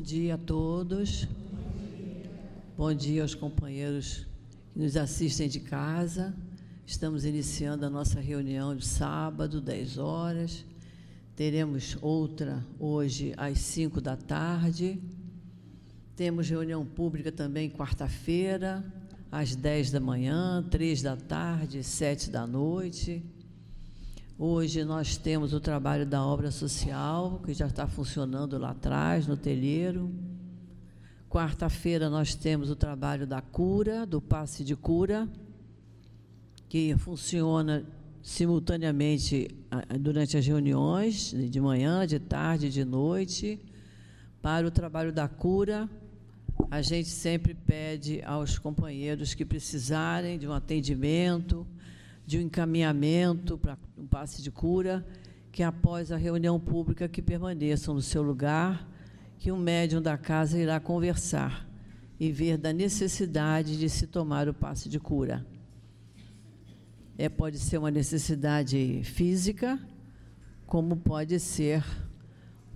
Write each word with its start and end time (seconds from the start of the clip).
Bom 0.00 0.04
dia 0.06 0.34
a 0.34 0.38
todos. 0.38 1.28
Bom 2.74 2.94
dia 2.94 3.20
aos 3.20 3.34
companheiros 3.34 4.26
que 4.72 4.78
nos 4.78 4.96
assistem 4.96 5.46
de 5.46 5.60
casa. 5.60 6.34
Estamos 6.86 7.26
iniciando 7.26 7.84
a 7.84 7.90
nossa 7.90 8.18
reunião 8.18 8.74
de 8.74 8.86
sábado, 8.86 9.60
10 9.60 9.98
horas. 9.98 10.64
Teremos 11.36 11.98
outra 12.00 12.64
hoje 12.78 13.34
às 13.36 13.58
5 13.58 14.00
da 14.00 14.16
tarde. 14.16 14.98
Temos 16.16 16.48
reunião 16.48 16.82
pública 16.82 17.30
também 17.30 17.68
quarta-feira, 17.68 18.82
às 19.30 19.54
10 19.54 19.90
da 19.90 20.00
manhã, 20.00 20.66
3 20.70 21.02
da 21.02 21.14
tarde, 21.14 21.84
7 21.84 22.30
da 22.30 22.46
noite. 22.46 23.22
Hoje 24.42 24.84
nós 24.84 25.18
temos 25.18 25.52
o 25.52 25.60
trabalho 25.60 26.06
da 26.06 26.24
obra 26.24 26.50
social, 26.50 27.42
que 27.44 27.52
já 27.52 27.66
está 27.66 27.86
funcionando 27.86 28.56
lá 28.56 28.70
atrás, 28.70 29.26
no 29.26 29.36
telheiro. 29.36 30.10
Quarta-feira 31.28 32.08
nós 32.08 32.34
temos 32.34 32.70
o 32.70 32.74
trabalho 32.74 33.26
da 33.26 33.42
cura, 33.42 34.06
do 34.06 34.18
passe 34.18 34.64
de 34.64 34.74
cura, 34.74 35.28
que 36.70 36.96
funciona 36.96 37.84
simultaneamente 38.22 39.46
durante 40.00 40.38
as 40.38 40.46
reuniões, 40.46 41.34
de 41.50 41.60
manhã, 41.60 42.06
de 42.06 42.18
tarde, 42.18 42.70
de 42.70 42.82
noite. 42.82 43.60
Para 44.40 44.66
o 44.66 44.70
trabalho 44.70 45.12
da 45.12 45.28
cura, 45.28 45.86
a 46.70 46.80
gente 46.80 47.10
sempre 47.10 47.52
pede 47.52 48.22
aos 48.22 48.58
companheiros 48.58 49.34
que 49.34 49.44
precisarem 49.44 50.38
de 50.38 50.48
um 50.48 50.52
atendimento, 50.54 51.66
de 52.30 52.38
um 52.38 52.42
encaminhamento 52.42 53.58
para 53.58 53.76
um 53.98 54.06
passe 54.06 54.40
de 54.40 54.52
cura, 54.52 55.04
que 55.50 55.64
após 55.64 56.12
a 56.12 56.16
reunião 56.16 56.60
pública 56.60 57.08
que 57.08 57.20
permaneçam 57.20 57.92
no 57.92 58.00
seu 58.00 58.22
lugar, 58.22 58.88
que 59.36 59.50
o 59.50 59.56
médium 59.56 60.00
da 60.00 60.16
casa 60.16 60.56
irá 60.56 60.78
conversar 60.78 61.68
e 62.20 62.30
ver 62.30 62.56
da 62.56 62.72
necessidade 62.72 63.76
de 63.76 63.88
se 63.88 64.06
tomar 64.06 64.48
o 64.48 64.54
passe 64.54 64.88
de 64.88 65.00
cura. 65.00 65.44
É, 67.18 67.28
pode 67.28 67.58
ser 67.58 67.78
uma 67.78 67.90
necessidade 67.90 69.02
física, 69.02 69.76
como 70.68 70.96
pode 70.98 71.40
ser 71.40 71.84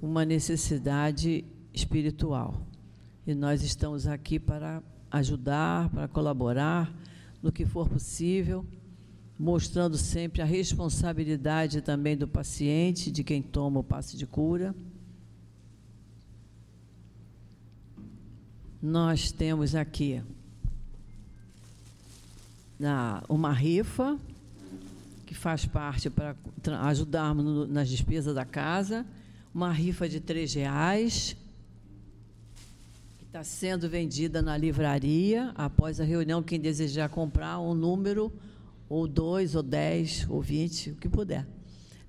uma 0.03 0.25
necessidade 0.25 1.45
espiritual. 1.73 2.61
E 3.25 3.36
nós 3.36 3.62
estamos 3.62 4.09
aqui 4.09 4.41
para 4.41 4.83
ajudar, 5.12 5.91
para 5.91 6.09
colaborar 6.09 6.92
no 7.41 7.53
que 7.53 7.64
for 7.64 7.89
possível 7.89 8.67
mostrando 9.39 9.97
sempre 9.97 10.41
a 10.41 10.45
responsabilidade 10.45 11.81
também 11.81 12.17
do 12.17 12.29
paciente, 12.29 13.11
de 13.11 13.25
quem 13.25 13.43
toma 13.43 13.81
o 13.81 13.85
passe 13.85 14.17
de 14.17 14.27
cura. 14.27 14.75
Nós 18.81 19.33
temos 19.33 19.75
aqui 19.75 20.23
uma 23.29 23.53
rifa 23.53 24.19
que 25.27 25.35
faz 25.35 25.65
parte 25.65 26.11
para 26.11 26.37
ajudarmos 26.83 27.69
nas 27.69 27.89
despesas 27.89 28.35
da 28.35 28.45
casa, 28.45 29.07
uma 29.55 29.73
rifa 29.73 30.09
de 30.09 30.21
três 30.21 30.53
reais 30.55 31.35
que 33.19 33.25
está 33.25 33.43
sendo 33.43 33.89
vendida 33.89 34.43
na 34.43 34.57
livraria 34.57 35.51
após 35.55 35.98
a 35.98 36.05
reunião. 36.05 36.43
Quem 36.43 36.61
desejar 36.61 37.09
comprar 37.09 37.59
um 37.59 37.75
número 37.75 38.33
ou 38.95 39.09
dois, 39.09 39.56
ou 39.56 39.62
dez, 39.62 40.25
ou 40.31 40.41
vinte, 40.41 40.92
o 40.92 40.95
que 40.95 41.09
puder. 41.09 41.45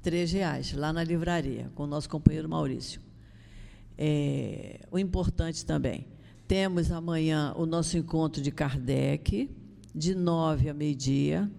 Três 0.03 0.31
reais, 0.31 0.71
lá 0.73 0.93
na 0.93 1.03
livraria, 1.03 1.71
com 1.73 1.81
o 1.83 1.87
nosso 1.87 2.07
companheiro 2.07 2.47
Maurício. 2.47 3.01
É, 3.97 4.81
o 4.91 4.99
importante 4.99 5.65
também, 5.65 6.05
temos 6.47 6.91
amanhã 6.91 7.55
o 7.57 7.65
nosso 7.65 7.97
encontro 7.97 8.39
de 8.39 8.51
Kardec, 8.51 9.49
de 9.95 10.13
nove 10.13 10.69
a 10.69 10.75
meio-dia, 10.75 11.49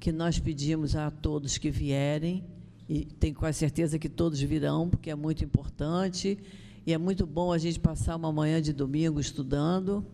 que 0.00 0.10
nós 0.10 0.40
pedimos 0.40 0.96
a 0.96 1.08
todos 1.08 1.56
que 1.56 1.70
vierem, 1.70 2.44
e 2.88 3.04
tenho 3.04 3.36
quase 3.36 3.58
certeza 3.58 3.96
que 3.96 4.08
todos 4.08 4.40
virão, 4.40 4.90
porque 4.90 5.08
é 5.08 5.14
muito 5.14 5.44
importante, 5.44 6.36
e 6.84 6.92
é 6.92 6.98
muito 6.98 7.24
bom 7.24 7.52
a 7.52 7.58
gente 7.58 7.78
passar 7.78 8.16
uma 8.16 8.32
manhã 8.32 8.60
de 8.60 8.72
domingo 8.72 9.20
estudando, 9.20 10.04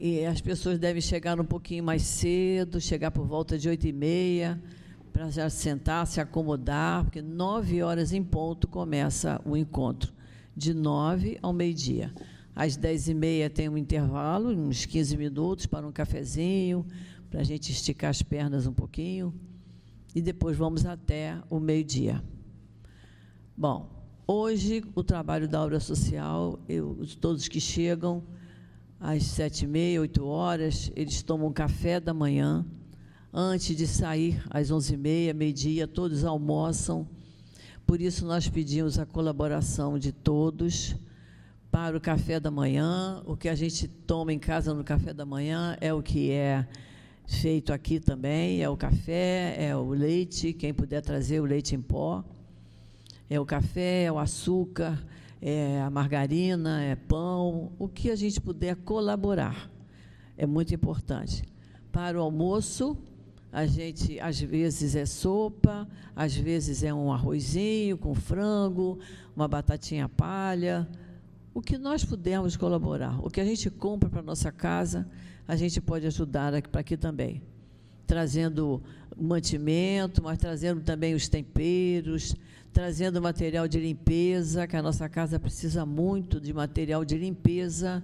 e 0.00 0.24
as 0.24 0.40
pessoas 0.40 0.78
devem 0.78 1.02
chegar 1.02 1.38
um 1.38 1.44
pouquinho 1.44 1.84
mais 1.84 2.00
cedo, 2.00 2.80
chegar 2.80 3.10
por 3.10 3.26
volta 3.26 3.58
de 3.58 3.68
oito 3.68 3.86
e 3.86 3.92
meia, 3.92 4.58
para 5.12 5.28
já 5.28 5.50
sentar, 5.50 6.06
se 6.06 6.22
acomodar, 6.22 7.04
porque 7.04 7.20
nove 7.20 7.82
horas 7.82 8.10
em 8.10 8.24
ponto 8.24 8.66
começa 8.66 9.38
o 9.44 9.54
encontro, 9.54 10.10
de 10.56 10.72
nove 10.72 11.38
ao 11.42 11.52
meio-dia. 11.52 12.14
Às 12.56 12.78
dez 12.78 13.10
e 13.10 13.14
meia 13.14 13.50
tem 13.50 13.68
um 13.68 13.76
intervalo, 13.76 14.48
uns 14.48 14.86
15 14.86 15.18
minutos 15.18 15.66
para 15.66 15.86
um 15.86 15.92
cafezinho, 15.92 16.86
para 17.30 17.40
a 17.40 17.44
gente 17.44 17.70
esticar 17.70 18.08
as 18.08 18.22
pernas 18.22 18.66
um 18.66 18.72
pouquinho, 18.72 19.34
e 20.14 20.22
depois 20.22 20.56
vamos 20.56 20.86
até 20.86 21.36
o 21.50 21.60
meio-dia. 21.60 22.24
Bom, 23.54 23.86
hoje 24.26 24.82
o 24.94 25.04
trabalho 25.04 25.46
da 25.46 25.62
obra 25.62 25.78
social, 25.78 26.58
eu, 26.66 27.06
todos 27.20 27.48
que 27.48 27.60
chegam, 27.60 28.22
às 29.00 29.24
sete 29.24 29.64
e 29.64 29.66
meia, 29.66 29.98
oito 30.02 30.26
horas, 30.26 30.92
eles 30.94 31.22
tomam 31.22 31.50
café 31.50 31.98
da 31.98 32.12
manhã. 32.12 32.66
Antes 33.32 33.74
de 33.74 33.86
sair, 33.86 34.42
às 34.50 34.70
onze 34.70 34.92
e 34.92 34.96
meia, 34.98 35.32
meio-dia, 35.32 35.88
todos 35.88 36.22
almoçam. 36.22 37.08
Por 37.86 38.00
isso, 38.00 38.26
nós 38.26 38.46
pedimos 38.48 38.98
a 38.98 39.06
colaboração 39.06 39.98
de 39.98 40.12
todos 40.12 40.94
para 41.70 41.96
o 41.96 42.00
café 42.00 42.38
da 42.38 42.50
manhã. 42.50 43.22
O 43.24 43.36
que 43.36 43.48
a 43.48 43.54
gente 43.54 43.88
toma 43.88 44.34
em 44.34 44.38
casa 44.38 44.74
no 44.74 44.84
café 44.84 45.14
da 45.14 45.24
manhã 45.24 45.78
é 45.80 45.94
o 45.94 46.02
que 46.02 46.30
é 46.30 46.68
feito 47.26 47.72
aqui 47.72 47.98
também: 47.98 48.62
é 48.62 48.68
o 48.68 48.76
café, 48.76 49.54
é 49.58 49.74
o 49.74 49.90
leite, 49.90 50.52
quem 50.52 50.74
puder 50.74 51.00
trazer 51.00 51.40
o 51.40 51.44
leite 51.44 51.74
em 51.74 51.80
pó, 51.80 52.22
é 53.30 53.40
o 53.40 53.46
café, 53.46 54.04
é 54.04 54.12
o 54.12 54.18
açúcar 54.18 55.02
é 55.40 55.80
a 55.80 55.90
margarina, 55.90 56.82
é 56.82 56.94
pão, 56.94 57.72
o 57.78 57.88
que 57.88 58.10
a 58.10 58.16
gente 58.16 58.40
puder 58.40 58.76
colaborar. 58.76 59.70
É 60.36 60.46
muito 60.46 60.74
importante. 60.74 61.44
Para 61.90 62.18
o 62.18 62.22
almoço, 62.22 62.96
a 63.52 63.66
gente 63.66 64.20
às 64.20 64.40
vezes 64.40 64.94
é 64.94 65.06
sopa, 65.06 65.88
às 66.14 66.34
vezes 66.34 66.82
é 66.82 66.92
um 66.92 67.12
arrozinho 67.12 67.98
com 67.98 68.14
frango, 68.14 68.98
uma 69.34 69.48
batatinha 69.48 70.08
palha, 70.08 70.88
o 71.52 71.60
que 71.60 71.76
nós 71.76 72.04
pudermos 72.04 72.56
colaborar, 72.56 73.18
o 73.24 73.30
que 73.30 73.40
a 73.40 73.44
gente 73.44 73.68
compra 73.70 74.08
para 74.08 74.22
nossa 74.22 74.52
casa, 74.52 75.08
a 75.48 75.56
gente 75.56 75.80
pode 75.80 76.06
ajudar 76.06 76.54
aqui, 76.54 76.68
para 76.68 76.80
aqui 76.80 76.96
também, 76.96 77.42
trazendo 78.06 78.80
mantimento, 79.16 80.22
mas 80.22 80.38
trazendo 80.38 80.80
também 80.80 81.14
os 81.14 81.28
temperos, 81.28 82.36
trazendo 82.72 83.20
material 83.20 83.66
de 83.66 83.80
limpeza, 83.80 84.66
que 84.66 84.76
a 84.76 84.82
nossa 84.82 85.08
casa 85.08 85.38
precisa 85.38 85.84
muito 85.84 86.40
de 86.40 86.52
material 86.52 87.04
de 87.04 87.16
limpeza, 87.16 88.02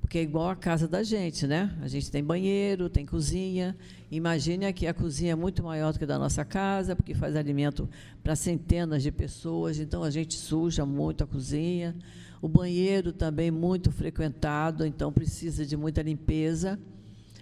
porque 0.00 0.18
é 0.18 0.22
igual 0.22 0.50
a 0.50 0.56
casa 0.56 0.88
da 0.88 1.02
gente, 1.02 1.46
né? 1.46 1.74
A 1.80 1.88
gente 1.88 2.10
tem 2.10 2.22
banheiro, 2.22 2.90
tem 2.90 3.06
cozinha. 3.06 3.76
Imagine 4.10 4.66
aqui, 4.66 4.86
a 4.86 4.92
cozinha 4.92 5.32
é 5.32 5.36
muito 5.36 5.62
maior 5.62 5.92
do 5.92 5.98
que 5.98 6.04
a 6.04 6.08
da 6.08 6.18
nossa 6.18 6.44
casa, 6.44 6.96
porque 6.96 7.14
faz 7.14 7.36
alimento 7.36 7.88
para 8.22 8.34
centenas 8.34 9.02
de 9.02 9.12
pessoas, 9.12 9.78
então 9.78 10.02
a 10.02 10.10
gente 10.10 10.34
suja 10.34 10.84
muito 10.84 11.24
a 11.24 11.26
cozinha. 11.26 11.94
O 12.42 12.48
banheiro 12.48 13.12
também 13.12 13.50
muito 13.50 13.92
frequentado, 13.92 14.84
então 14.84 15.12
precisa 15.12 15.64
de 15.64 15.76
muita 15.76 16.02
limpeza. 16.02 16.78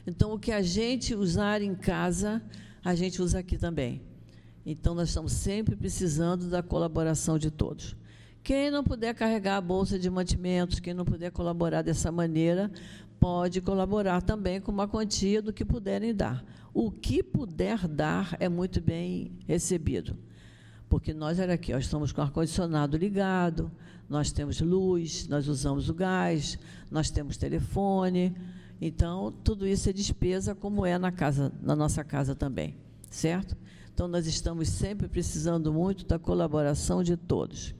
Então, 0.06 0.32
o 0.32 0.38
que 0.38 0.53
a 0.53 0.62
gente 0.62 1.15
usar 1.15 1.62
em 1.62 1.75
casa, 1.75 2.43
a 2.84 2.94
gente 2.94 3.20
usa 3.22 3.38
aqui 3.38 3.56
também. 3.56 4.03
Então, 4.65 4.94
nós 4.94 5.09
estamos 5.09 5.32
sempre 5.32 5.75
precisando 5.75 6.48
da 6.48 6.62
colaboração 6.62 7.38
de 7.38 7.50
todos. 7.50 7.97
Quem 8.43 8.71
não 8.71 8.82
puder 8.82 9.15
carregar 9.15 9.56
a 9.56 9.60
bolsa 9.60 9.98
de 9.98 10.09
mantimentos, 10.09 10.81
quem 10.81 10.94
não 10.94 11.04
puder 11.04 11.31
colaborar 11.31 11.82
dessa 11.82 12.11
maneira, 12.11 12.70
pode 13.19 13.61
colaborar 13.61 14.23
também 14.23 14.61
com 14.61 14.73
uma 14.73 14.88
quantia 14.88 15.43
do 15.43 15.52
que 15.52 15.64
puderem 15.64 16.14
dar. 16.14 16.43
O 16.73 16.90
que 16.90 17.23
puder 17.23 17.87
dar 17.87 18.37
é 18.40 18.49
muito 18.49 18.81
bem 18.81 19.32
recebido. 19.46 20.17
Porque 20.88 21.12
nós, 21.12 21.38
olha 21.38 21.55
aqui, 21.55 21.73
nós 21.73 21.84
estamos 21.84 22.12
com 22.12 22.23
ar-condicionado 22.23 22.96
ligado, 22.96 23.70
nós 24.08 24.32
temos 24.32 24.61
luz, 24.61 25.29
nós 25.29 25.46
usamos 25.46 25.88
o 25.88 25.94
gás, 25.94 26.58
nós 26.90 27.11
temos 27.11 27.37
telefone. 27.37 28.34
Então, 28.81 29.32
tudo 29.44 29.67
isso 29.67 29.88
é 29.88 29.93
despesa, 29.93 30.55
como 30.55 30.87
é 30.87 30.99
na, 30.99 31.12
casa, 31.12 31.52
na 31.62 31.76
nossa 31.76 32.02
casa 32.02 32.34
também, 32.34 32.75
certo? 33.11 33.56
Então, 34.00 34.08
nós 34.08 34.26
estamos 34.26 34.70
sempre 34.70 35.06
precisando 35.06 35.70
muito 35.70 36.06
da 36.06 36.19
colaboração 36.19 37.02
de 37.02 37.19
todos. 37.19 37.75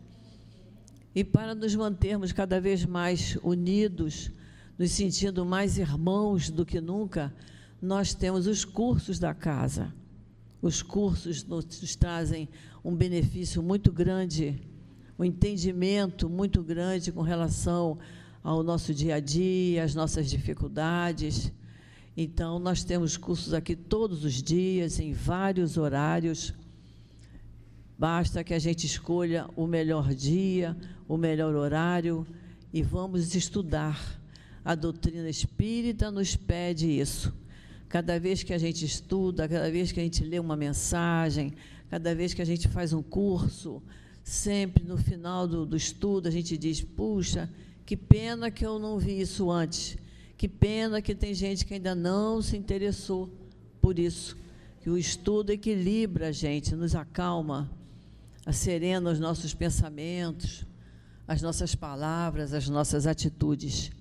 E 1.15 1.25
para 1.25 1.55
nos 1.55 1.75
mantermos 1.75 2.31
cada 2.31 2.61
vez 2.61 2.85
mais 2.85 3.39
unidos, 3.43 4.31
nos 4.79 4.91
sentindo 4.91 5.47
mais 5.47 5.79
irmãos 5.79 6.51
do 6.51 6.67
que 6.67 6.79
nunca, 6.79 7.35
nós 7.81 8.13
temos 8.13 8.47
os 8.47 8.67
cursos 8.67 9.19
da 9.19 9.33
casa. 9.33 9.95
Os 10.61 10.83
cursos 10.83 11.43
nos 11.43 11.97
trazem 11.97 12.51
um 12.85 12.95
benefício 12.95 13.63
muito 13.63 13.91
grande, 13.91 14.61
um 15.19 15.25
entendimento 15.25 16.29
muito 16.29 16.63
grande 16.63 17.11
com 17.11 17.23
relação 17.23 17.99
ao 18.45 18.63
nosso 18.63 18.93
dia 18.93 19.15
a 19.15 19.21
dia, 19.21 19.85
às 19.85 19.95
nossas 19.95 20.29
dificuldades. 20.29 21.51
Então, 22.17 22.59
nós 22.59 22.83
temos 22.83 23.17
cursos 23.17 23.55
aqui 23.55 23.77
todos 23.77 24.25
os 24.25 24.43
dias, 24.43 24.99
em 24.99 25.13
vários 25.13 25.77
horários. 25.77 26.53
Basta 27.99 28.43
que 28.43 28.53
a 28.53 28.59
gente 28.59 28.85
escolha 28.87 29.47
o 29.55 29.67
melhor 29.67 30.13
dia, 30.15 30.77
o 31.07 31.17
melhor 31.17 31.55
horário 31.55 32.27
e 32.73 32.83
vamos 32.83 33.35
estudar. 33.35 34.19
A 34.65 34.75
doutrina 34.75 35.29
espírita 35.29 36.11
nos 36.11 36.37
pede 36.37 36.87
isso. 36.89 37.33
Cada 37.89 38.19
vez 38.19 38.43
que 38.43 38.53
a 38.53 38.59
gente 38.59 38.85
estuda, 38.85 39.49
cada 39.49 39.71
vez 39.71 39.91
que 39.91 40.01
a 40.01 40.03
gente 40.03 40.23
lê 40.25 40.39
uma 40.39 40.57
mensagem, 40.57 41.55
cada 41.89 42.15
vez 42.15 42.33
que 42.35 42.43
a 42.43 42.45
gente 42.45 42.69
faz 42.69 42.93
um 42.93 43.03
curso, 43.03 43.83
sempre 44.23 44.85
no 44.85 44.97
final 44.97 45.47
do, 45.47 45.67
do 45.67 45.77
estudo 45.77 46.29
a 46.29 46.31
gente 46.31 46.57
diz: 46.57 46.81
puxa, 46.81 47.51
que 47.85 47.97
pena 47.97 48.51
que 48.51 48.65
eu 48.65 48.79
não 48.79 48.99
vi 48.99 49.21
isso 49.21 49.51
antes. 49.51 49.97
Que 50.41 50.49
pena 50.49 51.03
que 51.03 51.15
tem 51.15 51.35
gente 51.35 51.67
que 51.67 51.75
ainda 51.75 51.95
não 51.95 52.41
se 52.41 52.57
interessou 52.57 53.29
por 53.79 53.99
isso. 53.99 54.35
Que 54.81 54.89
o 54.89 54.97
estudo 54.97 55.51
equilibra 55.51 56.29
a 56.29 56.33
gente, 56.33 56.75
nos 56.75 56.95
acalma, 56.95 57.71
acerena 58.47 59.11
os 59.11 59.21
nossos 59.21 59.53
pensamentos, 59.53 60.65
as 61.29 61.43
nossas 61.43 61.75
palavras, 61.75 62.55
as 62.55 62.71
nossas 62.71 63.07
atitudes. 63.07 63.93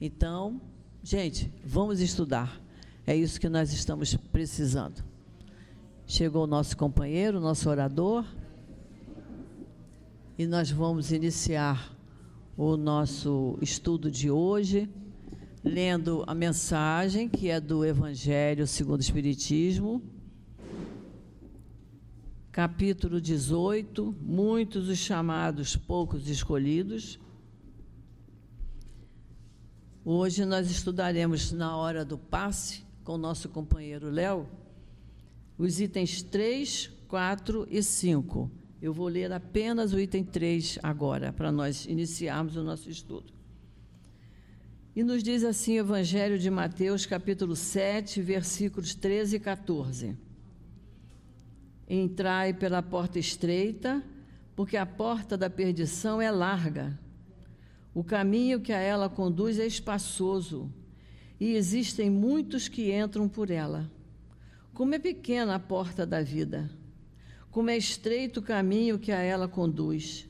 Então, 0.00 0.60
gente, 1.04 1.52
vamos 1.64 2.00
estudar. 2.00 2.60
É 3.06 3.14
isso 3.14 3.40
que 3.40 3.48
nós 3.48 3.72
estamos 3.72 4.12
precisando. 4.16 5.04
Chegou 6.04 6.42
o 6.42 6.48
nosso 6.48 6.76
companheiro, 6.76 7.38
nosso 7.38 7.70
orador, 7.70 8.26
e 10.36 10.48
nós 10.48 10.68
vamos 10.68 11.12
iniciar 11.12 11.96
o 12.56 12.76
nosso 12.76 13.56
estudo 13.62 14.10
de 14.10 14.32
hoje, 14.32 14.90
lendo 15.66 16.22
a 16.28 16.34
mensagem 16.34 17.28
que 17.28 17.50
é 17.50 17.60
do 17.60 17.84
Evangelho 17.84 18.66
segundo 18.66 18.98
o 18.98 19.02
Espiritismo, 19.02 20.00
capítulo 22.52 23.20
18, 23.20 24.14
muitos 24.22 24.88
os 24.88 24.98
chamados, 24.98 25.74
poucos 25.74 26.28
escolhidos. 26.28 27.18
Hoje 30.04 30.44
nós 30.44 30.70
estudaremos 30.70 31.50
na 31.50 31.76
hora 31.76 32.04
do 32.04 32.16
passe 32.16 32.84
com 33.02 33.18
nosso 33.18 33.48
companheiro 33.48 34.08
Léo 34.08 34.48
os 35.58 35.80
itens 35.80 36.22
3, 36.22 36.92
4 37.08 37.66
e 37.68 37.82
5 37.82 38.50
eu 38.80 38.92
vou 38.92 39.08
ler 39.08 39.32
apenas 39.32 39.92
o 39.92 39.98
item 39.98 40.22
3 40.22 40.78
agora, 40.82 41.32
para 41.32 41.50
nós 41.50 41.86
iniciarmos 41.86 42.56
o 42.56 42.62
nosso 42.62 42.90
estudo. 42.90 43.35
E 44.96 45.04
nos 45.04 45.22
diz 45.22 45.44
assim 45.44 45.74
o 45.74 45.80
Evangelho 45.80 46.38
de 46.38 46.50
Mateus, 46.50 47.04
capítulo 47.04 47.54
7, 47.54 48.20
versículos 48.22 48.94
13 48.94 49.36
e 49.36 49.38
14. 49.38 50.16
Entrai 51.86 52.54
pela 52.54 52.82
porta 52.82 53.18
estreita, 53.18 54.02
porque 54.56 54.76
a 54.76 54.86
porta 54.86 55.36
da 55.36 55.50
perdição 55.50 56.20
é 56.20 56.30
larga. 56.30 56.98
O 57.94 58.02
caminho 58.02 58.58
que 58.58 58.72
a 58.72 58.80
ela 58.80 59.10
conduz 59.10 59.58
é 59.58 59.66
espaçoso, 59.66 60.72
e 61.38 61.52
existem 61.52 62.08
muitos 62.08 62.66
que 62.66 62.90
entram 62.90 63.28
por 63.28 63.50
ela. 63.50 63.88
Como 64.72 64.94
é 64.94 64.98
pequena 64.98 65.54
a 65.56 65.60
porta 65.60 66.06
da 66.06 66.22
vida! 66.22 66.70
como 67.56 67.70
é 67.70 67.76
estreito 67.78 68.40
o 68.40 68.42
caminho 68.42 68.98
que 68.98 69.10
a 69.10 69.18
ela 69.18 69.48
conduz, 69.48 70.28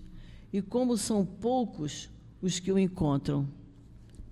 e 0.52 0.62
como 0.62 0.96
são 0.96 1.26
poucos 1.26 2.08
os 2.40 2.60
que 2.60 2.70
o 2.70 2.78
encontram. 2.78 3.48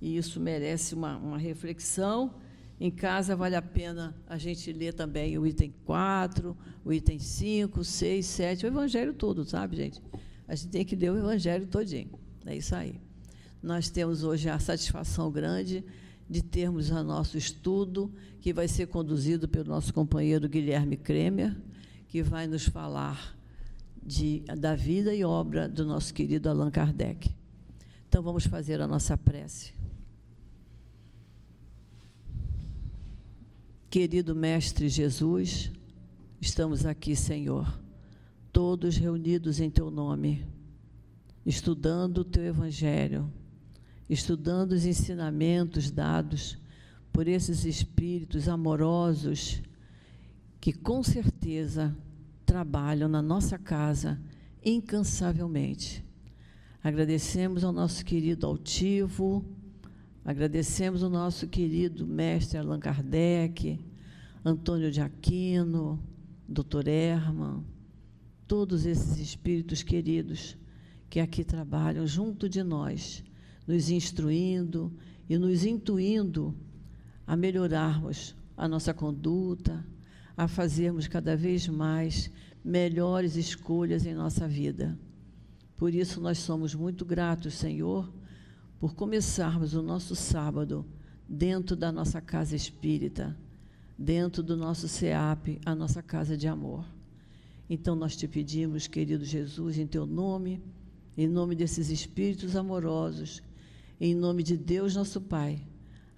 E 0.05 0.19
isso 0.19 0.39
merece 0.39 0.95
uma, 0.95 1.17
uma 1.17 1.39
reflexão. 1.39 2.35
Em 2.79 2.91
casa 2.91 3.35
vale 3.35 3.57
a 3.57 3.63
pena 3.63 4.15
a 4.27 4.37
gente 4.37 4.71
ler 4.71 4.93
também 4.93 5.39
o 5.39 5.47
item 5.47 5.73
4, 5.87 6.55
o 6.85 6.93
item 6.93 7.19
5, 7.19 7.83
6, 7.83 8.27
7, 8.27 8.67
o 8.67 8.69
Evangelho 8.69 9.15
todo, 9.15 9.47
sabe, 9.47 9.77
gente? 9.77 10.03
A 10.47 10.55
gente 10.55 10.69
tem 10.69 10.85
que 10.85 10.95
ler 10.95 11.11
o 11.11 11.17
Evangelho 11.17 11.67
todinho. 11.67 12.11
É 12.45 12.55
isso 12.55 12.75
aí. 12.75 13.01
Nós 13.63 13.89
temos 13.89 14.25
hoje 14.25 14.51
a 14.51 14.59
satisfação 14.59 15.33
grande 15.33 15.83
de 16.29 16.43
termos 16.43 16.91
o 16.91 17.03
nosso 17.03 17.39
estudo, 17.39 18.13
que 18.43 18.53
vai 18.53 18.69
ser 18.69 18.89
conduzido 18.89 19.49
pelo 19.49 19.71
nosso 19.71 19.95
companheiro 19.95 20.47
Guilherme 20.51 20.99
Kremer, 20.99 21.57
que 22.09 22.23
vai 22.23 22.47
nos 22.47 22.69
falar 22.69 23.35
de, 24.03 24.41
da 24.59 24.75
vida 24.75 25.15
e 25.15 25.25
obra 25.25 25.67
do 25.67 25.87
nosso 25.87 26.13
querido 26.13 26.51
Allan 26.51 26.71
Kardec. 26.71 27.35
Então 28.07 28.23
vamos 28.23 28.45
fazer 28.45 28.83
a 28.83 28.87
nossa 28.87 29.17
prece. 29.17 29.73
Querido 33.95 34.35
Mestre 34.35 34.89
Jesus, 34.89 35.71
estamos 36.41 36.85
aqui, 36.85 37.15
Senhor, 37.15 37.81
todos 38.53 38.97
reunidos 38.97 39.61
em 39.61 39.71
Teu 39.71 39.89
nome, 39.89 40.45
estudando 41.47 42.19
o 42.19 42.25
Teu 42.25 42.43
Evangelho, 42.43 43.33
estudando 44.11 44.73
os 44.73 44.85
ensinamentos 44.85 45.93
dados 45.93 46.59
por 47.13 47.29
esses 47.29 47.65
espíritos 47.65 48.49
amorosos 48.49 49.63
que 50.61 50.73
com 50.73 51.01
certeza 51.01 51.97
trabalham 52.45 53.09
na 53.09 53.23
nossa 53.23 53.57
casa 53.57 54.21
incansavelmente. 54.65 56.05
Agradecemos 56.83 57.63
ao 57.63 57.73
nosso 57.73 58.05
querido 58.05 58.45
altivo, 58.45 59.45
agradecemos 60.25 61.03
ao 61.03 61.11
nosso 61.11 61.47
querido 61.47 62.07
mestre 62.07 62.57
Allan 62.57 62.81
Kardec, 62.81 63.79
Antônio 64.45 64.91
de 64.91 65.01
Aquino, 65.01 66.03
Dr. 66.49 66.89
Herman, 66.89 67.65
todos 68.47 68.87
esses 68.87 69.19
espíritos 69.19 69.83
queridos 69.83 70.57
que 71.11 71.21
aqui 71.21 71.45
trabalham 71.45 72.07
junto 72.07 72.49
de 72.49 72.63
nós, 72.63 73.23
nos 73.67 73.91
instruindo 73.91 74.93
e 75.29 75.37
nos 75.37 75.65
intuindo 75.65 76.55
a 77.27 77.37
melhorarmos 77.37 78.35
a 78.57 78.67
nossa 78.67 78.95
conduta, 78.95 79.85
a 80.37 80.49
fazermos 80.49 81.07
cada 81.07 81.37
vez 81.37 81.69
mais 81.69 82.31
melhores 82.65 83.37
escolhas 83.37 84.07
em 84.07 84.15
nossa 84.15 84.49
vida. 84.49 84.99
Por 85.77 85.95
isso, 85.95 86.21
nós 86.21 86.39
somos 86.39 86.75
muito 86.75 87.05
gratos, 87.05 87.55
Senhor, 87.55 88.13
por 88.85 88.95
começarmos 88.95 89.73
o 89.73 89.81
nosso 89.81 90.15
sábado 90.15 90.85
dentro 91.27 91.75
da 91.75 91.91
nossa 91.91 92.21
casa 92.21 92.55
espírita, 92.55 93.35
dentro 93.97 94.43
do 94.43 94.59
nosso 94.59 94.87
SEAP, 94.87 95.59
a 95.65 95.75
nossa 95.75 96.03
casa 96.03 96.37
de 96.37 96.47
amor. 96.47 96.85
Então, 97.71 97.97
nós 97.97 98.15
te 98.15 98.29
pedimos, 98.29 98.87
querido 98.87 99.25
Jesus, 99.25 99.79
em 99.79 99.87
teu 99.87 100.05
nome, 100.05 100.63
em 101.17 101.27
nome 101.27 101.55
desses 101.55 101.89
espíritos 101.89 102.57
amorosos, 102.57 103.43
em 103.99 104.15
nome 104.15 104.43
de 104.43 104.55
Deus, 104.55 104.95
nosso 104.95 105.19
Pai, 105.19 105.67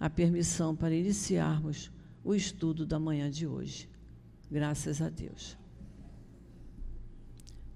a 0.01 0.11
permissão 0.11 0.75
para 0.75 0.93
iniciarmos 0.93 1.89
o 2.25 2.35
estudo 2.35 2.85
da 2.85 2.99
manhã 2.99 3.31
de 3.31 3.47
hoje. 3.47 3.89
Graças 4.51 5.01
a 5.01 5.09
Deus. 5.09 5.57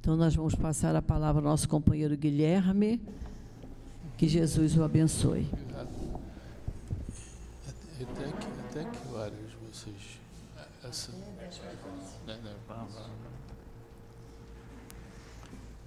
Então, 0.00 0.16
nós 0.16 0.34
vamos 0.34 0.56
passar 0.56 0.96
a 0.96 1.02
palavra 1.02 1.42
ao 1.42 1.48
nosso 1.48 1.68
companheiro 1.68 2.16
Guilherme. 2.16 3.00
Que 4.20 4.28
Jesus 4.28 4.76
o 4.76 4.84
abençoe. 4.84 5.48
Até 7.96 8.24
que, 8.24 8.46
até 8.68 8.84
que 8.84 9.14
horas 9.14 9.32
vocês. 9.66 10.20
Essa, 10.84 11.10
né, 12.26 12.38
né, 12.44 12.54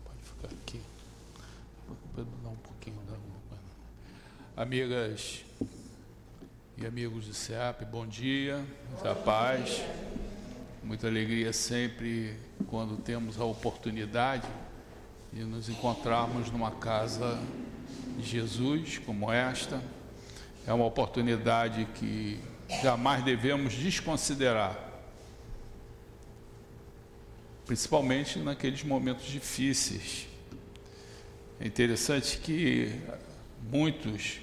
pode 0.03 0.19
ficar 0.23 0.47
aqui. 0.47 0.81
Pode 2.15 2.27
dar 2.43 2.49
um 2.49 2.55
pouquinho 2.55 2.97
da 3.05 4.63
Amigas 4.63 5.45
e 6.75 6.87
amigos 6.87 7.27
do 7.27 7.35
SEAP, 7.35 7.85
bom 7.85 8.07
dia, 8.07 8.65
muita 8.89 9.13
paz. 9.13 9.83
Muita 10.83 11.05
alegria 11.05 11.53
sempre 11.53 12.35
quando 12.65 12.97
temos 12.97 13.39
a 13.39 13.45
oportunidade 13.45 14.49
de 15.31 15.43
nos 15.43 15.69
encontrarmos 15.69 16.49
numa 16.49 16.71
casa 16.71 17.39
de 18.17 18.23
Jesus 18.25 18.97
como 18.99 19.31
esta. 19.31 19.81
É 20.65 20.73
uma 20.73 20.85
oportunidade 20.85 21.85
que 21.95 22.39
jamais 22.81 23.23
devemos 23.23 23.73
desconsiderar, 23.73 24.77
principalmente 27.65 28.39
naqueles 28.39 28.83
momentos 28.83 29.25
difíceis. 29.25 30.27
É 31.59 31.67
interessante 31.67 32.37
que 32.37 33.01
muitos, 33.69 34.39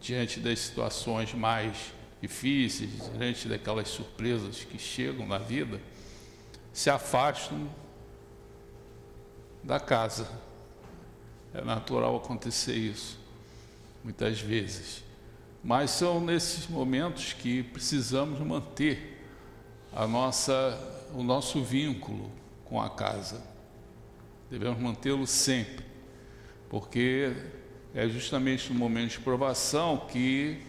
diante 0.00 0.40
das 0.40 0.58
situações 0.58 1.32
mais 1.32 1.92
difíceis, 2.20 2.90
diante 3.16 3.48
daquelas 3.48 3.88
surpresas 3.88 4.64
que 4.64 4.78
chegam 4.78 5.26
na 5.26 5.38
vida, 5.38 5.80
se 6.72 6.90
afastam 6.90 7.70
da 9.62 9.80
casa, 9.80 10.28
é 11.54 11.62
natural 11.62 12.16
acontecer 12.16 12.74
isso, 12.74 13.18
muitas 14.02 14.40
vezes. 14.40 15.04
Mas 15.62 15.92
são 15.92 16.20
nesses 16.20 16.66
momentos 16.66 17.32
que 17.32 17.62
precisamos 17.62 18.40
manter 18.40 19.24
a 19.92 20.06
nossa, 20.06 20.78
o 21.14 21.22
nosso 21.22 21.62
vínculo 21.62 22.30
com 22.64 22.82
a 22.82 22.90
casa. 22.90 23.40
Devemos 24.50 24.80
mantê-lo 24.80 25.26
sempre, 25.26 25.86
porque 26.68 27.32
é 27.94 28.08
justamente 28.08 28.72
no 28.72 28.78
momento 28.78 29.12
de 29.12 29.20
provação 29.20 30.06
que 30.08 30.60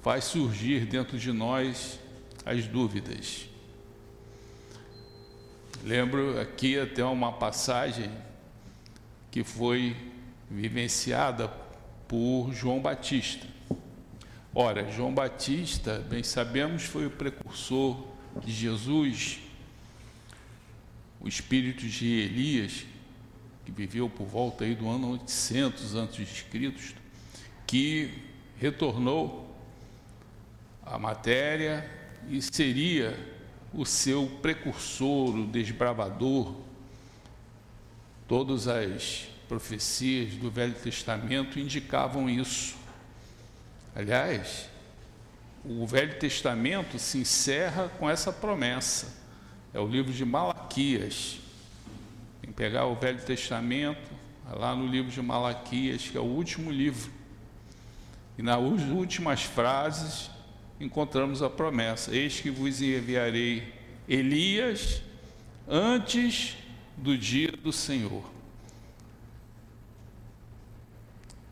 faz 0.00 0.24
surgir 0.24 0.86
dentro 0.86 1.18
de 1.18 1.32
nós 1.32 1.98
as 2.46 2.66
dúvidas. 2.66 3.48
Lembro 5.84 6.40
aqui 6.40 6.78
até 6.78 7.04
uma 7.04 7.32
passagem 7.32 8.10
que 9.30 9.44
foi 9.44 9.94
vivenciada 10.50 11.48
por 12.06 12.52
João 12.52 12.80
Batista. 12.80 13.46
Ora, 14.54 14.90
João 14.90 15.12
Batista, 15.12 16.04
bem 16.08 16.22
sabemos, 16.22 16.84
foi 16.84 17.06
o 17.06 17.10
precursor 17.10 18.02
de 18.44 18.50
Jesus, 18.50 19.40
o 21.20 21.28
espírito 21.28 21.86
de 21.86 22.06
Elias, 22.06 22.86
que 23.64 23.70
viveu 23.70 24.08
por 24.08 24.26
volta 24.26 24.64
aí 24.64 24.74
do 24.74 24.88
ano 24.88 25.12
800 25.12 25.96
a.C., 25.96 26.94
que 27.66 28.14
retornou 28.58 29.54
à 30.84 30.98
matéria 30.98 31.88
e 32.28 32.40
seria 32.40 33.14
o 33.72 33.84
seu 33.84 34.26
precursor, 34.40 35.36
o 35.36 35.46
desbravador. 35.46 36.54
Todas 38.26 38.66
as 38.66 39.28
profecias 39.48 40.34
do 40.34 40.50
Velho 40.50 40.74
Testamento 40.74 41.58
indicavam 41.58 42.28
isso. 42.28 42.76
Aliás, 43.96 44.68
o 45.64 45.86
Velho 45.86 46.18
Testamento 46.18 46.98
se 46.98 47.18
encerra 47.18 47.90
com 47.98 48.08
essa 48.08 48.32
promessa. 48.32 49.16
É 49.72 49.80
o 49.80 49.86
livro 49.86 50.12
de 50.12 50.24
Malaquias. 50.24 51.38
Tem 52.40 52.50
que 52.50 52.56
pegar 52.56 52.86
o 52.86 52.94
Velho 52.94 53.20
Testamento, 53.20 54.10
lá 54.50 54.74
no 54.74 54.86
livro 54.86 55.10
de 55.10 55.20
Malaquias, 55.20 56.08
que 56.08 56.16
é 56.16 56.20
o 56.20 56.24
último 56.24 56.70
livro. 56.70 57.10
E 58.36 58.42
nas 58.42 58.58
últimas 58.58 59.42
frases 59.42 60.30
encontramos 60.78 61.42
a 61.42 61.50
promessa: 61.50 62.14
Eis 62.14 62.40
que 62.40 62.50
vos 62.50 62.80
enviarei 62.80 63.74
Elias 64.08 65.02
antes 65.66 66.56
do 66.96 67.16
dia 67.16 67.50
do 67.52 67.72
Senhor. 67.72 68.37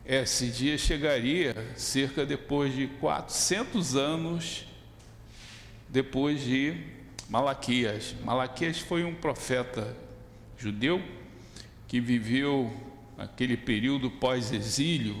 Esse 0.09 0.47
dia 0.47 0.77
chegaria 0.77 1.53
cerca 1.75 2.25
depois 2.25 2.73
de 2.73 2.87
400 2.87 3.97
anos 3.97 4.65
depois 5.89 6.41
de 6.41 6.77
Malaquias. 7.29 8.15
Malaquias 8.23 8.79
foi 8.79 9.03
um 9.03 9.13
profeta 9.13 9.93
judeu 10.57 11.03
que 11.89 11.99
viveu 11.99 12.71
aquele 13.17 13.57
período 13.57 14.09
pós-exílio 14.09 15.17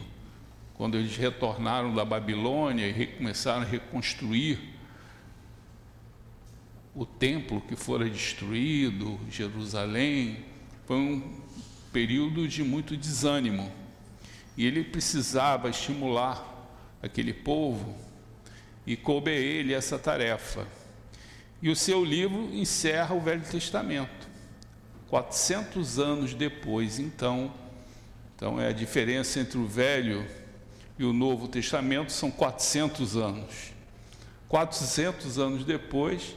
quando 0.75 0.95
eles 0.95 1.17
retornaram 1.17 1.93
da 1.93 2.05
Babilônia 2.05 2.87
e 2.87 3.07
começaram 3.07 3.63
a 3.63 3.65
reconstruir 3.65 4.57
o 6.95 7.05
templo 7.05 7.59
que 7.59 7.75
fora 7.75 8.09
destruído, 8.09 9.19
Jerusalém, 9.29 10.45
foi 10.85 10.95
um 10.95 11.41
período 11.91 12.47
de 12.47 12.63
muito 12.63 12.95
desânimo. 12.95 13.69
E 14.57 14.65
ele 14.65 14.83
precisava 14.83 15.69
estimular 15.69 16.43
aquele 17.01 17.31
povo 17.31 17.95
e 18.85 18.97
coube 18.97 19.29
a 19.29 19.35
ele 19.35 19.73
essa 19.73 19.99
tarefa. 19.99 20.67
E 21.61 21.69
o 21.69 21.75
seu 21.75 22.03
livro 22.03 22.49
encerra 22.53 23.15
o 23.15 23.21
Velho 23.21 23.43
Testamento. 23.43 24.27
400 25.09 25.99
anos 25.99 26.33
depois, 26.33 26.99
então, 26.99 27.53
então 28.35 28.59
é 28.59 28.67
a 28.67 28.73
diferença 28.73 29.39
entre 29.39 29.57
o 29.57 29.65
Velho 29.65 30.25
e 30.99 31.05
o 31.05 31.13
Novo 31.13 31.47
Testamento 31.47 32.11
são 32.11 32.31
400 32.31 33.15
anos. 33.15 33.73
400 34.49 35.37
anos 35.37 35.63
depois, 35.63 36.35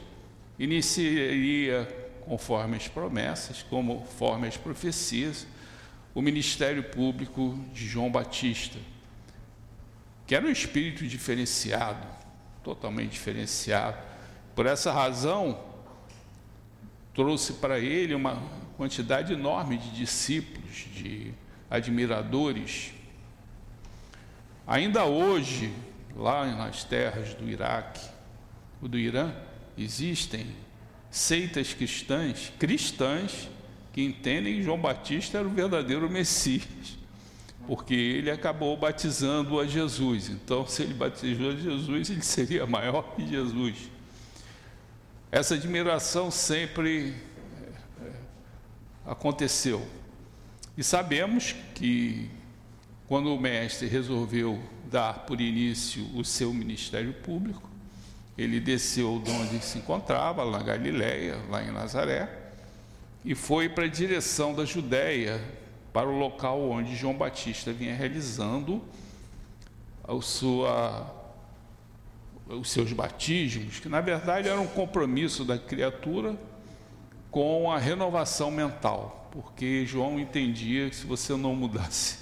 iniciaria, 0.59 1.87
conforme 2.21 2.77
as 2.77 2.87
promessas, 2.87 3.63
conforme 3.63 4.47
as 4.47 4.57
profecias, 4.57 5.47
o 6.13 6.21
ministério 6.21 6.83
público 6.83 7.57
de 7.73 7.87
João 7.87 8.11
Batista, 8.11 8.77
que 10.27 10.35
era 10.35 10.45
um 10.45 10.49
espírito 10.49 11.07
diferenciado, 11.07 12.05
totalmente 12.63 13.11
diferenciado. 13.11 13.97
Por 14.55 14.65
essa 14.65 14.91
razão, 14.91 15.63
trouxe 17.13 17.53
para 17.53 17.79
ele 17.79 18.13
uma 18.13 18.41
quantidade 18.77 19.33
enorme 19.33 19.77
de 19.77 19.91
discípulos, 19.91 20.87
de 20.93 21.33
admiradores, 21.69 22.93
Ainda 24.71 25.03
hoje, 25.03 25.73
lá 26.15 26.45
nas 26.45 26.85
terras 26.85 27.33
do 27.33 27.49
Iraque, 27.49 28.07
ou 28.81 28.87
do 28.87 28.97
Irã, 28.97 29.33
existem 29.77 30.47
seitas 31.09 31.73
cristãs, 31.73 32.53
cristãs, 32.57 33.49
que 33.91 34.01
entendem 34.01 34.55
que 34.55 34.63
João 34.63 34.79
Batista 34.79 35.39
era 35.39 35.47
o 35.47 35.51
verdadeiro 35.51 36.09
Messias, 36.09 36.97
porque 37.67 37.93
ele 37.93 38.31
acabou 38.31 38.75
batizando 38.77 39.59
a 39.59 39.67
Jesus. 39.67 40.29
Então, 40.29 40.65
se 40.65 40.83
ele 40.83 40.93
batizou 40.93 41.51
a 41.51 41.55
Jesus, 41.55 42.09
ele 42.09 42.21
seria 42.21 42.65
maior 42.65 43.15
que 43.15 43.27
Jesus. 43.27 43.89
Essa 45.31 45.55
admiração 45.55 46.31
sempre 46.31 47.13
é, 47.61 48.05
é, 48.05 48.11
aconteceu. 49.05 49.85
E 50.77 50.83
sabemos 50.83 51.55
que 51.75 52.29
quando 53.07 53.33
o 53.33 53.39
mestre 53.39 53.87
resolveu 53.87 54.61
dar 54.89 55.25
por 55.25 55.39
início 55.39 56.05
o 56.15 56.23
seu 56.23 56.53
ministério 56.53 57.13
público, 57.13 57.69
ele 58.37 58.59
desceu 58.59 59.21
de 59.23 59.29
onde 59.31 59.59
se 59.63 59.77
encontrava, 59.77 60.43
lá 60.43 60.59
na 60.59 60.63
Galiléia, 60.63 61.37
lá 61.49 61.61
em 61.61 61.71
Nazaré, 61.71 62.40
e 63.23 63.35
foi 63.35 63.69
para 63.69 63.85
a 63.85 63.87
direção 63.87 64.53
da 64.53 64.65
Judéia, 64.65 65.41
para 65.93 66.07
o 66.07 66.17
local 66.17 66.69
onde 66.69 66.95
João 66.95 67.13
Batista 67.13 67.71
vinha 67.71 67.93
realizando 67.93 68.81
sua, 70.21 71.13
os 72.47 72.69
seus 72.69 72.91
batismos, 72.91 73.79
que 73.79 73.87
na 73.87 74.01
verdade 74.01 74.47
era 74.47 74.59
um 74.59 74.67
compromisso 74.67 75.45
da 75.45 75.57
criatura 75.57 76.35
com 77.29 77.71
a 77.71 77.77
renovação 77.77 78.51
mental, 78.51 79.29
porque 79.31 79.85
João 79.85 80.19
entendia 80.19 80.89
que 80.89 80.95
se 80.95 81.05
você 81.05 81.35
não 81.35 81.55
mudasse 81.55 82.19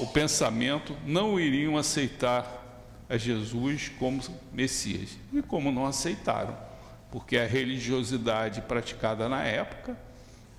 o 0.00 0.06
pensamento, 0.06 0.96
não 1.06 1.38
iriam 1.38 1.76
aceitar 1.76 2.58
a 3.08 3.16
Jesus 3.16 3.90
como 3.98 4.20
Messias. 4.52 5.16
E 5.32 5.40
como 5.40 5.72
não 5.72 5.86
aceitaram, 5.86 6.56
porque 7.10 7.36
a 7.36 7.46
religiosidade 7.46 8.60
praticada 8.62 9.28
na 9.28 9.42
época, 9.42 9.98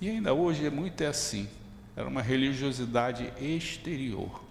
e 0.00 0.08
ainda 0.08 0.32
hoje 0.34 0.66
é 0.66 0.70
muito 0.70 1.02
é 1.02 1.06
assim, 1.06 1.48
era 1.96 2.08
uma 2.08 2.22
religiosidade 2.22 3.32
exterior. 3.40 4.42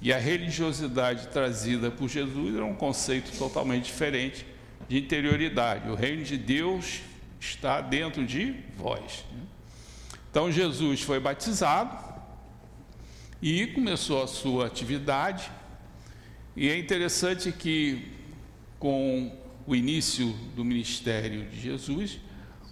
E 0.00 0.12
a 0.12 0.18
religiosidade 0.18 1.28
trazida 1.28 1.90
por 1.90 2.08
Jesus 2.08 2.54
era 2.54 2.64
um 2.64 2.74
conceito 2.74 3.36
totalmente 3.38 3.84
diferente 3.84 4.46
de 4.88 4.98
interioridade. 4.98 5.88
O 5.88 5.94
reino 5.94 6.22
de 6.22 6.36
Deus 6.36 7.00
está 7.40 7.80
dentro 7.80 8.26
de 8.26 8.54
vós. 8.76 9.24
Então 10.30 10.52
Jesus 10.52 11.00
foi 11.00 11.18
batizado, 11.18 12.06
e 13.40 13.66
começou 13.68 14.22
a 14.22 14.26
sua 14.26 14.66
atividade. 14.66 15.50
E 16.56 16.68
é 16.68 16.78
interessante 16.78 17.52
que, 17.52 18.10
com 18.78 19.30
o 19.66 19.74
início 19.74 20.32
do 20.54 20.64
ministério 20.64 21.46
de 21.46 21.60
Jesus, 21.60 22.20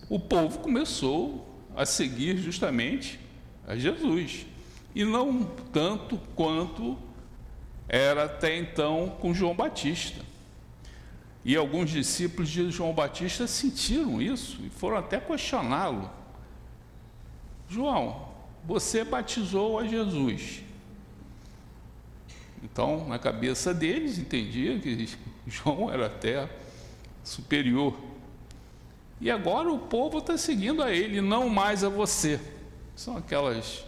o 0.08 0.18
povo 0.18 0.58
começou 0.60 1.48
a 1.76 1.84
seguir 1.84 2.36
justamente 2.36 3.18
a 3.66 3.76
Jesus, 3.76 4.46
e 4.94 5.04
não 5.04 5.44
tanto 5.72 6.16
quanto 6.36 6.96
era 7.88 8.24
até 8.24 8.56
então 8.56 9.16
com 9.20 9.34
João 9.34 9.54
Batista. 9.54 10.24
E 11.44 11.56
alguns 11.56 11.90
discípulos 11.90 12.48
de 12.48 12.70
João 12.70 12.94
Batista 12.94 13.46
sentiram 13.46 14.22
isso 14.22 14.60
e 14.64 14.70
foram 14.70 14.96
até 14.96 15.20
questioná-lo. 15.20 16.10
João, 17.68 18.28
você 18.64 19.04
batizou 19.04 19.78
a 19.78 19.86
Jesus. 19.86 20.62
Então, 22.62 23.06
na 23.08 23.18
cabeça 23.18 23.74
deles, 23.74 24.16
entendia 24.18 24.78
que 24.78 25.08
João 25.46 25.92
era 25.92 26.06
até 26.06 26.48
superior. 27.24 27.98
E 29.20 29.30
agora 29.30 29.72
o 29.72 29.78
povo 29.78 30.18
está 30.18 30.36
seguindo 30.36 30.82
a 30.82 30.92
ele, 30.92 31.20
não 31.20 31.48
mais 31.48 31.82
a 31.82 31.88
você. 31.88 32.38
São 32.94 33.16
aquelas 33.16 33.84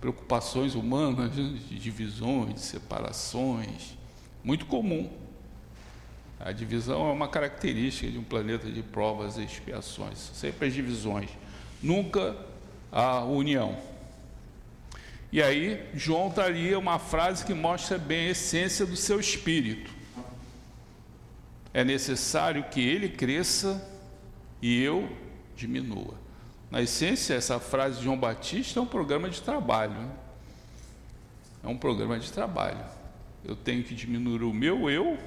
preocupações 0.00 0.74
humanas, 0.74 1.34
né, 1.34 1.58
de 1.68 1.78
divisões, 1.78 2.54
de 2.54 2.60
separações, 2.60 3.96
muito 4.44 4.66
comum. 4.66 5.10
A 6.38 6.52
divisão 6.52 7.08
é 7.08 7.12
uma 7.12 7.26
característica 7.26 8.12
de 8.12 8.18
um 8.18 8.22
planeta 8.22 8.70
de 8.70 8.82
provas 8.82 9.38
e 9.38 9.44
expiações, 9.44 10.18
sempre 10.34 10.68
as 10.68 10.74
divisões, 10.74 11.30
nunca 11.82 12.36
a 12.92 13.24
união. 13.24 13.78
E 15.32 15.42
aí, 15.42 15.88
João 15.94 16.30
traria 16.30 16.78
uma 16.78 16.98
frase 16.98 17.44
que 17.46 17.54
mostra 17.54 17.96
bem 17.96 18.28
a 18.28 18.30
essência 18.32 18.84
do 18.84 18.96
seu 18.96 19.18
espírito. 19.18 19.90
É 21.74 21.84
necessário 21.84 22.64
que 22.70 22.80
ele 22.80 23.08
cresça 23.08 23.86
e 24.62 24.80
eu 24.80 25.08
diminua. 25.56 26.14
Na 26.70 26.80
essência, 26.80 27.34
essa 27.34 27.60
frase 27.60 27.98
de 27.98 28.04
João 28.04 28.16
Batista 28.16 28.80
é 28.80 28.82
um 28.82 28.86
programa 28.86 29.28
de 29.28 29.42
trabalho. 29.42 29.92
Né? 29.92 30.10
É 31.64 31.68
um 31.68 31.76
programa 31.76 32.18
de 32.18 32.32
trabalho. 32.32 32.84
Eu 33.44 33.56
tenho 33.56 33.82
que 33.82 33.94
diminuir 33.94 34.42
o 34.42 34.54
meu 34.54 34.88
eu 34.88 35.18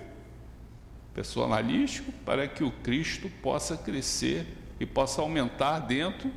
personalístico 1.14 2.12
para 2.26 2.48
que 2.48 2.64
o 2.64 2.72
Cristo 2.72 3.30
possa 3.42 3.76
crescer 3.76 4.48
e 4.80 4.86
possa 4.86 5.22
aumentar 5.22 5.80
dentro 5.80 6.32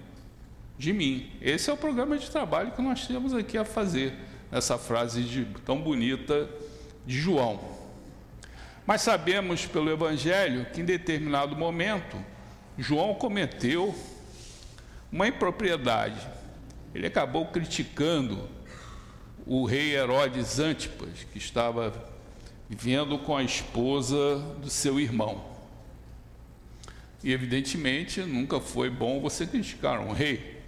de 0.79 0.93
mim. 0.93 1.31
Esse 1.41 1.71
é 1.71 1.73
o 1.73 1.77
programa 1.77 2.17
de 2.19 2.31
trabalho 2.31 2.73
que 2.73 2.81
nós 2.81 3.07
temos 3.07 3.35
aqui 3.35 3.59
a 3.59 3.65
fazer, 3.65 4.15
essa 4.51 4.79
frase 4.79 5.23
de, 5.23 5.45
tão 5.65 5.81
bonita 5.81 6.49
de 7.07 7.19
João. 7.19 7.80
Mas 8.91 9.03
sabemos 9.03 9.67
pelo 9.67 9.89
Evangelho 9.89 10.67
que 10.73 10.81
em 10.81 10.85
determinado 10.85 11.55
momento 11.55 12.17
João 12.77 13.15
cometeu 13.15 13.95
uma 15.13 15.29
impropriedade. 15.29 16.21
Ele 16.93 17.07
acabou 17.07 17.47
criticando 17.47 18.49
o 19.47 19.65
rei 19.65 19.95
Herodes 19.95 20.59
Antipas, 20.59 21.25
que 21.31 21.39
estava 21.39 21.95
vivendo 22.69 23.17
com 23.17 23.37
a 23.37 23.45
esposa 23.45 24.41
do 24.61 24.69
seu 24.69 24.99
irmão. 24.99 25.41
E 27.23 27.33
evidentemente 27.33 28.21
nunca 28.23 28.59
foi 28.59 28.91
bom 28.91 29.21
você 29.21 29.47
criticar 29.47 30.01
um 30.01 30.11
rei. 30.11 30.65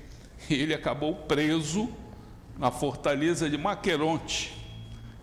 Ele 0.48 0.72
acabou 0.72 1.12
preso 1.12 1.90
na 2.56 2.70
fortaleza 2.70 3.50
de 3.50 3.58
Maqueronte, 3.58 4.54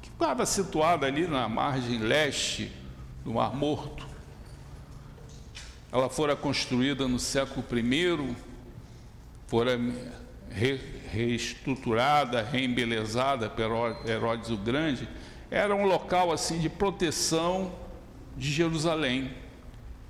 que 0.02 0.10
estava 0.10 0.46
situada 0.46 1.08
ali 1.08 1.26
na 1.26 1.48
margem 1.48 2.00
leste 2.00 2.78
do 3.24 3.34
Mar 3.34 3.56
Morto. 3.56 4.08
Ela 5.92 6.10
fora 6.10 6.36
construída 6.36 7.08
no 7.08 7.20
século 7.20 7.66
I, 7.74 8.36
fora 9.48 9.80
re, 10.50 10.80
reestruturada, 11.12 12.42
reembelezada 12.42 13.50
por 13.50 14.08
Herodes 14.08 14.50
o 14.50 14.58
Grande, 14.58 15.08
era 15.50 15.76
um 15.76 15.86
local 15.86 16.32
assim 16.32 16.60
de 16.60 16.70
proteção 16.70 17.74
de 18.38 18.52
Jerusalém. 18.52 19.32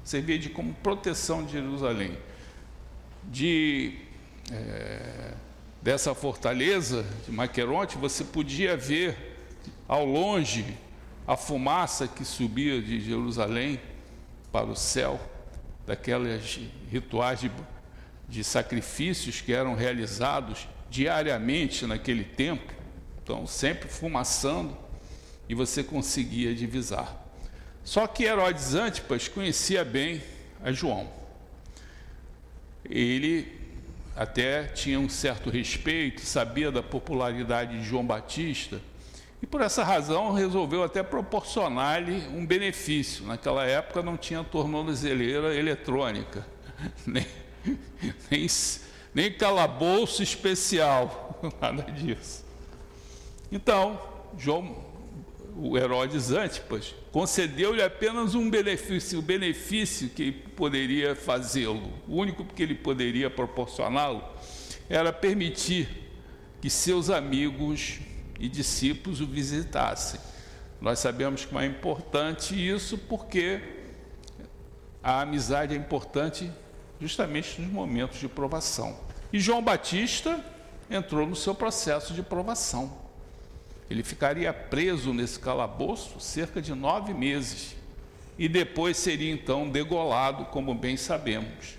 Servia 0.04 0.38
de 0.38 0.50
como 0.50 0.74
proteção 0.76 1.46
de 1.46 1.54
Jerusalém. 1.54 2.18
De 3.24 4.00
é, 4.52 5.34
dessa 5.82 6.14
fortaleza 6.14 7.06
de 7.26 7.32
Maqueronte, 7.32 7.98
você 7.98 8.24
podia 8.24 8.76
ver 8.76 9.38
ao 9.88 10.06
longe 10.06 10.66
a 11.30 11.38
fumaça 11.38 12.08
que 12.08 12.26
subia 12.26 12.82
de 12.82 13.00
Jerusalém 13.00 13.80
para 14.52 14.66
o 14.66 14.76
céu 14.76 15.22
daquelas 15.86 16.60
rituais 16.90 17.40
de, 17.40 17.52
de 18.28 18.44
sacrifícios 18.44 19.40
que 19.40 19.54
eram 19.54 19.76
realizados 19.76 20.68
diariamente 20.90 21.86
naquele 21.86 22.24
tempo, 22.24 22.74
então 23.22 23.46
sempre 23.46 23.88
fumaçando, 23.88 24.76
e 25.48 25.54
você 25.54 25.84
conseguia 25.84 26.56
divisar. 26.56 27.16
Só 27.84 28.08
que 28.08 28.24
Herodes 28.24 28.74
Antipas 28.74 29.28
conhecia 29.28 29.86
bem 29.86 30.24
a 30.64 30.72
João. 30.72 31.12
Ele 32.84 33.56
até 34.16 34.64
tinha 34.64 35.00
um 35.00 35.08
certo 35.08 35.52
respeito, 35.52 36.22
sabia 36.22 36.72
da 36.72 36.82
popularidade 36.82 37.78
de 37.78 37.86
João 37.86 38.04
Batista, 38.04 38.82
e 39.42 39.48
por 39.48 39.62
essa 39.62 39.84
razão 39.84 40.34
resolveu 40.34 40.84
até 40.84 41.02
proporcionar-lhe 41.02 42.28
um 42.28 42.46
benefício. 42.46 43.26
Naquela 43.26 43.66
época 43.66 44.02
não 44.02 44.18
tinha 44.18 44.44
tornozeleira 44.44 45.56
eletrônica, 45.56 46.46
nem, 47.08 47.26
nem, 48.30 48.48
nem 49.14 49.32
calabouço 49.32 50.22
especial, 50.22 51.40
nada 51.62 51.84
disso. 51.84 52.46
Então, 53.52 54.00
João, 54.38 54.90
o 55.56 55.78
Herodes 55.78 56.32
Antipas, 56.32 56.94
concedeu-lhe 57.12 57.82
apenas 57.82 58.36
um 58.36 58.50
benefício, 58.50 59.20
o 59.20 59.22
benefício 59.22 60.10
que 60.10 60.32
poderia 60.32 61.16
fazê-lo, 61.16 61.92
o 62.08 62.16
único 62.16 62.46
que 62.46 62.62
ele 62.62 62.76
poderia 62.76 63.30
proporcioná-lo, 63.30 64.24
era 64.90 65.12
permitir 65.12 65.88
que 66.62 66.70
seus 66.70 67.10
amigos 67.10 68.00
e 68.40 68.48
discípulos 68.48 69.22
o 69.22 69.28
visitassem. 69.28 70.20
Nós 70.82 71.00
sabemos 71.00 71.46
que 71.46 71.58
é 71.58 71.66
importante 71.66 72.56
isso 72.56 72.98
porque 72.98 73.62
a 75.04 75.22
amizade 75.22 75.74
é 75.74 75.78
importante 75.78 76.50
justamente 77.00 77.62
nos 77.62 77.72
momentos 77.72 78.20
de 78.20 78.28
provação. 78.28 78.98
E 79.32 79.40
João 79.40 79.62
Batista 79.62 80.44
entrou 80.90 81.28
no 81.28 81.36
seu 81.36 81.54
processo 81.54 82.14
de 82.14 82.24
provação. 82.24 82.98
Ele 83.90 84.04
ficaria 84.04 84.54
preso 84.54 85.14
nesse 85.14 85.40
calabouço 85.40 86.20
cerca 86.20 86.62
de 86.62 86.74
nove 86.74 87.14
meses 87.14 87.76
e 88.38 88.48
depois 88.48 88.98
seria 88.98 89.32
então 89.32 89.70
degolado, 89.70 90.46
como 90.46 90.74
bem 90.74 90.96
sabemos. 90.96 91.78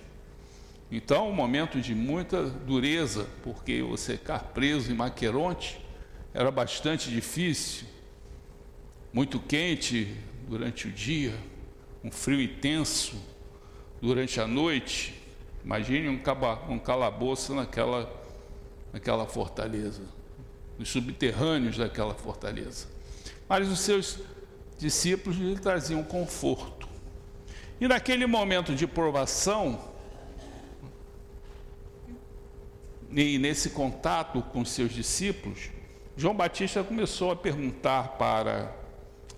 Então, 0.93 1.29
um 1.31 1.33
momento 1.33 1.81
de 1.81 1.95
muita 1.95 2.43
dureza, 2.43 3.27
porque 3.43 3.81
você 3.81 4.17
ficar 4.17 4.41
preso 4.41 4.91
em 4.91 4.95
Maqueronte 4.95 5.81
era 6.33 6.51
bastante 6.51 7.11
difícil, 7.11 7.87
muito 9.13 9.41
quente 9.41 10.17
durante 10.49 10.87
o 10.87 10.91
dia, 10.91 11.35
um 12.05 12.11
frio 12.11 12.41
intenso 12.41 13.17
durante 14.01 14.41
a 14.41 14.47
noite. 14.47 15.21
Imagine 15.65 16.09
um, 16.09 16.21
um 16.73 16.79
calabouço 16.79 17.55
naquela, 17.55 18.11
naquela 18.93 19.27
fortaleza, 19.27 20.03
nos 20.79 20.89
subterrâneos 20.89 21.77
daquela 21.77 22.15
fortaleza. 22.15 22.87
Mas 23.49 23.69
os 23.69 23.81
seus 23.81 24.19
discípulos 24.79 25.37
lhe 25.37 25.59
traziam 25.59 26.03
conforto. 26.03 26.89
E 27.81 27.89
naquele 27.89 28.27
momento 28.27 28.75
de 28.75 28.87
provação, 28.87 29.91
e 33.11 33.39
nesse 33.39 33.71
contato 33.71 34.41
com 34.43 34.65
seus 34.65 34.93
discípulos, 34.93 35.71
João 36.21 36.35
Batista 36.35 36.85
começou 36.85 37.31
a 37.31 37.37
perguntar 37.37 38.19
para 38.19 38.77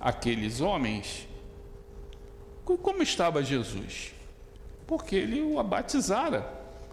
aqueles 0.00 0.60
homens 0.60 1.28
como 2.64 3.04
estava 3.04 3.40
Jesus, 3.40 4.12
porque 4.84 5.14
ele 5.14 5.40
o 5.42 5.62
batizara, 5.62 6.44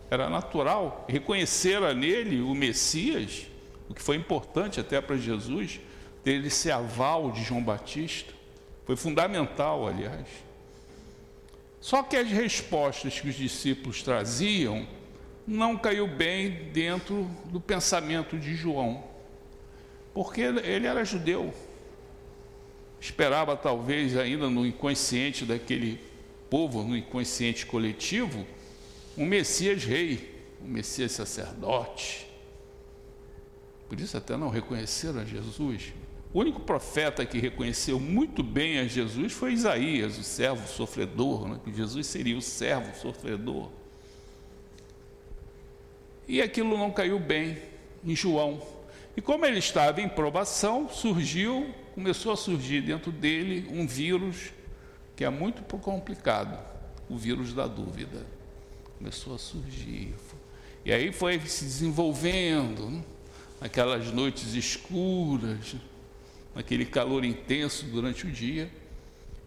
era 0.08 0.30
natural, 0.30 1.06
reconhecera 1.10 1.92
nele 1.96 2.40
o 2.40 2.54
Messias, 2.54 3.48
o 3.90 3.96
que 3.96 4.02
foi 4.04 4.16
importante 4.16 4.80
até 4.80 5.02
para 5.02 5.18
Jesus, 5.18 5.80
ter 6.24 6.46
esse 6.46 6.70
aval 6.70 7.32
de 7.32 7.44
João 7.44 7.64
Batista, 7.64 8.32
foi 8.86 8.96
fundamental, 8.96 9.88
aliás. 9.88 10.28
Só 11.82 12.04
que 12.04 12.16
as 12.16 12.30
respostas 12.30 13.20
que 13.20 13.28
os 13.28 13.36
discípulos 13.36 14.04
traziam 14.04 14.88
não 15.48 15.76
caiu 15.76 16.06
bem 16.06 16.70
dentro 16.72 17.24
do 17.46 17.60
pensamento 17.60 18.38
de 18.38 18.54
João 18.54 19.09
porque 20.14 20.42
ele 20.42 20.88
era 20.88 21.04
judeu. 21.04 21.54
Esperava 23.00 23.56
talvez 23.56 24.18
ainda 24.18 24.50
no 24.50 24.66
inconsciente 24.66 25.46
daquele 25.46 26.00
povo, 26.50 26.84
no 26.84 26.98
inconsciente 26.98 27.66
coletivo, 27.66 28.46
um 29.18 29.26
Messias 29.26 29.84
rei, 29.84 30.44
um 30.62 30.68
Messias 30.68 31.12
sacerdote. 31.14 32.28
Por 33.88 34.00
isso 34.00 34.18
até 34.18 34.36
não 34.36 34.50
reconheceram 34.50 35.22
a 35.22 35.26
Jesus. 35.26 35.94
O 36.32 36.40
único 36.40 36.60
profeta 36.60 37.26
que 37.26 37.40
reconheceu 37.40 38.00
muito 38.00 38.44
bem 38.44 38.80
a 38.80 38.86
Jesus 38.86 39.34
foi 39.34 39.54
Isaías, 39.54 40.18
o 40.18 40.24
servo 40.24 40.68
sofredor, 40.68 41.48
né? 41.48 41.60
que 41.64 41.74
Jesus 41.74 42.06
seria 42.06 42.38
o 42.38 42.42
servo 42.42 42.96
sofredor. 42.96 43.70
E 46.28 46.40
aquilo 46.42 46.78
não 46.78 46.92
caiu 46.92 47.20
bem 47.20 47.58
em 48.06 48.16
João. 48.16 48.62
E 49.20 49.22
como 49.22 49.46
ele 49.46 49.60
estava 49.60 50.00
em 50.00 50.08
provação, 50.08 50.88
surgiu, 50.88 51.76
começou 51.94 52.32
a 52.32 52.38
surgir 52.38 52.80
dentro 52.80 53.12
dele 53.12 53.68
um 53.70 53.86
vírus 53.86 54.54
que 55.14 55.26
é 55.26 55.30
muito 55.30 55.62
complicado, 55.78 56.58
o 57.10 57.18
vírus 57.18 57.54
da 57.54 57.68
dúvida. 57.68 58.26
Começou 58.98 59.36
a 59.36 59.38
surgir. 59.38 60.16
E 60.86 60.94
aí 60.94 61.12
foi 61.12 61.38
se 61.42 61.66
desenvolvendo. 61.66 62.90
Né? 62.90 63.04
naquelas 63.60 64.12
noites 64.12 64.54
escuras, 64.54 65.76
naquele 66.56 66.86
calor 66.86 67.26
intenso 67.26 67.86
durante 67.88 68.26
o 68.26 68.32
dia. 68.32 68.72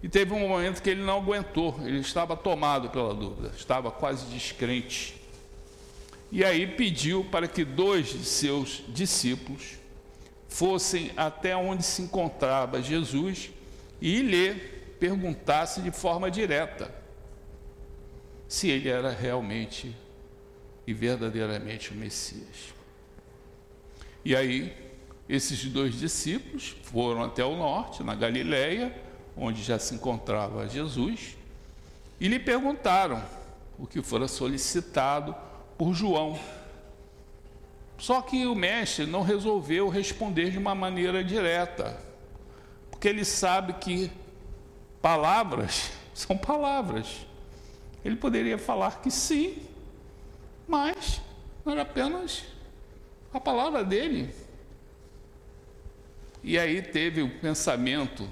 E 0.02 0.08
teve 0.08 0.34
um 0.34 0.48
momento 0.48 0.82
que 0.82 0.90
ele 0.90 1.02
não 1.02 1.18
aguentou, 1.18 1.80
ele 1.82 2.00
estava 2.00 2.36
tomado 2.36 2.90
pela 2.90 3.14
dúvida, 3.14 3.52
estava 3.56 3.90
quase 3.90 4.26
descrente. 4.26 5.21
E 6.32 6.42
aí 6.42 6.66
pediu 6.66 7.22
para 7.24 7.46
que 7.46 7.62
dois 7.62 8.08
de 8.08 8.24
seus 8.24 8.82
discípulos 8.88 9.74
fossem 10.48 11.12
até 11.14 11.54
onde 11.54 11.82
se 11.82 12.00
encontrava 12.00 12.80
Jesus 12.80 13.50
e 14.00 14.22
lhe 14.22 14.54
perguntasse 14.98 15.82
de 15.82 15.90
forma 15.90 16.30
direta 16.30 16.92
se 18.48 18.70
ele 18.70 18.88
era 18.88 19.10
realmente 19.10 19.94
e 20.86 20.94
verdadeiramente 20.94 21.90
o 21.90 21.94
Messias. 21.94 22.72
E 24.24 24.34
aí, 24.34 24.74
esses 25.28 25.62
dois 25.66 25.98
discípulos 25.98 26.74
foram 26.82 27.22
até 27.22 27.44
o 27.44 27.56
norte, 27.56 28.02
na 28.02 28.14
Galileia, 28.14 28.94
onde 29.36 29.62
já 29.62 29.78
se 29.78 29.94
encontrava 29.94 30.66
Jesus, 30.66 31.36
e 32.18 32.26
lhe 32.26 32.38
perguntaram 32.38 33.22
o 33.78 33.86
que 33.86 34.00
fora 34.02 34.28
solicitado 34.28 35.34
por 35.82 35.94
João. 35.94 36.38
Só 37.98 38.22
que 38.22 38.46
o 38.46 38.54
mestre 38.54 39.04
não 39.04 39.20
resolveu 39.20 39.88
responder 39.88 40.52
de 40.52 40.56
uma 40.56 40.76
maneira 40.76 41.24
direta, 41.24 42.00
porque 42.88 43.08
ele 43.08 43.24
sabe 43.24 43.72
que 43.72 44.08
palavras 45.00 45.90
são 46.14 46.38
palavras. 46.38 47.26
Ele 48.04 48.14
poderia 48.14 48.56
falar 48.56 49.02
que 49.02 49.10
sim, 49.10 49.60
mas 50.68 51.20
era 51.66 51.82
apenas 51.82 52.44
a 53.34 53.40
palavra 53.40 53.82
dele. 53.82 54.32
E 56.44 56.60
aí 56.60 56.80
teve 56.80 57.22
o 57.22 57.40
pensamento 57.40 58.28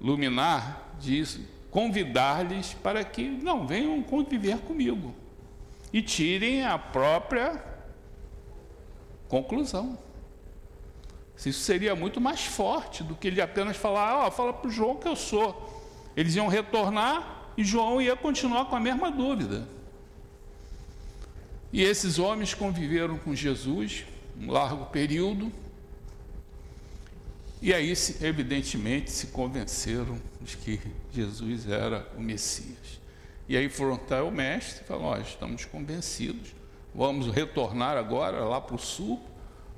luminar 0.00 0.96
de 0.98 1.22
convidar-lhes 1.70 2.74
para 2.74 3.04
que 3.04 3.22
não 3.22 3.68
venham 3.68 4.02
conviver 4.02 4.58
comigo 4.58 5.22
e 5.94 6.02
tirem 6.02 6.64
a 6.64 6.76
própria 6.76 7.64
conclusão. 9.28 9.96
Isso 11.36 11.60
seria 11.60 11.94
muito 11.94 12.20
mais 12.20 12.44
forte 12.44 13.04
do 13.04 13.14
que 13.14 13.28
ele 13.28 13.40
apenas 13.40 13.76
falar, 13.76 14.24
ó, 14.24 14.26
oh, 14.26 14.30
fala 14.32 14.52
para 14.52 14.66
o 14.66 14.72
João 14.72 14.96
que 14.96 15.06
eu 15.06 15.14
sou. 15.14 15.72
Eles 16.16 16.34
iam 16.34 16.48
retornar 16.48 17.52
e 17.56 17.62
João 17.62 18.02
ia 18.02 18.16
continuar 18.16 18.64
com 18.64 18.74
a 18.74 18.80
mesma 18.80 19.08
dúvida. 19.08 19.68
E 21.72 21.80
esses 21.80 22.18
homens 22.18 22.54
conviveram 22.54 23.16
com 23.16 23.32
Jesus 23.32 24.04
um 24.36 24.50
largo 24.50 24.86
período, 24.86 25.52
e 27.62 27.72
aí, 27.72 27.94
evidentemente, 28.20 29.12
se 29.12 29.28
convenceram 29.28 30.20
de 30.40 30.56
que 30.56 30.80
Jesus 31.12 31.68
era 31.68 32.10
o 32.16 32.20
Messias. 32.20 33.03
E 33.48 33.56
aí 33.56 33.68
foram 33.68 33.94
até 33.94 34.22
o 34.22 34.30
mestre 34.30 34.82
e 34.82 34.86
falaram: 34.86 35.18
Nós 35.18 35.28
estamos 35.28 35.64
convencidos, 35.64 36.54
vamos 36.94 37.28
retornar 37.28 37.96
agora 37.96 38.44
lá 38.44 38.60
para 38.60 38.76
o 38.76 38.78
sul, 38.78 39.22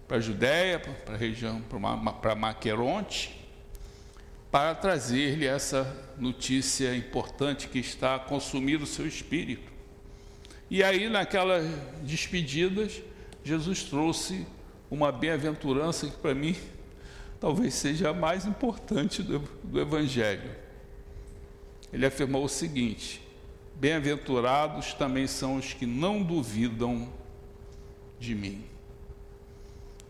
para 0.06 0.18
a 0.18 0.20
Judéia, 0.20 0.78
para 0.78 1.14
a 1.14 1.18
região, 1.18 1.60
para 2.20 2.34
Maqueronte, 2.34 3.44
para 4.50 4.74
trazer-lhe 4.74 5.46
essa 5.46 5.84
notícia 6.16 6.94
importante 6.96 7.68
que 7.68 7.78
está 7.78 8.14
a 8.14 8.18
consumir 8.18 8.80
o 8.80 8.86
seu 8.86 9.06
espírito. 9.06 9.72
E 10.70 10.82
aí, 10.82 11.08
naquelas 11.08 11.64
despedidas, 12.02 13.02
Jesus 13.44 13.82
trouxe 13.84 14.46
uma 14.90 15.10
bem-aventurança 15.10 16.06
que 16.06 16.16
para 16.16 16.34
mim 16.34 16.56
talvez 17.40 17.74
seja 17.74 18.10
a 18.10 18.14
mais 18.14 18.46
importante 18.46 19.22
do, 19.22 19.40
do 19.62 19.80
Evangelho. 19.80 20.50
Ele 21.92 22.06
afirmou 22.06 22.44
o 22.44 22.48
seguinte: 22.48 23.25
Bem-aventurados 23.78 24.94
também 24.94 25.26
são 25.26 25.56
os 25.56 25.74
que 25.74 25.84
não 25.84 26.22
duvidam 26.22 27.12
de 28.18 28.34
mim. 28.34 28.64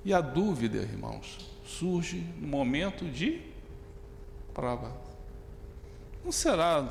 E 0.04 0.14
a 0.14 0.20
dúvida, 0.20 0.78
irmãos, 0.78 1.38
surge 1.64 2.24
no 2.38 2.46
momento 2.46 3.04
de 3.04 3.40
prova. 4.54 4.96
Não 6.24 6.30
será 6.30 6.82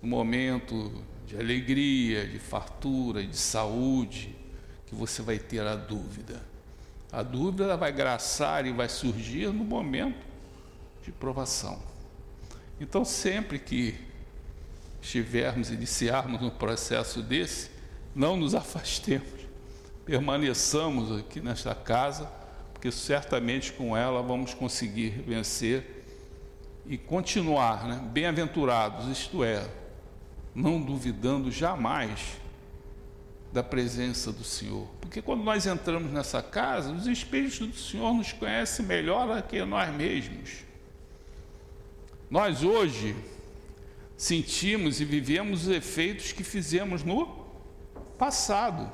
no 0.00 0.08
momento 0.08 0.90
de 1.26 1.36
alegria, 1.36 2.26
de 2.26 2.38
fartura, 2.38 3.22
de 3.22 3.36
saúde, 3.36 4.34
que 4.86 4.94
você 4.94 5.20
vai 5.20 5.38
ter 5.38 5.60
a 5.60 5.76
dúvida. 5.76 6.42
A 7.12 7.22
dúvida 7.22 7.76
vai 7.76 7.92
graçar 7.92 8.64
e 8.64 8.72
vai 8.72 8.88
surgir 8.88 9.48
no 9.48 9.62
momento 9.64 10.26
de 11.04 11.12
provação. 11.12 11.78
Então, 12.80 13.04
sempre 13.04 13.58
que 13.58 13.94
estivermos, 15.02 15.70
iniciarmos 15.70 16.40
um 16.40 16.48
processo 16.48 17.20
desse, 17.20 17.70
não 18.14 18.36
nos 18.36 18.54
afastemos, 18.54 19.42
permaneçamos 20.04 21.18
aqui 21.18 21.40
nesta 21.40 21.74
casa, 21.74 22.30
porque 22.72 22.90
certamente 22.92 23.72
com 23.72 23.96
ela 23.96 24.22
vamos 24.22 24.54
conseguir 24.54 25.10
vencer 25.26 26.04
e 26.86 26.96
continuar, 26.96 27.86
né? 27.86 28.00
bem-aventurados, 28.12 29.06
isto 29.08 29.44
é, 29.44 29.68
não 30.54 30.80
duvidando 30.80 31.50
jamais 31.50 32.40
da 33.52 33.62
presença 33.62 34.32
do 34.32 34.44
Senhor. 34.44 34.88
Porque 35.00 35.20
quando 35.20 35.42
nós 35.42 35.66
entramos 35.66 36.10
nessa 36.10 36.42
casa, 36.42 36.90
os 36.90 37.06
Espíritos 37.06 37.58
do 37.58 37.76
Senhor 37.76 38.14
nos 38.14 38.32
conhecem 38.32 38.84
melhor 38.84 39.36
do 39.36 39.42
que 39.46 39.62
nós 39.64 39.94
mesmos. 39.94 40.64
Nós 42.30 42.62
hoje 42.62 43.14
sentimos 44.22 45.00
e 45.00 45.04
vivemos 45.04 45.66
os 45.66 45.74
efeitos 45.74 46.30
que 46.30 46.44
fizemos 46.44 47.02
no 47.02 47.26
passado. 48.16 48.88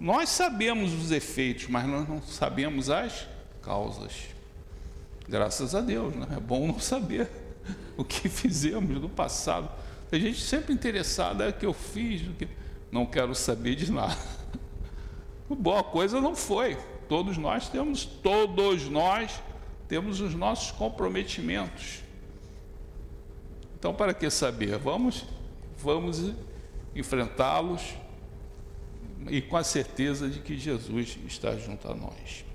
Nós 0.00 0.28
sabemos 0.30 0.92
os 0.92 1.12
efeitos, 1.12 1.68
mas 1.68 1.86
nós 1.86 2.08
não 2.08 2.20
sabemos 2.20 2.90
as 2.90 3.24
causas. 3.62 4.24
Graças 5.28 5.76
a 5.76 5.80
Deus, 5.80 6.16
né? 6.16 6.26
é 6.36 6.40
bom 6.40 6.66
não 6.66 6.80
saber 6.80 7.30
o 7.96 8.04
que 8.04 8.28
fizemos 8.28 9.00
no 9.00 9.08
passado. 9.08 9.70
A 10.10 10.18
gente 10.18 10.40
sempre 10.40 10.74
interessada 10.74 11.44
é 11.44 11.50
o 11.50 11.52
que 11.52 11.66
eu 11.66 11.72
fiz, 11.72 12.22
que 12.36 12.48
não 12.90 13.06
quero 13.06 13.32
saber 13.32 13.76
de 13.76 13.92
nada. 13.92 14.18
Boa 15.48 15.84
coisa 15.84 16.20
não 16.20 16.34
foi. 16.34 16.76
Todos 17.08 17.38
nós 17.38 17.68
temos, 17.68 18.04
todos 18.04 18.88
nós 18.88 19.40
temos 19.86 20.20
os 20.20 20.34
nossos 20.34 20.72
comprometimentos. 20.72 22.03
Então, 23.84 23.92
para 23.92 24.14
que 24.14 24.30
saber? 24.30 24.78
Vamos, 24.78 25.26
vamos 25.76 26.32
enfrentá-los 26.96 27.82
e 29.28 29.42
com 29.42 29.58
a 29.58 29.62
certeza 29.62 30.26
de 30.26 30.40
que 30.40 30.56
Jesus 30.56 31.18
está 31.26 31.54
junto 31.54 31.86
a 31.86 31.94
nós. 31.94 32.46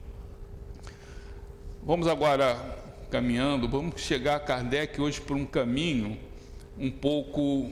Vamos 1.83 2.07
agora 2.07 2.57
caminhando, 3.11 3.69
vamos 3.69 4.01
chegar 4.01 4.37
a 4.37 4.39
Kardec 4.39 4.99
hoje 4.99 5.21
por 5.21 5.37
um 5.37 5.45
caminho 5.45 6.17
um 6.75 6.89
pouco 6.89 7.71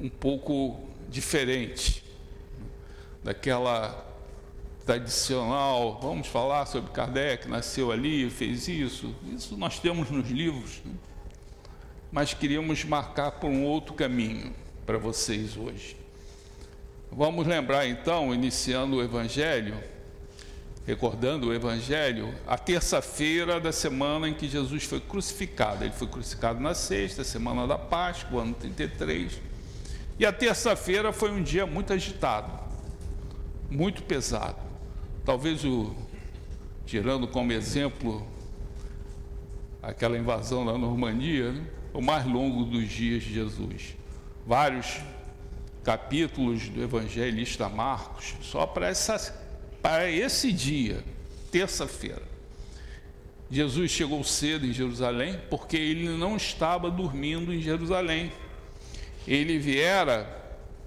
um 0.00 0.08
pouco 0.08 0.80
diferente 1.10 2.02
daquela 3.22 4.02
tradicional, 4.86 6.00
vamos 6.00 6.26
falar 6.26 6.64
sobre 6.64 6.90
Kardec, 6.92 7.46
nasceu 7.46 7.92
ali, 7.92 8.30
fez 8.30 8.66
isso, 8.66 9.14
isso 9.26 9.58
nós 9.58 9.78
temos 9.78 10.10
nos 10.10 10.30
livros, 10.30 10.80
né? 10.82 10.94
Mas 12.16 12.32
queríamos 12.32 12.82
marcar 12.82 13.32
por 13.32 13.50
um 13.50 13.62
outro 13.62 13.92
caminho 13.92 14.50
para 14.86 14.96
vocês 14.96 15.54
hoje. 15.54 15.98
Vamos 17.12 17.46
lembrar 17.46 17.86
então, 17.86 18.32
iniciando 18.32 18.96
o 18.96 19.02
Evangelho, 19.02 19.76
recordando 20.86 21.48
o 21.48 21.52
Evangelho, 21.52 22.34
a 22.46 22.56
terça-feira 22.56 23.60
da 23.60 23.70
semana 23.70 24.30
em 24.30 24.32
que 24.32 24.48
Jesus 24.48 24.84
foi 24.84 24.98
crucificado. 24.98 25.84
Ele 25.84 25.92
foi 25.92 26.06
crucificado 26.06 26.58
na 26.58 26.72
sexta, 26.72 27.22
semana 27.22 27.66
da 27.66 27.76
Páscoa, 27.76 28.40
ano 28.40 28.54
33. 28.54 29.38
E 30.18 30.24
a 30.24 30.32
terça-feira 30.32 31.12
foi 31.12 31.30
um 31.30 31.42
dia 31.42 31.66
muito 31.66 31.92
agitado, 31.92 32.50
muito 33.70 34.02
pesado. 34.02 34.56
Talvez 35.22 35.66
o, 35.66 35.94
tirando 36.86 37.28
como 37.28 37.52
exemplo 37.52 38.26
aquela 39.82 40.16
invasão 40.16 40.64
da 40.64 40.78
Normandia, 40.78 41.52
né? 41.52 41.75
O 41.96 42.02
mais 42.02 42.24
longo 42.26 42.64
dos 42.64 42.88
dias 42.88 43.22
de 43.22 43.34
Jesus. 43.34 43.96
Vários 44.46 45.00
capítulos 45.82 46.68
do 46.68 46.82
evangelista 46.82 47.68
Marcos, 47.68 48.34
só 48.42 48.66
para, 48.66 48.88
essa, 48.88 49.18
para 49.80 50.10
esse 50.10 50.52
dia, 50.52 51.04
terça-feira. 51.50 52.22
Jesus 53.50 53.90
chegou 53.90 54.22
cedo 54.24 54.66
em 54.66 54.72
Jerusalém 54.72 55.40
porque 55.48 55.76
ele 55.76 56.08
não 56.08 56.36
estava 56.36 56.90
dormindo 56.90 57.54
em 57.54 57.60
Jerusalém 57.60 58.32
ele 59.26 59.58
viera 59.58 60.28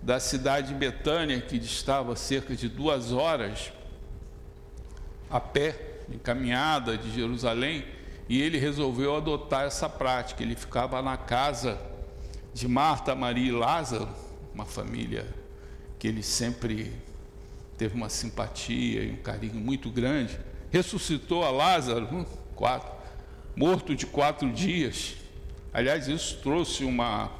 da 0.01 0.19
cidade 0.19 0.69
de 0.69 0.73
Betânia, 0.73 1.41
que 1.41 1.59
distava 1.59 2.15
cerca 2.15 2.55
de 2.55 2.69
duas 2.69 3.11
horas 3.11 3.71
a 5.29 5.39
pé, 5.39 5.75
em 6.09 6.17
caminhada 6.17 6.97
de 6.97 7.11
Jerusalém, 7.11 7.85
e 8.29 8.39
ele 8.39 8.59
resolveu 8.59 9.15
adotar 9.15 9.65
essa 9.65 9.89
prática. 9.89 10.43
Ele 10.43 10.55
ficava 10.55 11.01
na 11.01 11.17
casa 11.17 11.81
de 12.53 12.67
Marta, 12.67 13.15
Maria 13.15 13.47
e 13.47 13.51
Lázaro, 13.51 14.07
uma 14.53 14.65
família 14.65 15.27
que 15.97 16.07
ele 16.07 16.21
sempre 16.21 16.93
teve 17.75 17.95
uma 17.95 18.07
simpatia 18.07 19.03
e 19.03 19.11
um 19.11 19.15
carinho 19.15 19.55
muito 19.55 19.89
grande. 19.89 20.39
Ressuscitou 20.69 21.43
a 21.43 21.49
Lázaro, 21.49 22.07
hum, 22.13 22.25
quatro, 22.55 22.91
morto 23.55 23.95
de 23.95 24.05
quatro 24.05 24.51
dias. 24.51 25.15
Aliás, 25.73 26.07
isso 26.07 26.37
trouxe 26.37 26.83
uma, 26.83 27.31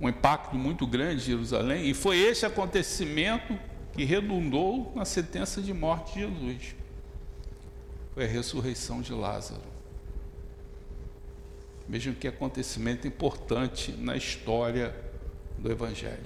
um 0.00 0.08
impacto 0.08 0.54
muito 0.54 0.86
grande 0.86 1.16
em 1.16 1.26
Jerusalém, 1.26 1.88
e 1.88 1.94
foi 1.94 2.18
esse 2.18 2.46
acontecimento 2.46 3.58
que 3.92 4.04
redundou 4.04 4.92
na 4.94 5.04
sentença 5.04 5.60
de 5.60 5.74
morte 5.74 6.14
de 6.14 6.20
Jesus 6.20 6.85
foi 8.16 8.24
a 8.24 8.28
ressurreição 8.28 9.02
de 9.02 9.12
Lázaro. 9.12 9.60
Vejam 11.86 12.14
que 12.14 12.26
acontecimento 12.26 13.06
importante 13.06 13.92
na 13.92 14.16
história 14.16 14.96
do 15.58 15.70
Evangelho. 15.70 16.24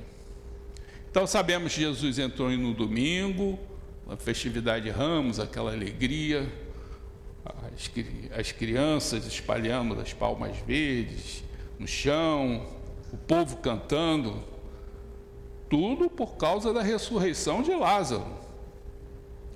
Então 1.10 1.26
sabemos 1.26 1.74
que 1.74 1.80
Jesus 1.80 2.20
entrou 2.20 2.48
no 2.52 2.72
domingo, 2.72 3.58
a 4.08 4.16
festividade 4.16 4.84
de 4.84 4.90
Ramos, 4.90 5.40
aquela 5.40 5.72
alegria, 5.72 6.48
as, 7.44 7.90
as 8.38 8.52
crianças 8.52 9.26
espalhando 9.26 10.00
as 10.00 10.12
palmas 10.12 10.56
verdes 10.58 11.42
no 11.76 11.88
chão, 11.88 12.68
o 13.12 13.16
povo 13.16 13.56
cantando, 13.56 14.44
tudo 15.68 16.08
por 16.08 16.36
causa 16.36 16.72
da 16.72 16.82
ressurreição 16.82 17.62
de 17.62 17.74
Lázaro. 17.74 18.38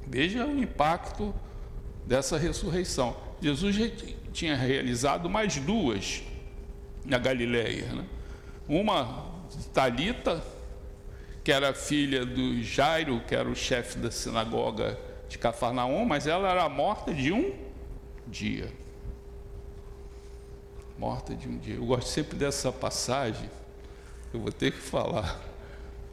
Veja 0.04 0.44
o 0.44 0.60
impacto 0.60 1.32
dessa 2.06 2.38
ressurreição. 2.38 3.16
Jesus 3.40 3.76
tinha 4.32 4.56
realizado 4.56 5.28
mais 5.28 5.56
duas 5.56 6.22
na 7.04 7.18
Galileia. 7.18 7.86
Né? 7.86 8.04
Uma 8.68 9.32
Talita, 9.72 10.42
que 11.42 11.52
era 11.52 11.74
filha 11.74 12.24
do 12.24 12.62
Jairo, 12.62 13.20
que 13.26 13.34
era 13.34 13.48
o 13.48 13.54
chefe 13.54 13.98
da 13.98 14.10
sinagoga 14.10 14.98
de 15.28 15.38
Cafarnaum, 15.38 16.04
mas 16.04 16.26
ela 16.26 16.50
era 16.50 16.68
morta 16.68 17.12
de 17.12 17.32
um 17.32 17.52
dia. 18.26 18.72
Morta 20.98 21.34
de 21.34 21.48
um 21.48 21.58
dia. 21.58 21.74
Eu 21.74 21.84
gosto 21.84 22.08
sempre 22.08 22.36
dessa 22.36 22.72
passagem, 22.72 23.50
eu 24.32 24.40
vou 24.40 24.52
ter 24.52 24.72
que 24.72 24.80
falar, 24.80 25.40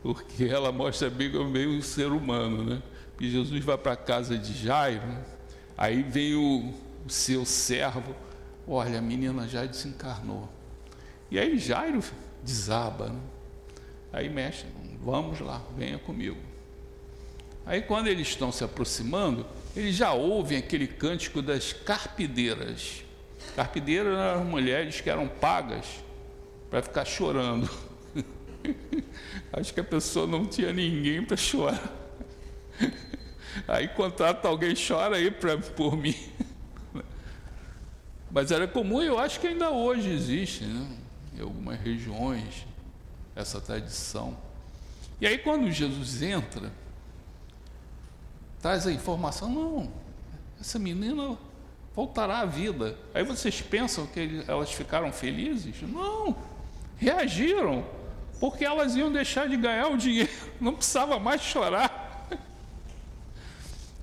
porque 0.04 0.44
ela 0.44 0.72
mostra 0.72 1.10
bem 1.10 1.30
meio 1.50 1.72
um 1.72 1.82
ser 1.82 2.08
humano, 2.08 2.64
né? 2.64 2.84
E 3.20 3.30
Jesus 3.30 3.64
vai 3.64 3.78
para 3.78 3.94
a 3.94 3.98
casa 3.98 4.38
de 4.38 4.54
Jairo, 4.54 5.04
Aí 5.82 6.04
vem 6.04 6.36
o, 6.36 6.72
o 7.08 7.10
seu 7.10 7.44
servo, 7.44 8.16
olha, 8.68 9.00
a 9.00 9.02
menina 9.02 9.48
já 9.48 9.66
desencarnou. 9.66 10.48
E 11.32 11.40
aí 11.40 11.58
Jairo 11.58 12.04
desaba, 12.44 13.08
né? 13.08 13.20
Aí 14.14 14.30
mexe, 14.30 14.68
vamos 15.02 15.40
lá, 15.40 15.60
venha 15.76 15.98
comigo. 15.98 16.38
Aí 17.66 17.82
quando 17.82 18.06
eles 18.10 18.28
estão 18.28 18.52
se 18.52 18.64
aproximando, 18.64 19.44
eles 19.76 19.96
já 19.96 20.14
ouvem 20.14 20.60
aquele 20.60 20.86
cântico 20.86 21.42
das 21.42 21.74
carpideiras. 21.74 23.04
Carpideiras 23.56 24.16
eram 24.16 24.46
mulheres 24.46 25.02
que 25.02 25.10
eram 25.10 25.28
pagas 25.28 25.88
para 26.70 26.84
ficar 26.84 27.06
chorando. 27.06 27.68
Acho 29.52 29.74
que 29.74 29.80
a 29.80 29.84
pessoa 29.84 30.28
não 30.28 30.46
tinha 30.46 30.72
ninguém 30.72 31.26
para 31.26 31.36
chorar. 31.36 31.92
Aí 33.68 33.88
contrata 33.90 34.48
alguém, 34.48 34.74
chora 34.76 35.18
aí 35.18 35.32
pra, 35.32 35.58
por 35.58 35.96
mim. 35.96 36.16
Mas 38.32 38.52
era 38.52 38.68
comum 38.68 39.02
eu 39.02 39.20
acho 39.20 39.40
que 39.40 39.48
ainda 39.48 39.70
hoje 39.70 40.10
existe, 40.10 40.64
né? 40.64 40.88
em 41.38 41.42
algumas 41.42 41.80
regiões, 41.80 42.66
essa 43.36 43.60
tradição. 43.60 44.38
E 45.20 45.28
aí 45.28 45.38
quando 45.38 45.70
Jesus 45.72 46.22
entra, 46.22 46.72
traz 48.62 48.88
a 48.88 48.92
informação, 48.92 49.50
não, 49.50 49.92
essa 50.60 50.80
menina 50.80 51.38
voltará 51.96 52.40
à 52.40 52.46
vida. 52.46 52.98
Aí 53.14 53.24
vocês 53.24 53.62
pensam 53.62 54.06
que 54.08 54.44
elas 54.48 54.72
ficaram 54.72 55.12
felizes? 55.12 55.82
Não, 55.82 56.36
reagiram, 56.98 57.86
porque 58.40 58.64
elas 58.64 58.96
iam 58.96 59.12
deixar 59.12 59.48
de 59.48 59.58
ganhar 59.58 59.88
o 59.88 59.98
dinheiro, 59.98 60.32
não 60.60 60.74
precisava 60.74 61.20
mais 61.20 61.42
chorar. 61.42 62.01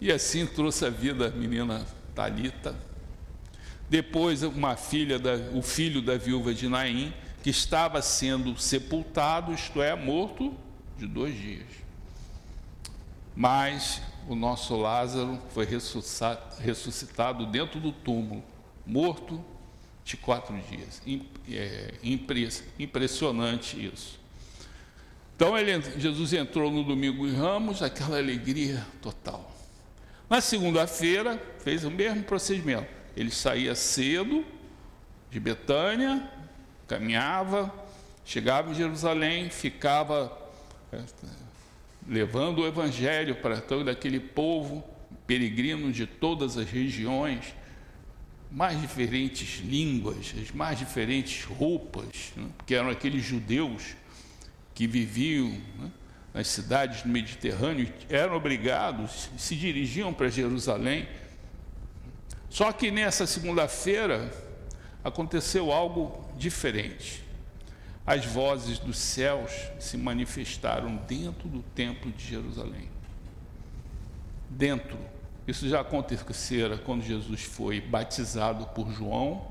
E 0.00 0.12
assim 0.12 0.46
trouxe 0.46 0.84
a 0.86 0.90
vida 0.90 1.26
a 1.26 1.30
menina 1.30 1.84
Talita. 2.14 2.74
Depois 3.88 4.42
uma 4.42 4.76
filha 4.76 5.18
da, 5.18 5.34
o 5.52 5.62
filho 5.62 6.02
da 6.02 6.16
viúva 6.16 6.52
de 6.52 6.68
Naim, 6.68 7.12
que 7.42 7.50
estava 7.50 8.02
sendo 8.02 8.58
sepultado, 8.58 9.52
isto 9.52 9.80
é, 9.80 9.96
morto 9.96 10.54
de 10.98 11.06
dois 11.06 11.34
dias. 11.34 11.66
Mas 13.34 14.02
o 14.28 14.34
nosso 14.34 14.76
Lázaro 14.76 15.40
foi 15.54 15.66
ressuscitado 16.60 17.46
dentro 17.46 17.80
do 17.80 17.92
túmulo, 17.92 18.42
morto 18.84 19.42
de 20.04 20.16
quatro 20.16 20.54
dias. 20.70 21.00
É, 21.48 21.94
impressionante 22.78 23.84
isso. 23.84 24.18
Então 25.36 25.56
ele, 25.56 25.80
Jesus 25.98 26.32
entrou 26.32 26.70
no 26.70 26.82
domingo 26.82 27.26
em 27.26 27.32
Ramos, 27.32 27.80
aquela 27.80 28.18
alegria 28.18 28.84
total. 29.00 29.57
Na 30.28 30.40
segunda-feira, 30.40 31.40
fez 31.60 31.84
o 31.84 31.90
mesmo 31.90 32.22
procedimento. 32.22 32.86
Ele 33.16 33.30
saía 33.30 33.74
cedo 33.74 34.44
de 35.30 35.40
Betânia, 35.40 36.30
caminhava, 36.86 37.72
chegava 38.24 38.70
em 38.70 38.74
Jerusalém, 38.74 39.48
ficava 39.48 40.30
é, 40.92 41.00
levando 42.06 42.60
o 42.60 42.66
evangelho 42.66 43.36
para 43.36 43.60
todo 43.60 43.88
aquele 43.88 44.20
povo 44.20 44.84
peregrino 45.26 45.90
de 45.92 46.06
todas 46.06 46.56
as 46.56 46.68
regiões, 46.68 47.54
mais 48.50 48.80
diferentes 48.80 49.60
línguas, 49.60 50.34
as 50.40 50.50
mais 50.50 50.78
diferentes 50.78 51.44
roupas, 51.44 52.32
né, 52.34 52.48
que 52.66 52.74
eram 52.74 52.88
aqueles 52.88 53.22
judeus 53.22 53.94
que 54.74 54.86
viviam 54.86 55.50
né, 55.78 55.90
nas 56.32 56.48
cidades 56.48 57.02
do 57.02 57.08
Mediterrâneo 57.08 57.92
eram 58.08 58.36
obrigados, 58.36 59.30
se 59.36 59.56
dirigiam 59.56 60.12
para 60.12 60.28
Jerusalém. 60.28 61.08
Só 62.50 62.72
que 62.72 62.90
nessa 62.90 63.26
segunda-feira 63.26 64.30
aconteceu 65.02 65.72
algo 65.72 66.24
diferente. 66.36 67.22
As 68.06 68.24
vozes 68.24 68.78
dos 68.78 68.96
céus 68.96 69.52
se 69.78 69.96
manifestaram 69.96 70.96
dentro 71.08 71.48
do 71.48 71.62
templo 71.74 72.10
de 72.10 72.24
Jerusalém. 72.24 72.88
Dentro. 74.48 74.98
Isso 75.46 75.68
já 75.68 75.80
acontecera 75.80 76.78
quando 76.78 77.02
Jesus 77.02 77.42
foi 77.42 77.80
batizado 77.80 78.66
por 78.68 78.90
João, 78.90 79.46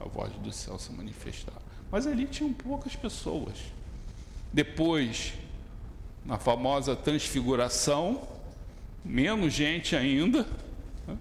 a 0.00 0.04
voz 0.04 0.32
do 0.34 0.52
céu 0.52 0.78
se 0.78 0.92
manifestava. 0.92 1.62
Mas 1.90 2.06
ali 2.06 2.26
tinham 2.26 2.52
poucas 2.52 2.96
pessoas. 2.96 3.58
Depois 4.52 5.34
na 6.24 6.38
famosa 6.38 6.94
transfiguração, 6.94 8.26
menos 9.04 9.52
gente 9.52 9.96
ainda. 9.96 10.46
Né? 11.06 11.16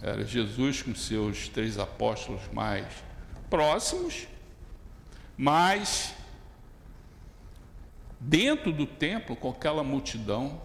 Era 0.00 0.24
Jesus 0.24 0.82
com 0.82 0.94
seus 0.94 1.48
três 1.48 1.78
apóstolos 1.78 2.42
mais 2.52 2.86
próximos, 3.50 4.26
mas 5.36 6.14
dentro 8.20 8.72
do 8.72 8.86
templo, 8.86 9.34
com 9.34 9.50
aquela 9.50 9.82
multidão, 9.82 10.60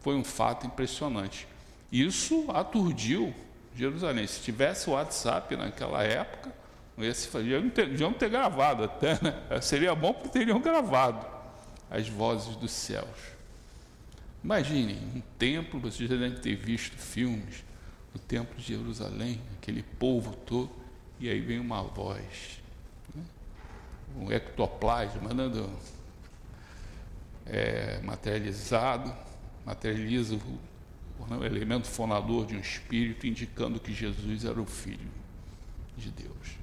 foi 0.00 0.14
um 0.14 0.24
fato 0.24 0.66
impressionante. 0.66 1.48
Isso 1.90 2.46
aturdiu 2.50 3.34
Jerusalém. 3.74 4.26
Se 4.26 4.40
tivesse 4.40 4.88
o 4.88 4.92
WhatsApp 4.92 5.56
naquela 5.56 6.02
época, 6.02 6.52
não 6.96 7.04
ia 7.04 7.14
se 7.14 7.26
fazer, 7.26 7.60
deviam 7.62 8.12
ter, 8.12 8.18
ter 8.18 8.28
gravado 8.28 8.84
até, 8.84 9.18
né? 9.22 9.60
Seria 9.60 9.94
bom 9.94 10.12
porque 10.12 10.28
teriam 10.28 10.60
gravado 10.60 11.33
as 11.94 12.08
vozes 12.08 12.56
dos 12.56 12.72
céus. 12.72 13.34
Imagine 14.42 14.98
um 15.14 15.22
templo, 15.38 15.78
você 15.78 16.08
já 16.08 16.16
deve 16.16 16.40
ter 16.40 16.56
visto 16.56 16.96
filmes 16.96 17.62
do 18.12 18.18
templo 18.18 18.56
de 18.56 18.64
Jerusalém, 18.64 19.40
aquele 19.56 19.82
povo 19.82 20.34
todo, 20.44 20.70
e 21.20 21.30
aí 21.30 21.40
vem 21.40 21.60
uma 21.60 21.82
voz, 21.82 22.60
né? 23.14 23.22
um 24.16 24.30
ectoplasma 24.32 25.20
mandando 25.22 25.70
é, 27.46 28.00
materializado, 28.02 29.14
materializa 29.64 30.34
o, 30.34 30.60
o 31.32 31.44
elemento 31.44 31.86
fonador 31.86 32.44
de 32.44 32.56
um 32.56 32.60
espírito, 32.60 33.24
indicando 33.24 33.78
que 33.78 33.94
Jesus 33.94 34.44
era 34.44 34.60
o 34.60 34.66
Filho 34.66 35.10
de 35.96 36.10
Deus. 36.10 36.58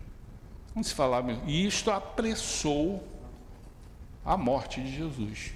Vamos 0.73 0.91
falar, 0.91 1.23
e 1.47 1.65
isto 1.65 1.89
apressou 1.89 3.20
a 4.25 4.37
morte 4.37 4.81
de 4.81 4.95
Jesus. 4.95 5.51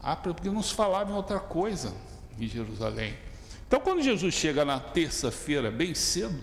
Ah, 0.00 0.16
porque 0.16 0.48
não 0.48 0.62
se 0.62 0.74
falava 0.74 1.10
em 1.10 1.14
outra 1.14 1.38
coisa 1.38 1.94
em 2.38 2.46
Jerusalém. 2.48 3.14
Então, 3.66 3.80
quando 3.80 4.02
Jesus 4.02 4.34
chega 4.34 4.64
na 4.64 4.80
terça-feira, 4.80 5.70
bem 5.70 5.94
cedo, 5.94 6.42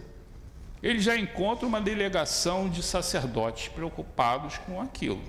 ele 0.81 0.99
já 0.99 1.17
encontra 1.17 1.67
uma 1.67 1.81
delegação 1.81 2.69
de 2.69 2.83
sacerdotes 2.83 3.67
preocupados 3.67 4.57
com 4.59 4.79
aquilo. 4.79 5.21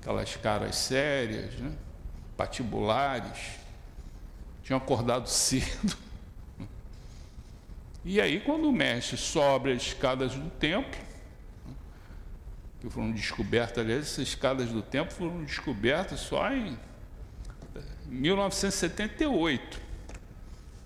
Aquelas 0.00 0.36
caras 0.36 0.76
sérias, 0.76 1.54
né? 1.54 1.72
patibulares, 2.36 3.58
tinham 4.62 4.78
acordado 4.78 5.26
cedo. 5.30 5.96
E 8.04 8.20
aí, 8.20 8.40
quando 8.40 8.68
o 8.68 8.72
mestre 8.72 9.16
sobe 9.16 9.72
as 9.72 9.82
escadas 9.82 10.34
do 10.34 10.50
templo, 10.50 11.00
que 12.86 12.92
foram 12.92 13.10
descobertas, 13.10 13.78
aliás, 13.78 14.06
essas 14.06 14.28
escadas 14.28 14.68
do 14.70 14.80
templo 14.80 15.12
foram 15.12 15.42
descobertas 15.42 16.20
só 16.20 16.52
em 16.52 16.78
1978. 18.06 19.80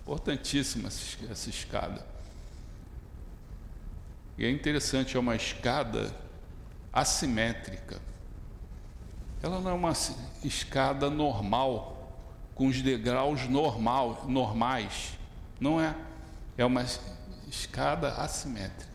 Importantíssima 0.01 0.89
essa 0.89 1.51
escada. 1.51 2.07
E 4.39 4.47
é 4.47 4.51
interessante, 4.51 5.17
é 5.17 5.21
uma 5.21 5.37
escada 5.37 6.15
assimétrica. 6.91 8.01
Ela 9.43 9.61
não 9.61 9.71
é 9.71 9.75
uma 9.75 9.93
escada 10.43 11.11
normal, 11.11 12.17
com 12.55 12.67
os 12.67 12.81
degraus 12.81 13.47
normal, 13.47 14.25
normais. 14.27 15.19
Não 15.61 15.79
é. 15.79 15.95
É 16.57 16.65
uma 16.65 16.85
escada 17.49 18.15
assimétrica. 18.15 18.90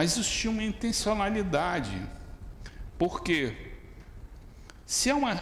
Mas 0.00 0.16
isso 0.16 0.32
tinha 0.32 0.50
uma 0.50 0.64
intencionalidade. 0.64 2.00
Porque 2.98 3.54
se 4.86 5.10
é 5.10 5.14
uma 5.14 5.38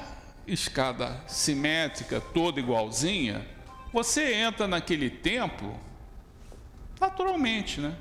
escada 0.48 1.22
simétrica, 1.28 2.20
toda 2.20 2.58
igualzinha, 2.58 3.46
você 3.92 4.34
entra 4.34 4.66
naquele 4.66 5.10
templo 5.10 5.78
naturalmente, 6.98 7.80
né? 7.80 7.96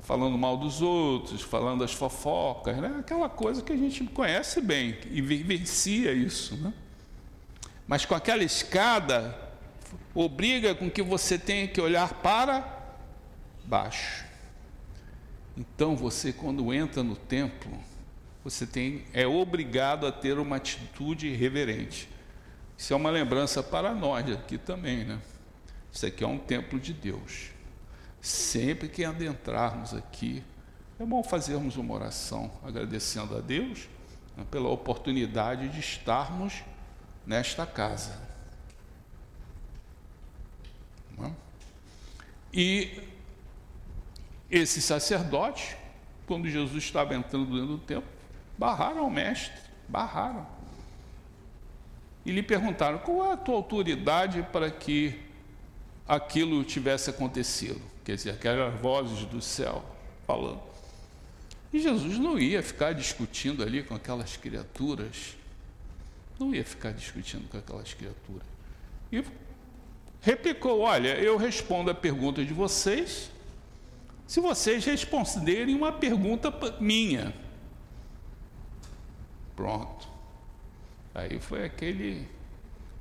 falando 0.00 0.38
mal 0.38 0.56
dos 0.56 0.80
outros, 0.80 1.42
falando 1.42 1.84
as 1.84 1.92
fofocas, 1.92 2.78
né? 2.78 2.96
aquela 2.98 3.28
coisa 3.28 3.60
que 3.60 3.74
a 3.74 3.76
gente 3.76 4.02
conhece 4.04 4.62
bem 4.62 4.96
e 5.10 5.20
vivencia 5.20 6.10
isso. 6.10 6.56
Né? 6.56 6.72
Mas 7.86 8.06
com 8.06 8.14
aquela 8.14 8.42
escada, 8.42 9.38
obriga 10.14 10.74
com 10.74 10.90
que 10.90 11.02
você 11.02 11.38
tenha 11.38 11.68
que 11.68 11.82
olhar 11.82 12.14
para 12.22 12.96
baixo. 13.62 14.25
Então 15.56 15.96
você, 15.96 16.32
quando 16.32 16.72
entra 16.72 17.02
no 17.02 17.16
templo, 17.16 17.72
você 18.44 18.66
tem, 18.66 19.04
é 19.12 19.26
obrigado 19.26 20.06
a 20.06 20.12
ter 20.12 20.38
uma 20.38 20.56
atitude 20.56 21.34
reverente. 21.34 22.08
Isso 22.76 22.92
é 22.92 22.96
uma 22.96 23.10
lembrança 23.10 23.62
para 23.62 23.94
nós 23.94 24.30
aqui 24.30 24.58
também, 24.58 25.04
né? 25.04 25.18
Isso 25.90 26.04
aqui 26.04 26.22
é 26.22 26.26
um 26.26 26.38
templo 26.38 26.78
de 26.78 26.92
Deus. 26.92 27.50
Sempre 28.20 28.88
que 28.88 29.04
adentrarmos 29.04 29.94
aqui, 29.94 30.44
é 30.98 31.04
bom 31.04 31.22
fazermos 31.22 31.76
uma 31.76 31.94
oração 31.94 32.50
agradecendo 32.62 33.36
a 33.36 33.40
Deus 33.40 33.88
né, 34.36 34.44
pela 34.50 34.68
oportunidade 34.68 35.68
de 35.68 35.80
estarmos 35.80 36.62
nesta 37.26 37.66
casa. 37.66 38.20
É? 41.22 41.30
E 42.52 43.02
esses 44.50 44.84
sacerdotes, 44.84 45.76
quando 46.26 46.48
Jesus 46.48 46.84
estava 46.84 47.14
entrando 47.14 47.46
dentro 47.46 47.76
do 47.76 47.78
templo, 47.78 48.08
barraram 48.56 49.06
o 49.06 49.10
mestre, 49.10 49.60
barraram. 49.88 50.46
E 52.24 52.32
lhe 52.32 52.42
perguntaram: 52.42 52.98
qual 52.98 53.30
é 53.30 53.32
a 53.34 53.36
tua 53.36 53.56
autoridade 53.56 54.42
para 54.52 54.70
que 54.70 55.20
aquilo 56.06 56.64
tivesse 56.64 57.10
acontecido? 57.10 57.80
quer 58.06 58.14
dizer, 58.14 58.30
aquelas 58.30 58.72
vozes 58.80 59.24
do 59.24 59.42
céu 59.42 59.84
falando. 60.24 60.60
E 61.72 61.80
Jesus 61.80 62.18
não 62.18 62.38
ia 62.38 62.62
ficar 62.62 62.92
discutindo 62.92 63.64
ali 63.64 63.82
com 63.82 63.96
aquelas 63.96 64.36
criaturas, 64.36 65.36
não 66.38 66.54
ia 66.54 66.64
ficar 66.64 66.92
discutindo 66.92 67.48
com 67.48 67.58
aquelas 67.58 67.92
criaturas. 67.92 68.46
E 69.10 69.24
replicou: 70.22 70.80
Olha, 70.80 71.18
eu 71.18 71.36
respondo 71.36 71.90
a 71.90 71.94
pergunta 71.94 72.44
de 72.44 72.54
vocês, 72.54 73.28
se 74.26 74.40
vocês 74.40 74.84
responderem 74.84 75.74
uma 75.74 75.92
pergunta 75.92 76.52
minha. 76.80 77.32
Pronto. 79.54 80.08
Aí 81.14 81.38
foi 81.38 81.64
aquele 81.64 82.28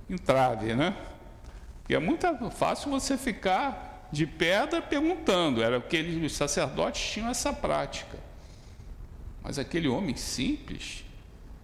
entrave, 0.10 0.74
né? 0.74 0.96
Porque 1.80 1.96
é 1.96 2.00
muito 2.00 2.28
fácil 2.52 2.90
você 2.90 3.18
ficar 3.18 4.08
de 4.12 4.26
pedra 4.26 4.82
perguntando. 4.82 5.62
Era 5.62 5.80
porque 5.80 5.98
eles, 5.98 6.32
os 6.32 6.38
sacerdotes 6.38 7.12
tinham 7.12 7.30
essa 7.30 7.52
prática. 7.52 8.18
Mas 9.44 9.60
aquele 9.60 9.88
homem 9.88 10.16
simples, 10.16 11.04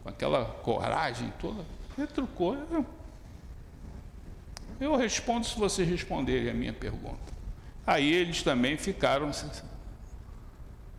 com 0.04 0.10
aquela 0.10 0.45
coragem 0.45 1.32
toda, 1.39 1.63
retrucou. 1.97 2.58
Eu 4.80 4.95
respondo 4.95 5.45
se 5.45 5.58
vocês 5.58 5.88
responderem 5.88 6.50
a 6.50 6.54
minha 6.54 6.74
pergunta. 6.74 7.32
Aí 7.86 8.13
eles 8.13 8.44
também 8.44 8.78
ficaram 8.78 9.32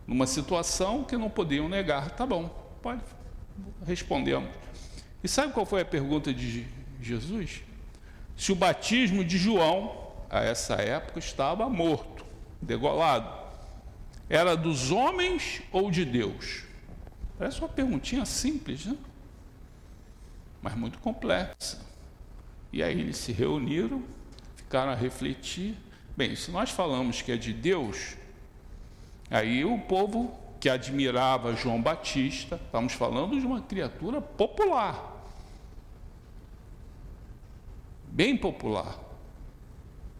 numa 0.05 0.27
situação 0.27 1.03
que 1.03 1.17
não 1.17 1.29
podiam 1.29 1.69
negar. 1.69 2.11
Tá 2.11 2.25
bom, 2.25 2.49
pode 2.81 3.01
respondemos. 3.85 4.49
E 5.23 5.27
sabe 5.27 5.53
qual 5.53 5.65
foi 5.65 5.81
a 5.81 5.85
pergunta 5.85 6.33
de 6.33 6.65
Jesus? 7.01 7.61
Se 8.35 8.51
o 8.51 8.55
batismo 8.55 9.23
de 9.23 9.37
João 9.37 10.03
a 10.29 10.43
essa 10.43 10.75
época 10.75 11.19
estava 11.19 11.69
morto, 11.69 12.25
degolado. 12.61 13.43
Era 14.27 14.57
dos 14.57 14.89
homens 14.89 15.61
ou 15.71 15.91
de 15.91 16.03
Deus? 16.03 16.63
Parece 17.37 17.59
uma 17.59 17.69
perguntinha 17.69 18.25
simples, 18.25 18.85
né? 18.85 18.97
Mas 20.61 20.75
muito 20.75 20.97
complexa. 20.99 21.79
E 22.71 22.81
aí 22.81 22.99
eles 22.99 23.17
se 23.17 23.31
reuniram, 23.31 24.03
ficaram 24.55 24.91
a 24.91 24.95
refletir. 24.95 25.77
Bem, 26.15 26.35
se 26.35 26.51
nós 26.51 26.69
falamos 26.69 27.21
que 27.21 27.31
é 27.31 27.37
de 27.37 27.51
Deus, 27.51 28.15
aí 29.31 29.65
o 29.65 29.79
povo 29.79 30.37
que 30.59 30.69
admirava 30.69 31.55
João 31.55 31.81
Batista, 31.81 32.59
estamos 32.63 32.93
falando 32.93 33.39
de 33.39 33.45
uma 33.45 33.61
criatura 33.61 34.21
popular, 34.21 35.11
bem 38.05 38.37
popular. 38.37 38.99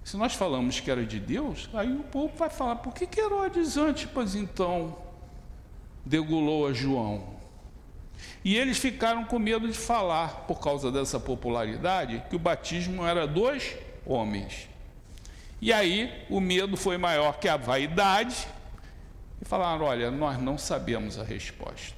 Se 0.03 0.17
nós 0.17 0.33
falamos 0.33 0.79
que 0.79 0.89
era 0.89 1.05
de 1.05 1.19
Deus, 1.19 1.69
aí 1.73 1.95
o 1.95 2.03
povo 2.03 2.35
vai 2.35 2.49
falar: 2.49 2.77
por 2.77 2.93
que, 2.93 3.05
que 3.05 3.21
Herodes 3.21 3.77
Antipas 3.77 4.35
então 4.35 4.97
degolou 6.03 6.67
a 6.67 6.73
João? 6.73 7.33
E 8.43 8.55
eles 8.55 8.79
ficaram 8.79 9.25
com 9.25 9.39
medo 9.39 9.67
de 9.67 9.77
falar, 9.77 10.41
por 10.47 10.59
causa 10.59 10.91
dessa 10.91 11.19
popularidade, 11.19 12.23
que 12.29 12.35
o 12.35 12.39
batismo 12.39 13.05
era 13.05 13.25
dos 13.27 13.75
homens. 14.05 14.72
E 15.63 15.71
aí 15.71 16.25
o 16.29 16.41
medo 16.41 16.75
foi 16.75 16.97
maior 16.97 17.39
que 17.39 17.47
a 17.47 17.55
vaidade, 17.55 18.45
e 19.41 19.45
falaram: 19.45 19.85
olha, 19.85 20.11
nós 20.11 20.37
não 20.37 20.57
sabemos 20.57 21.17
a 21.17 21.23
resposta. 21.23 21.95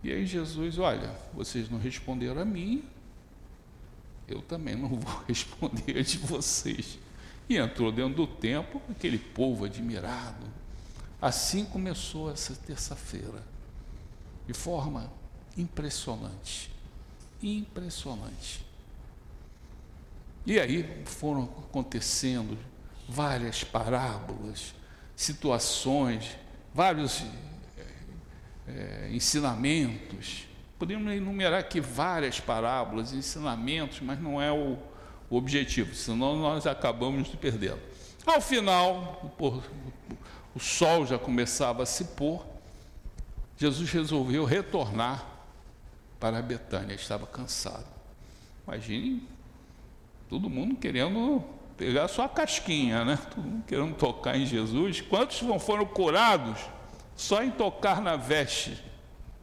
E 0.00 0.12
aí 0.12 0.24
Jesus, 0.24 0.78
olha, 0.78 1.10
vocês 1.32 1.68
não 1.68 1.76
responderam 1.76 2.40
a 2.40 2.44
mim, 2.44 2.84
eu 4.28 4.40
também 4.40 4.76
não 4.76 4.90
vou 4.94 5.24
responder 5.26 6.04
de 6.04 6.18
vocês. 6.18 7.00
E 7.48 7.56
entrou 7.56 7.90
dentro 7.90 8.14
do 8.14 8.28
templo 8.28 8.80
aquele 8.88 9.18
povo 9.18 9.64
admirado. 9.64 10.46
Assim 11.20 11.64
começou 11.64 12.30
essa 12.30 12.54
terça-feira, 12.54 13.42
de 14.46 14.54
forma 14.54 15.10
impressionante. 15.58 16.70
Impressionante. 17.42 18.64
E 20.46 20.60
aí 20.60 21.02
foram 21.04 21.44
acontecendo 21.68 22.58
várias 23.08 23.64
parábolas, 23.64 24.74
situações, 25.16 26.36
vários 26.74 27.24
é, 28.66 29.10
ensinamentos 29.12 30.46
Podemos 30.78 31.12
enumerar 31.14 31.60
aqui 31.60 31.80
várias 31.80 32.40
parábolas, 32.40 33.12
ensinamentos, 33.12 34.00
mas 34.00 34.20
não 34.20 34.42
é 34.42 34.52
o, 34.52 34.76
o 35.30 35.36
objetivo, 35.36 35.94
senão 35.94 36.36
nós 36.36 36.66
acabamos 36.66 37.30
de 37.30 37.36
perdê-lo. 37.36 37.80
Ao 38.26 38.40
final, 38.40 39.32
o, 39.38 39.62
o 40.54 40.60
sol 40.60 41.06
já 41.06 41.18
começava 41.18 41.84
a 41.84 41.86
se 41.86 42.04
pôr, 42.04 42.44
Jesus 43.56 43.90
resolveu 43.92 44.44
retornar 44.44 45.24
para 46.18 46.42
Betânia, 46.42 46.94
estava 46.94 47.26
cansado. 47.26 47.86
Imagine 48.66 49.22
todo 50.28 50.50
mundo 50.50 50.76
querendo 50.76 51.42
pegar 51.76 52.08
sua 52.08 52.28
casquinha, 52.28 53.04
né? 53.04 53.18
Todo 53.30 53.44
mundo 53.44 53.64
querendo 53.66 53.94
tocar 53.94 54.36
em 54.36 54.46
Jesus. 54.46 55.00
Quantos 55.00 55.38
foram 55.62 55.84
curados 55.86 56.58
só 57.16 57.42
em 57.42 57.50
tocar 57.50 58.00
na 58.00 58.16
veste, 58.16 58.82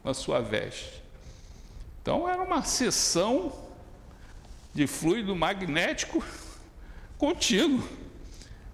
na 0.02 0.14
sua 0.14 0.40
veste? 0.40 1.02
Então 2.00 2.28
era 2.28 2.42
uma 2.42 2.62
sessão 2.62 3.52
de 4.74 4.86
fluido 4.86 5.36
magnético 5.36 6.24
contínuo. 7.16 7.86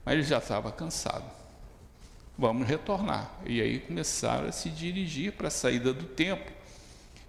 Mas 0.04 0.14
ele 0.14 0.22
já 0.22 0.38
estava 0.38 0.72
cansado. 0.72 1.30
Vamos 2.38 2.66
retornar. 2.66 3.30
E 3.44 3.60
aí 3.60 3.80
começaram 3.80 4.48
a 4.48 4.52
se 4.52 4.70
dirigir 4.70 5.32
para 5.32 5.48
a 5.48 5.50
saída 5.50 5.92
do 5.92 6.04
templo. 6.04 6.50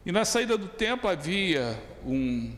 E 0.05 0.11
na 0.11 0.23
saída 0.23 0.57
do 0.57 0.67
templo 0.67 1.09
havia 1.09 1.77
um 2.05 2.55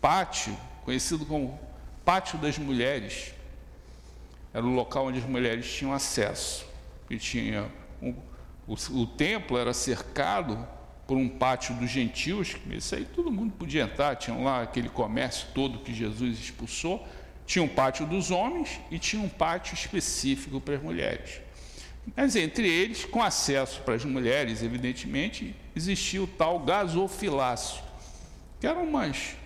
pátio, 0.00 0.56
conhecido 0.88 1.26
como 1.26 1.60
Pátio 2.02 2.38
das 2.38 2.56
Mulheres. 2.56 3.34
Era 4.54 4.64
o 4.64 4.70
local 4.70 5.08
onde 5.08 5.18
as 5.18 5.26
mulheres 5.26 5.70
tinham 5.70 5.92
acesso. 5.92 6.66
E 7.10 7.18
tinha 7.18 7.70
um, 8.00 8.14
o, 8.66 8.72
o 8.72 9.06
templo 9.06 9.58
era 9.58 9.74
cercado 9.74 10.66
por 11.06 11.18
um 11.18 11.28
pátio 11.28 11.74
dos 11.74 11.90
gentios, 11.90 12.56
isso 12.70 12.94
aí 12.94 13.04
todo 13.04 13.30
mundo 13.30 13.52
podia 13.52 13.82
entrar, 13.82 14.16
tinha 14.16 14.34
lá 14.38 14.62
aquele 14.62 14.88
comércio 14.88 15.48
todo 15.54 15.78
que 15.78 15.92
Jesus 15.92 16.38
expulsou, 16.38 17.06
tinha 17.46 17.62
um 17.62 17.68
pátio 17.68 18.06
dos 18.06 18.30
homens 18.30 18.80
e 18.90 18.98
tinha 18.98 19.22
um 19.22 19.28
pátio 19.28 19.74
específico 19.74 20.58
para 20.58 20.76
as 20.76 20.82
mulheres. 20.82 21.42
Mas 22.16 22.34
entre 22.34 22.66
eles, 22.66 23.04
com 23.04 23.22
acesso 23.22 23.82
para 23.82 23.94
as 23.94 24.06
mulheres, 24.06 24.62
evidentemente, 24.62 25.54
existia 25.76 26.22
o 26.22 26.26
tal 26.26 26.60
gasofilácio, 26.60 27.82
que 28.58 28.66
eram 28.66 28.84
umas 28.84 29.36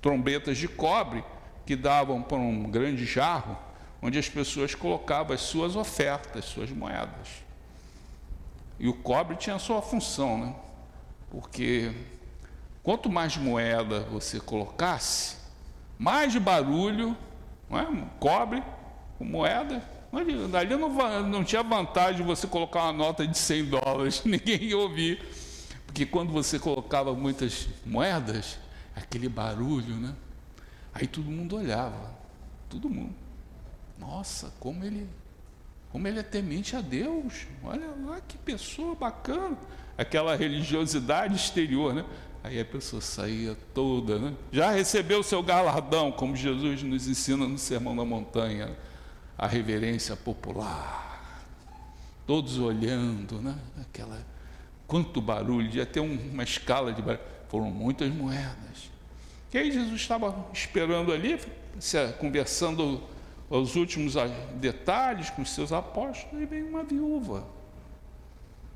trombetas 0.00 0.58
de 0.58 0.68
cobre 0.68 1.24
que 1.66 1.76
davam 1.76 2.22
para 2.22 2.38
um 2.38 2.64
grande 2.64 3.04
jarro, 3.04 3.56
onde 4.02 4.18
as 4.18 4.28
pessoas 4.28 4.74
colocavam 4.74 5.34
as 5.34 5.40
suas 5.42 5.76
ofertas, 5.76 6.46
suas 6.46 6.70
moedas. 6.70 7.28
E 8.78 8.88
o 8.88 8.94
cobre 8.94 9.36
tinha 9.36 9.56
a 9.56 9.58
sua 9.58 9.82
função, 9.82 10.38
né? 10.38 10.54
Porque 11.30 11.92
quanto 12.82 13.10
mais 13.10 13.36
moeda 13.36 14.00
você 14.00 14.40
colocasse, 14.40 15.36
mais 15.98 16.34
barulho, 16.36 17.16
não 17.68 17.78
é? 17.78 17.86
cobre 18.18 18.62
moeda, 19.20 19.82
ali 20.12 20.76
não, 20.76 20.88
não 21.22 21.44
tinha 21.44 21.62
vantagem 21.62 22.24
você 22.24 22.46
colocar 22.46 22.84
uma 22.84 22.92
nota 22.92 23.26
de 23.26 23.36
100 23.36 23.64
dólares, 23.66 24.22
ninguém 24.26 24.62
ia 24.64 24.78
ouvir. 24.78 25.22
Porque 25.86 26.06
quando 26.06 26.32
você 26.32 26.58
colocava 26.58 27.12
muitas 27.14 27.68
moedas, 27.84 28.58
aquele 29.02 29.28
barulho, 29.28 29.96
né? 29.96 30.14
Aí 30.92 31.06
todo 31.06 31.30
mundo 31.30 31.56
olhava, 31.56 32.12
todo 32.68 32.88
mundo. 32.88 33.14
Nossa, 33.98 34.52
como 34.58 34.84
ele, 34.84 35.08
como 35.90 36.06
ele 36.08 36.18
é 36.18 36.22
temente 36.22 36.74
a 36.74 36.80
Deus. 36.80 37.46
Olha 37.62 37.88
lá 38.06 38.20
que 38.20 38.36
pessoa 38.38 38.94
bacana 38.94 39.56
aquela 39.96 40.34
religiosidade 40.36 41.36
exterior, 41.36 41.94
né? 41.94 42.04
Aí 42.42 42.58
a 42.58 42.64
pessoa 42.64 43.02
saía 43.02 43.56
toda, 43.74 44.18
né? 44.18 44.34
Já 44.50 44.70
recebeu 44.70 45.20
o 45.20 45.24
seu 45.24 45.42
galardão, 45.42 46.10
como 46.10 46.34
Jesus 46.34 46.82
nos 46.82 47.06
ensina 47.06 47.46
no 47.46 47.58
Sermão 47.58 47.94
da 47.94 48.04
Montanha, 48.04 48.74
a 49.36 49.46
reverência 49.46 50.16
popular. 50.16 51.44
Todos 52.26 52.58
olhando, 52.58 53.42
né? 53.42 53.54
Aquela 53.80 54.18
quanto 54.90 55.20
barulho, 55.20 55.68
devia 55.68 55.86
ter 55.86 56.00
uma 56.00 56.42
escala 56.42 56.92
de 56.92 57.00
barulho. 57.00 57.22
Foram 57.48 57.70
muitas 57.70 58.12
moedas. 58.12 58.69
E 59.52 59.58
aí 59.58 59.72
Jesus 59.72 60.00
estava 60.00 60.46
esperando 60.52 61.12
ali, 61.12 61.40
conversando 62.18 63.02
os 63.48 63.74
últimos 63.76 64.14
detalhes 64.54 65.30
com 65.30 65.42
os 65.42 65.50
seus 65.50 65.72
apóstolos, 65.72 66.42
e 66.42 66.46
veio 66.46 66.68
uma 66.68 66.84
viúva 66.84 67.44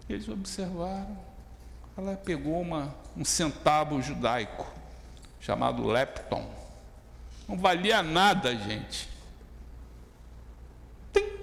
eles 0.09 0.29
observaram. 0.29 1.16
Ela 1.97 2.16
pegou 2.16 2.61
uma, 2.61 2.95
um 3.16 3.25
centavo 3.25 4.01
judaico, 4.03 4.66
chamado 5.41 5.87
lepton. 5.87 6.49
Não 7.49 7.57
valia 7.57 8.03
nada, 8.03 8.55
gente. 8.57 9.09
Tim! 11.12 11.39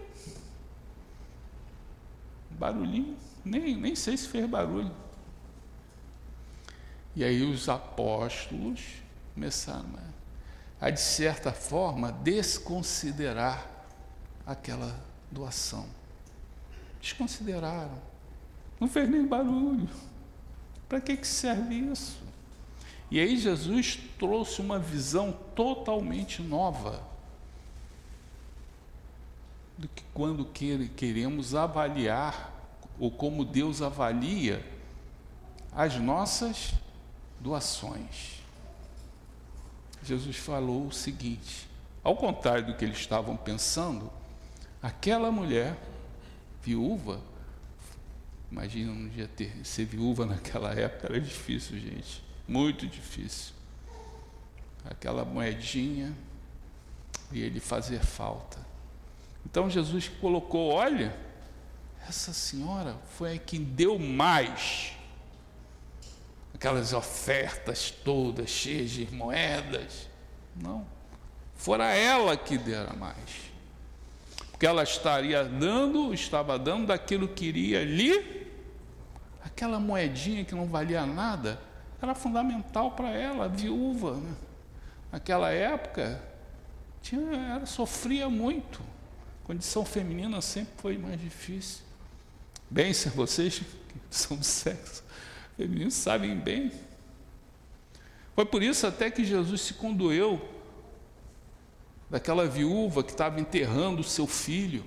Barulhinho, 2.49 3.17
nem, 3.45 3.75
nem 3.75 3.95
sei 3.95 4.17
se 4.17 4.27
fez 4.27 4.47
barulho. 4.47 4.91
E 7.15 7.23
aí 7.23 7.43
os 7.43 7.67
apóstolos 7.67 9.00
começaram 9.33 9.89
a, 10.79 10.89
de 10.89 10.99
certa 10.99 11.51
forma, 11.51 12.11
desconsiderar 12.11 13.67
aquela 14.45 14.99
doação. 15.31 15.85
Desconsideraram. 16.99 17.99
Não 18.79 18.87
fez 18.87 19.07
nem 19.07 19.25
barulho. 19.25 19.89
Para 20.89 20.99
que, 20.99 21.15
que 21.15 21.27
serve 21.27 21.75
isso? 21.75 22.17
E 23.11 23.19
aí 23.19 23.37
Jesus 23.37 23.99
trouxe 24.17 24.59
uma 24.59 24.79
visão 24.79 25.31
totalmente 25.55 26.41
nova 26.41 27.03
do 29.77 29.87
que 29.87 30.03
quando 30.13 30.45
queremos 30.45 31.53
avaliar 31.53 32.51
ou 32.99 33.11
como 33.11 33.45
Deus 33.45 33.81
avalia 33.81 34.65
as 35.71 35.97
nossas 35.97 36.73
doações. 37.39 38.40
Jesus 40.03 40.37
falou 40.37 40.87
o 40.87 40.91
seguinte: 40.91 41.67
ao 42.03 42.15
contrário 42.15 42.65
do 42.65 42.75
que 42.75 42.85
eles 42.85 42.97
estavam 42.97 43.35
pensando, 43.37 44.11
aquela 44.81 45.31
mulher 45.31 45.77
viúva 46.63 47.21
Imagina 48.51 48.91
um 48.91 49.07
dia 49.07 49.29
ter, 49.29 49.53
ser 49.63 49.85
viúva 49.85 50.25
naquela 50.25 50.73
época, 50.77 51.07
era 51.07 51.21
difícil, 51.21 51.79
gente. 51.79 52.21
Muito 52.45 52.85
difícil. 52.85 53.53
Aquela 54.83 55.23
moedinha 55.23 56.13
e 57.31 57.39
ele 57.39 57.61
fazer 57.61 57.99
falta. 57.99 58.59
Então 59.45 59.69
Jesus 59.69 60.09
colocou: 60.09 60.73
olha, 60.73 61.15
essa 62.07 62.33
senhora 62.33 62.97
foi 63.17 63.35
a 63.35 63.39
quem 63.39 63.63
deu 63.63 63.97
mais. 63.97 64.97
Aquelas 66.61 66.93
ofertas 66.93 67.89
todas 67.89 68.47
cheias 68.47 68.91
de 68.91 69.11
moedas. 69.11 70.07
Não. 70.55 70.85
Fora 71.55 71.91
ela 71.95 72.37
que 72.37 72.55
dera 72.55 72.93
mais. 72.93 73.51
Porque 74.51 74.67
ela 74.67 74.83
estaria 74.83 75.43
dando, 75.43 76.13
estava 76.13 76.59
dando 76.59 76.87
daquilo 76.87 77.27
que 77.27 77.45
iria 77.45 77.83
lhe 77.83 78.41
aquela 79.43 79.79
moedinha 79.79 80.45
que 80.45 80.55
não 80.55 80.65
valia 80.65 81.05
nada, 81.05 81.59
era 82.01 82.15
fundamental 82.15 82.91
para 82.91 83.09
ela, 83.09 83.47
viúva. 83.47 84.15
Né? 84.15 84.33
Naquela 85.11 85.51
época, 85.51 86.21
tinha, 87.01 87.37
ela 87.37 87.65
sofria 87.65 88.29
muito. 88.29 88.81
Condição 89.43 89.85
feminina 89.85 90.41
sempre 90.41 90.73
foi 90.77 90.97
mais 90.97 91.19
difícil. 91.19 91.83
Bem, 92.69 92.93
se 92.93 93.09
vocês 93.09 93.59
que 93.61 93.99
são 94.09 94.37
do 94.37 94.43
sexo 94.43 95.03
feminino 95.57 95.91
sabem 95.91 96.35
bem. 96.35 96.71
Foi 98.35 98.45
por 98.45 98.63
isso 98.63 98.87
até 98.87 99.11
que 99.11 99.25
Jesus 99.25 99.61
se 99.61 99.73
condoeu 99.73 100.41
daquela 102.09 102.47
viúva 102.47 103.03
que 103.03 103.11
estava 103.11 103.39
enterrando 103.39 104.01
o 104.01 104.03
seu 104.03 104.27
filho, 104.27 104.83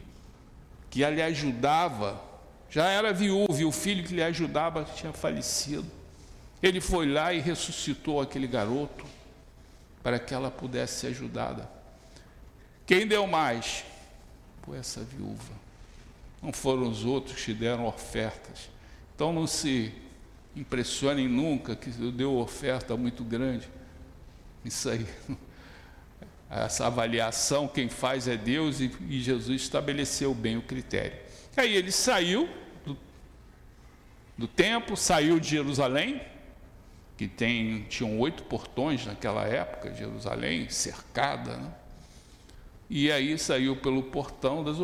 que 0.91 1.05
lhe 1.05 1.23
ajudava 1.23 2.35
já 2.75 2.89
era 2.89 3.13
viúvo 3.13 3.57
e 3.57 3.65
o 3.65 3.71
filho 3.71 4.03
que 4.03 4.13
lhe 4.13 4.23
ajudava 4.25 4.83
tinha 4.83 5.13
falecido. 5.13 5.87
Ele 6.61 6.81
foi 6.81 7.07
lá 7.07 7.33
e 7.33 7.39
ressuscitou 7.39 8.21
aquele 8.21 8.49
garoto 8.49 9.07
para 10.03 10.19
que 10.19 10.35
ela 10.35 10.51
pudesse 10.51 10.99
ser 10.99 11.07
ajudada. 11.07 11.71
Quem 12.85 13.07
deu 13.07 13.29
mais? 13.29 13.85
Foi 14.63 14.77
essa 14.77 15.05
viúva. 15.05 15.53
Não 16.43 16.53
foram 16.53 16.89
os 16.89 17.05
outros 17.05 17.45
que 17.45 17.55
deram 17.55 17.87
ofertas. 17.87 18.69
Então 19.15 19.33
não 19.33 19.47
se 19.47 19.95
impressionem 20.57 21.29
nunca 21.29 21.75
que 21.75 21.91
deu 21.91 22.37
oferta 22.37 22.97
muito 22.97 23.25
grande. 23.25 23.69
Isso 24.65 24.89
aí. 24.89 25.07
Essa 26.51 26.87
avaliação 26.87 27.67
quem 27.67 27.89
faz 27.89 28.29
é 28.29 28.37
Deus 28.37 28.81
e, 28.81 28.91
e 29.09 29.21
Jesus 29.21 29.63
estabeleceu 29.63 30.35
bem 30.35 30.57
o 30.57 30.63
critério. 30.63 31.19
Aí 31.57 31.75
ele 31.75 31.91
saiu 31.91 32.49
do 34.37 34.49
templo, 34.49 34.97
saiu 34.97 35.39
de 35.39 35.49
Jerusalém, 35.49 36.21
que 37.17 37.29
tem, 37.29 37.85
tinham 37.85 38.19
oito 38.19 38.43
portões 38.45 39.07
naquela 39.07 39.45
época, 39.45 39.95
Jerusalém, 39.95 40.69
cercada, 40.69 41.57
né? 41.57 41.73
e 42.91 43.11
aí 43.11 43.39
saiu 43.39 43.77
pelo 43.77 44.03
portão 44.03 44.65
das 44.65 44.77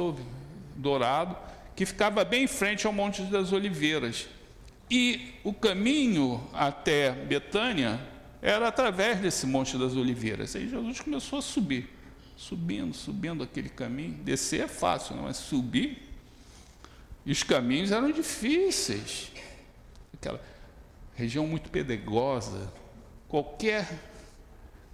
dourado, 0.77 1.37
que 1.75 1.85
ficava 1.85 2.25
bem 2.25 2.45
em 2.45 2.47
frente 2.47 2.87
ao 2.87 2.93
Monte 2.93 3.23
das 3.23 3.53
Oliveiras. 3.53 4.29
E 4.91 5.35
o 5.45 5.53
caminho 5.53 6.43
até 6.53 7.13
Betânia 7.13 8.01
era 8.43 8.69
através 8.69 9.21
desse 9.21 9.47
Monte 9.47 9.79
das 9.79 9.95
Oliveiras. 9.95 10.57
Aí 10.57 10.69
Jesus 10.69 11.01
começou 11.01 11.39
a 11.39 11.43
subir, 11.43 11.89
subindo, 12.37 12.93
subindo 12.95 13.43
aquele 13.43 13.69
caminho. 13.69 14.15
Descer 14.25 14.63
é 14.63 14.69
fácil, 14.69 15.15
não 15.15 15.29
é 15.29 15.33
subir. 15.33 16.11
E 17.25 17.31
os 17.31 17.43
caminhos 17.43 17.93
eram 17.93 18.11
difíceis 18.11 19.31
aquela 20.21 20.41
região 21.15 21.47
muito 21.47 21.71
pedregosa, 21.71 22.71
qualquer 23.27 23.89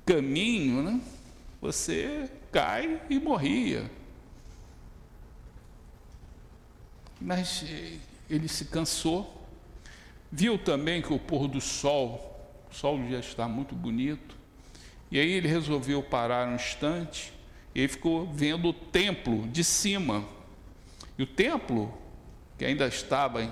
caminho, 0.04 0.82
né, 0.82 1.00
você 1.60 2.30
cai 2.52 3.02
e 3.10 3.18
morria. 3.18 3.90
Mas 7.20 7.64
eh, 7.68 7.98
ele 8.30 8.46
se 8.46 8.66
cansou, 8.66 9.45
viu 10.36 10.58
também 10.58 11.00
que 11.00 11.10
o 11.10 11.18
pôr 11.18 11.48
do 11.48 11.62
sol, 11.62 12.54
o 12.70 12.74
sol 12.74 13.00
já 13.08 13.18
está 13.18 13.48
muito 13.48 13.74
bonito, 13.74 14.36
e 15.10 15.18
aí 15.18 15.32
ele 15.32 15.48
resolveu 15.48 16.02
parar 16.02 16.46
um 16.46 16.56
instante, 16.56 17.32
e 17.74 17.88
ficou 17.88 18.30
vendo 18.30 18.68
o 18.68 18.72
templo 18.72 19.48
de 19.48 19.64
cima. 19.64 20.22
E 21.16 21.22
o 21.22 21.26
templo, 21.26 21.90
que 22.58 22.66
ainda 22.66 22.86
estava 22.86 23.50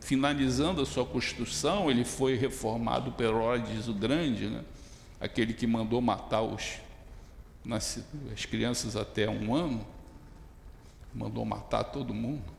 finalizando 0.00 0.82
a 0.82 0.86
sua 0.86 1.06
construção, 1.06 1.88
ele 1.88 2.04
foi 2.04 2.34
reformado 2.34 3.12
por 3.12 3.24
Herodes 3.24 3.86
o 3.86 3.94
Grande, 3.94 4.48
né? 4.48 4.64
aquele 5.20 5.54
que 5.54 5.68
mandou 5.68 6.00
matar 6.00 6.42
os, 6.42 6.80
as 7.70 8.44
crianças 8.44 8.96
até 8.96 9.30
um 9.30 9.54
ano, 9.54 9.86
mandou 11.14 11.44
matar 11.44 11.84
todo 11.84 12.12
mundo. 12.12 12.52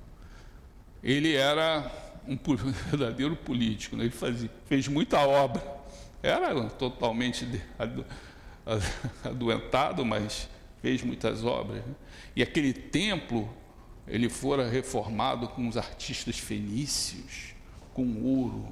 Ele 1.04 1.36
era 1.36 2.05
um 2.28 2.38
verdadeiro 2.90 3.36
político, 3.36 3.96
né? 3.96 4.06
ele 4.06 4.12
fazia, 4.12 4.50
fez 4.66 4.88
muita 4.88 5.20
obra, 5.20 5.64
era 6.22 6.64
totalmente 6.70 7.48
adoentado, 9.24 10.06
mas 10.06 10.50
fez 10.82 11.04
muitas 11.04 11.44
obras. 11.44 11.78
Né? 11.86 11.94
E 12.36 12.44
aquele 12.44 12.74
templo 12.74 13.50
ele 14.08 14.30
fora 14.30 14.70
reformado 14.70 15.48
com 15.50 15.68
os 15.68 15.78
artistas 15.78 16.38
fenícios, 16.38 17.56
com 17.94 18.24
ouro, 18.24 18.68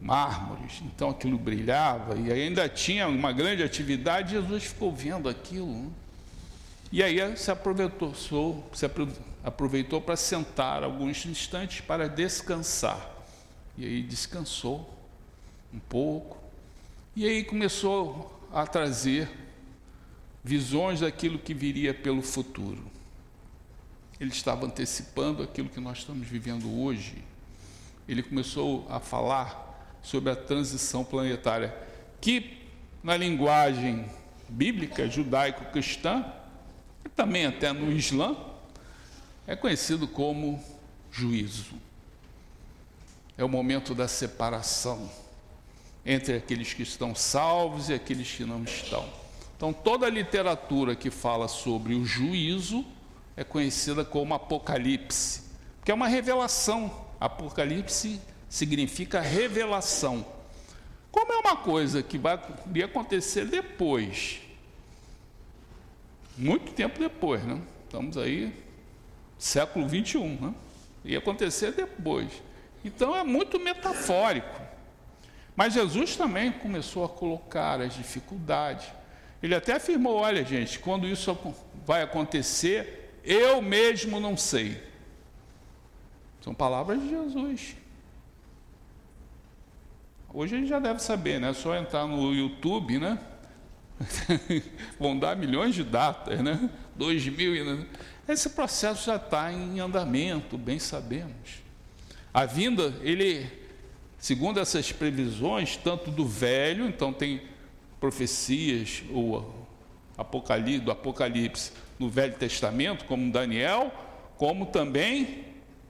mármores, 0.00 0.82
então 0.84 1.10
aquilo 1.10 1.38
brilhava 1.38 2.18
e 2.18 2.32
ainda 2.32 2.68
tinha 2.68 3.06
uma 3.06 3.32
grande 3.32 3.62
atividade. 3.62 4.32
Jesus 4.32 4.64
ficou 4.64 4.92
vendo 4.92 5.28
aquilo 5.28 5.92
e 6.90 7.02
aí 7.02 7.36
se 7.36 7.50
aproveitou, 7.50 8.12
se 8.72 8.84
aproveitou 8.84 9.31
para 10.00 10.16
sentar 10.16 10.82
alguns 10.82 11.24
instantes 11.26 11.80
para 11.80 12.08
descansar. 12.08 13.10
E 13.76 13.84
aí 13.84 14.02
descansou 14.02 14.88
um 15.72 15.78
pouco 15.78 16.38
e 17.16 17.26
aí 17.26 17.42
começou 17.42 18.40
a 18.52 18.66
trazer 18.66 19.28
visões 20.44 21.00
daquilo 21.00 21.38
que 21.38 21.54
viria 21.54 21.92
pelo 21.94 22.22
futuro 22.22 22.92
ele 24.22 24.30
estava 24.30 24.66
antecipando 24.66 25.42
aquilo 25.42 25.68
que 25.68 25.80
nós 25.80 25.98
estamos 25.98 26.28
vivendo 26.28 26.80
hoje. 26.80 27.16
Ele 28.06 28.22
começou 28.22 28.86
a 28.88 29.00
falar 29.00 29.98
sobre 30.00 30.30
a 30.30 30.36
transição 30.36 31.02
planetária, 31.02 31.74
que 32.20 32.56
na 33.02 33.16
linguagem 33.16 34.06
bíblica 34.48 35.10
judaico-cristã, 35.10 36.24
e 37.04 37.08
também 37.08 37.46
até 37.46 37.72
no 37.72 37.90
Islã, 37.90 38.36
é 39.46 39.56
conhecido 39.56 40.06
como 40.06 40.62
juízo. 41.10 41.74
É 43.36 43.44
o 43.44 43.48
momento 43.48 43.94
da 43.94 44.06
separação 44.06 45.10
entre 46.04 46.36
aqueles 46.36 46.72
que 46.74 46.82
estão 46.82 47.14
salvos 47.14 47.88
e 47.88 47.94
aqueles 47.94 48.30
que 48.30 48.44
não 48.44 48.62
estão. 48.64 49.08
Então, 49.56 49.72
toda 49.72 50.06
a 50.06 50.10
literatura 50.10 50.96
que 50.96 51.10
fala 51.10 51.46
sobre 51.46 51.94
o 51.94 52.04
juízo 52.04 52.84
é 53.36 53.44
conhecida 53.44 54.04
como 54.04 54.34
Apocalipse, 54.34 55.42
que 55.84 55.90
é 55.90 55.94
uma 55.94 56.08
revelação. 56.08 57.06
Apocalipse 57.20 58.20
significa 58.48 59.20
revelação. 59.20 60.26
Como 61.10 61.32
é 61.32 61.36
uma 61.36 61.56
coisa 61.56 62.02
que 62.02 62.18
vai 62.18 62.38
acontecer 62.84 63.44
depois, 63.44 64.40
muito 66.36 66.72
tempo 66.72 66.98
depois, 66.98 67.44
né? 67.44 67.60
Estamos 67.84 68.16
aí, 68.16 68.52
século 69.42 69.88
21, 69.88 70.40
né? 70.40 70.54
Ia 71.04 71.18
acontecer 71.18 71.72
depois. 71.72 72.30
Então 72.84 73.16
é 73.16 73.24
muito 73.24 73.58
metafórico. 73.58 74.60
Mas 75.56 75.74
Jesus 75.74 76.14
também 76.14 76.52
começou 76.52 77.04
a 77.04 77.08
colocar 77.08 77.80
as 77.80 77.92
dificuldades. 77.94 78.86
Ele 79.42 79.54
até 79.54 79.72
afirmou: 79.72 80.14
olha, 80.14 80.44
gente, 80.44 80.78
quando 80.78 81.08
isso 81.08 81.36
vai 81.84 82.02
acontecer, 82.02 83.18
eu 83.24 83.60
mesmo 83.60 84.20
não 84.20 84.36
sei. 84.36 84.80
São 86.40 86.54
palavras 86.54 87.00
de 87.00 87.08
Jesus. 87.08 87.76
Hoje 90.32 90.54
a 90.54 90.58
gente 90.58 90.68
já 90.68 90.78
deve 90.78 91.02
saber, 91.02 91.40
né? 91.40 91.50
É 91.50 91.52
só 91.52 91.76
entrar 91.76 92.06
no 92.06 92.32
YouTube, 92.32 92.98
né? 92.98 93.18
Vão 95.00 95.18
dar 95.18 95.36
milhões 95.36 95.74
de 95.74 95.82
datas, 95.82 96.40
né? 96.40 96.70
Dois 96.94 97.26
mil. 97.26 97.86
Esse 98.28 98.50
processo 98.50 99.06
já 99.06 99.16
está 99.16 99.52
em 99.52 99.80
andamento, 99.80 100.56
bem 100.56 100.78
sabemos. 100.78 101.62
A 102.32 102.46
vinda, 102.46 102.94
ele, 103.02 103.50
segundo 104.18 104.60
essas 104.60 104.92
previsões, 104.92 105.76
tanto 105.76 106.10
do 106.10 106.26
velho, 106.26 106.86
então 106.86 107.12
tem 107.12 107.42
profecias, 107.98 109.02
ou 109.12 109.66
Apocalipse, 110.16 110.84
do 110.84 110.90
Apocalipse 110.90 111.72
no 111.98 112.08
Velho 112.08 112.34
Testamento, 112.34 113.04
como 113.04 113.30
Daniel, 113.30 113.92
como 114.36 114.66
também 114.66 115.44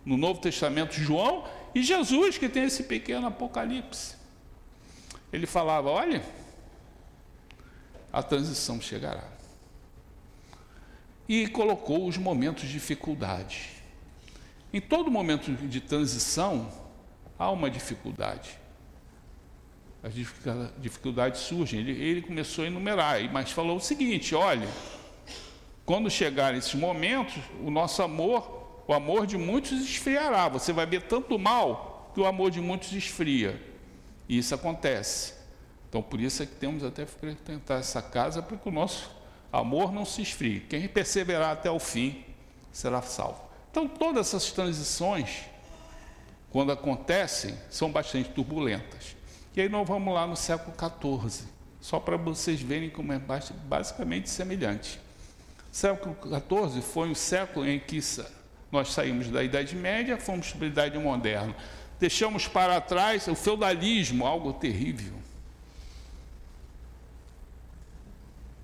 no 0.05 0.17
Novo 0.17 0.41
Testamento 0.41 0.95
João 0.95 1.45
e 1.75 1.83
Jesus, 1.83 2.39
que 2.39 2.49
tem 2.49 2.65
esse 2.65 2.85
pequeno 2.85 3.27
Apocalipse. 3.27 4.17
Ele 5.33 5.47
falava: 5.47 5.91
olha, 5.91 6.23
a 8.13 8.23
transição 8.23 8.81
chegará. 8.81 9.32
E 11.29 11.47
colocou 11.49 12.07
os 12.07 12.17
momentos 12.17 12.65
de 12.65 12.73
dificuldade. 12.73 13.71
Em 14.73 14.81
todo 14.81 15.11
momento 15.11 15.53
de 15.53 15.81
transição, 15.81 16.71
há 17.39 17.51
uma 17.51 17.71
dificuldade 17.71 18.63
as 20.03 20.13
dificuldades 20.79 21.41
surgem. 21.43 21.79
Ele, 21.79 21.93
ele 21.93 22.23
começou 22.23 22.65
a 22.65 22.67
enumerar, 22.67 23.21
mas 23.33 23.53
falou 23.53 23.77
o 23.77 23.81
seguinte: 23.81 24.35
olha, 24.35 24.69
quando 25.87 26.11
chegar 26.11 26.55
esses 26.55 26.75
momentos, 26.75 27.35
o 27.65 27.71
nosso 27.71 28.03
amor, 28.03 28.83
o 28.89 28.93
amor 28.93 29.27
de 29.27 29.39
muitos 29.39 29.81
esfriará. 29.81 30.49
Você 30.49 30.73
vai 30.73 30.87
ver 30.87 31.03
tanto 31.03 31.39
mal 31.39 32.11
que 32.13 32.21
o 32.21 32.27
amor 32.27 32.51
de 32.51 32.61
muitos 32.61 32.93
esfria. 32.93 33.63
E 34.29 34.39
isso 34.39 34.55
acontece. 34.55 35.35
Então, 35.89 36.03
por 36.03 36.21
isso 36.21 36.43
é 36.43 36.47
que 36.47 36.55
temos 36.55 36.83
até 36.83 37.05
que 37.05 37.13
frequentar 37.13 37.79
essa 37.79 38.03
casa, 38.03 38.43
para 38.43 38.57
que 38.57 38.69
o 38.69 38.73
nosso 38.73 39.09
amor 39.53 39.93
não 39.93 40.05
se 40.05 40.23
esfrie. 40.23 40.61
Quem 40.61 40.89
perseverar 40.89 41.53
até 41.53 41.71
o 41.71 41.79
fim 41.79 42.25
será 42.73 43.03
salvo. 43.03 43.41
Então, 43.71 43.87
todas 43.87 44.29
essas 44.29 44.51
transições, 44.51 45.43
quando 46.51 46.73
acontecem, 46.73 47.55
são 47.71 47.93
bastante 47.93 48.31
turbulentas. 48.31 49.17
E 49.55 49.61
aí 49.61 49.69
nós 49.69 49.87
vamos 49.87 50.15
lá 50.15 50.27
no 50.27 50.37
século 50.37 50.75
XIV, 50.77 51.47
só 51.81 52.01
para 52.01 52.17
vocês 52.17 52.61
verem 52.61 52.89
como 52.89 53.13
é 53.13 53.21
basicamente 53.67 54.31
semelhante. 54.31 54.99
O 55.71 55.77
século 55.77 56.17
XIV 56.23 56.83
foi 56.83 57.09
um 57.09 57.15
século 57.15 57.67
em 57.67 57.79
que 57.79 58.01
nós 58.71 58.93
saímos 58.93 59.29
da 59.29 59.43
Idade 59.43 59.77
Média, 59.77 60.19
fomos 60.19 60.53
para 60.53 60.65
a 60.65 60.69
Idade 60.69 60.99
Moderna. 60.99 61.55
Deixamos 62.01 62.49
para 62.49 62.81
trás 62.81 63.29
o 63.29 63.35
feudalismo, 63.35 64.27
algo 64.27 64.53
terrível. 64.55 65.15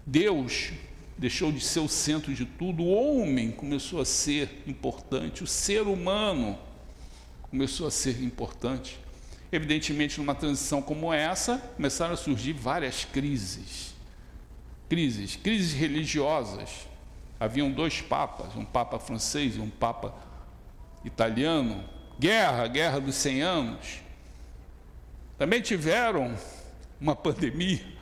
Deus 0.08 0.70
deixou 1.18 1.52
de 1.52 1.60
ser 1.60 1.80
o 1.80 1.88
centro 1.88 2.32
de 2.32 2.46
tudo, 2.46 2.82
o 2.82 2.90
homem 2.90 3.50
começou 3.50 4.00
a 4.00 4.06
ser 4.06 4.62
importante, 4.66 5.44
o 5.44 5.46
ser 5.46 5.82
humano 5.82 6.58
começou 7.42 7.86
a 7.86 7.90
ser 7.90 8.22
importante. 8.22 8.98
Evidentemente, 9.52 10.18
numa 10.18 10.34
transição 10.34 10.80
como 10.80 11.12
essa, 11.12 11.58
começaram 11.76 12.14
a 12.14 12.16
surgir 12.16 12.54
várias 12.54 13.04
crises. 13.04 13.94
Crises, 14.88 15.36
crises 15.36 15.74
religiosas. 15.74 16.88
Haviam 17.38 17.70
dois 17.70 18.00
papas, 18.00 18.56
um 18.56 18.64
papa 18.64 18.98
francês 18.98 19.56
e 19.56 19.60
um 19.60 19.68
papa 19.68 20.14
italiano. 21.04 21.84
Guerra, 22.18 22.66
guerra 22.66 22.98
dos 22.98 23.14
100 23.16 23.42
anos. 23.42 24.00
Também 25.36 25.60
tiveram 25.60 26.34
uma 26.98 27.14
pandemia, 27.16 27.97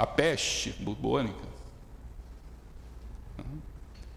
a 0.00 0.06
peste 0.06 0.70
bubônica. 0.80 1.50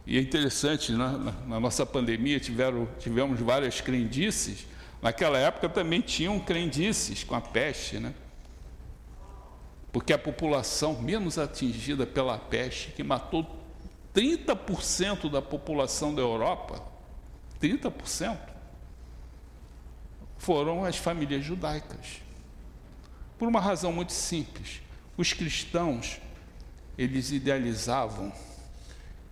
E 0.06 0.18
é 0.18 0.22
interessante, 0.22 0.92
na, 0.92 1.12
na, 1.12 1.32
na 1.32 1.60
nossa 1.60 1.86
pandemia 1.86 2.40
tiveram, 2.40 2.88
tivemos 3.00 3.40
várias 3.40 3.82
crendices 3.82 4.66
Naquela 5.04 5.38
época 5.38 5.68
também 5.68 6.00
tinham 6.00 6.40
crendices 6.40 7.26
com 7.26 7.36
a 7.36 7.42
peste, 7.42 8.00
né? 8.00 8.14
Porque 9.92 10.14
a 10.14 10.18
população 10.18 11.02
menos 11.02 11.38
atingida 11.38 12.08
pela 12.08 12.38
peste, 12.38 12.92
que 12.92 13.04
matou 13.04 13.46
30% 14.16 15.30
da 15.30 15.42
população 15.42 16.16
da 16.16 16.22
Europa, 16.22 16.82
30%, 17.62 18.38
foram 20.38 20.86
as 20.86 20.96
famílias 20.96 21.44
judaicas. 21.44 22.22
Por 23.38 23.50
uma 23.50 23.60
razão 23.60 23.92
muito 23.92 24.14
simples. 24.14 24.83
Os 25.16 25.32
cristãos, 25.32 26.20
eles 26.98 27.32
idealizavam 27.32 28.34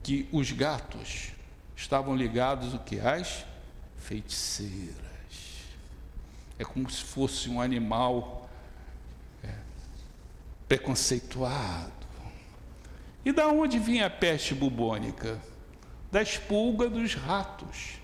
que 0.04 0.28
os 0.32 0.52
gatos 0.52 1.32
estavam 1.76 2.16
ligados 2.16 2.74
o 2.74 2.80
que 2.80 3.00
às 3.00 3.46
feiticeiras. 3.98 4.96
É 6.60 6.64
como 6.64 6.90
se 6.90 7.04
fosse 7.04 7.50
um 7.50 7.60
animal 7.60 8.48
é, 9.44 9.50
preconceituado. 10.68 11.92
E 13.26 13.32
da 13.32 13.48
onde 13.48 13.80
vinha 13.80 14.06
a 14.06 14.10
peste 14.10 14.54
bubônica? 14.54 15.40
Das 16.12 16.38
pulgas 16.38 16.92
dos 16.92 17.16
ratos. 17.16 18.02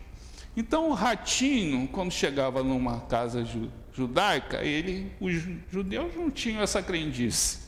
Então 0.56 0.90
o 0.90 0.94
ratinho, 0.94 1.88
quando 1.88 2.12
chegava 2.12 2.64
numa 2.64 3.02
casa 3.02 3.46
judaica, 3.94 4.64
ele, 4.64 5.12
os 5.20 5.34
judeus 5.72 6.16
não 6.16 6.32
tinham 6.32 6.64
essa 6.64 6.82
crendice. 6.82 7.67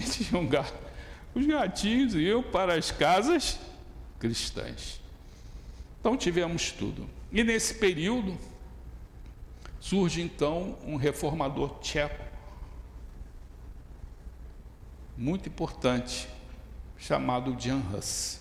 Tinham. 0.00 0.48
Os 1.34 1.46
gatinhos 1.46 2.14
iam 2.14 2.42
para 2.42 2.74
as 2.74 2.90
casas 2.90 3.58
cristãs. 4.18 5.00
Então 6.00 6.16
tivemos 6.16 6.72
tudo. 6.72 7.08
E 7.30 7.44
nesse 7.44 7.74
período 7.74 8.36
surge 9.78 10.20
então 10.20 10.76
um 10.84 10.96
reformador 10.96 11.78
tcheco 11.80 12.30
muito 15.16 15.48
importante 15.48 16.28
chamado 16.98 17.54
Jan 17.58 17.82
Hus. 17.92 18.40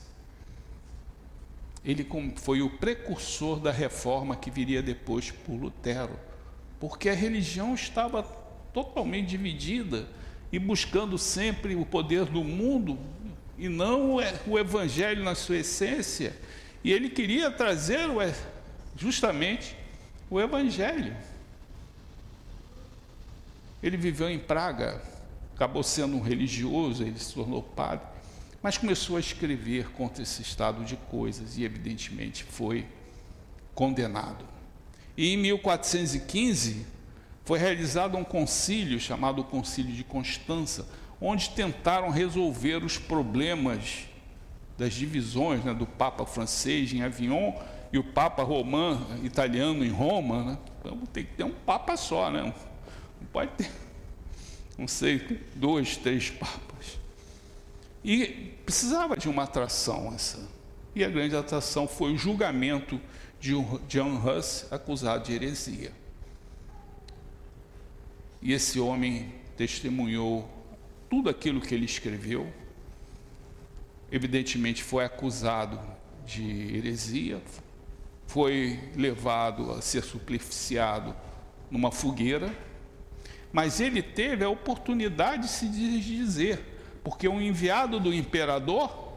Ele 1.84 2.08
foi 2.38 2.62
o 2.62 2.70
precursor 2.70 3.60
da 3.60 3.72
reforma 3.72 4.36
que 4.36 4.50
viria 4.50 4.82
depois 4.82 5.32
por 5.32 5.54
Lutero, 5.54 6.18
porque 6.80 7.10
a 7.10 7.14
religião 7.14 7.74
estava 7.74 8.24
totalmente 8.74 9.28
dividida 9.28 10.08
e 10.52 10.58
buscando 10.58 11.18
sempre 11.18 11.76
o 11.76 11.86
poder 11.86 12.26
do 12.26 12.44
mundo 12.44 12.98
e 13.58 13.68
não 13.68 14.18
o 14.48 14.58
evangelho 14.58 15.24
na 15.24 15.36
sua 15.36 15.58
essência. 15.58 16.36
E 16.84 16.92
ele 16.92 17.10
queria 17.10 17.52
trazer 17.52 18.08
justamente 18.96 19.76
o 20.30 20.40
evangelho. 20.40 21.16
Ele 23.84 23.98
viveu 23.98 24.30
em 24.30 24.40
Praga, 24.40 25.02
acabou 25.56 25.84
sendo 25.84 26.18
um 26.18 26.22
religioso, 26.22 27.04
ele 27.04 27.20
se 27.20 27.34
tornou 27.34 27.62
padre, 27.62 28.06
mas 28.62 28.78
começou 28.78 29.18
a 29.18 29.20
escrever 29.20 29.90
contra 29.92 30.24
esse 30.24 30.42
estado 30.42 30.84
de 30.84 30.96
coisas 30.96 31.58
e, 31.58 31.64
evidentemente, 31.64 32.44
foi 32.44 32.86
condenado. 33.74 34.46
E 35.16 35.34
em 35.34 35.38
1415 35.38 36.86
foi 37.50 37.58
realizado 37.58 38.16
um 38.16 38.24
concílio 38.24 39.00
chamado 39.00 39.44
Concílio 39.44 39.92
de 39.92 40.04
Constança, 40.04 40.88
onde 41.20 41.50
tentaram 41.50 42.12
resolver 42.12 42.84
os 42.84 43.00
problemas 43.00 44.04
das 44.78 44.94
divisões 44.94 45.64
né, 45.64 45.74
do 45.74 45.88
Papa 45.88 46.28
francês 46.28 46.94
em 46.94 47.02
Avignon 47.02 47.54
e 47.92 47.98
o 47.98 48.04
Papa 48.04 48.44
romano 48.44 49.26
italiano 49.26 49.84
em 49.84 49.90
Roma. 49.90 50.44
Né? 50.44 50.58
Então 50.80 50.98
tem 51.12 51.26
que 51.26 51.34
ter 51.34 51.44
um 51.44 51.50
Papa 51.50 51.98
só, 51.98 52.30
né? 52.30 52.44
não 52.44 53.28
pode 53.34 53.50
ter, 53.54 53.72
não 54.78 54.88
sei, 54.88 55.42
dois, 55.56 55.98
três 55.98 56.30
Papas. 56.30 57.00
E 58.06 58.54
precisava 58.64 59.18
de 59.18 59.28
uma 59.28 59.46
atração 59.46 60.14
essa. 60.14 60.48
E 60.94 61.04
a 61.04 61.10
grande 61.10 61.36
atração 61.36 61.88
foi 61.88 62.14
o 62.14 62.18
julgamento 62.18 63.02
de 63.40 63.54
John 63.88 64.22
Huss, 64.24 64.68
acusado 64.70 65.24
de 65.24 65.34
heresia. 65.34 65.98
E 68.42 68.54
esse 68.54 68.80
homem 68.80 69.34
testemunhou 69.58 70.50
tudo 71.10 71.30
aquilo 71.30 71.60
que 71.60 71.74
ele 71.74 71.86
escreveu. 71.86 72.52
Evidentemente 74.12 74.82
foi 74.84 75.04
acusado 75.04 75.80
de 76.26 76.76
heresia, 76.76 77.42
foi 78.28 78.80
levado 78.96 79.72
a 79.72 79.82
ser 79.82 80.04
supliciado 80.04 81.16
numa 81.70 81.92
fogueira, 81.92 82.56
mas 83.52 83.80
ele 83.80 84.02
teve 84.02 84.44
a 84.44 84.50
oportunidade 84.50 85.44
de 85.44 85.50
se 85.50 85.68
dizer, 85.68 86.60
porque 87.04 87.28
um 87.28 87.42
enviado 87.42 88.00
do 88.00 88.14
imperador 88.14 89.10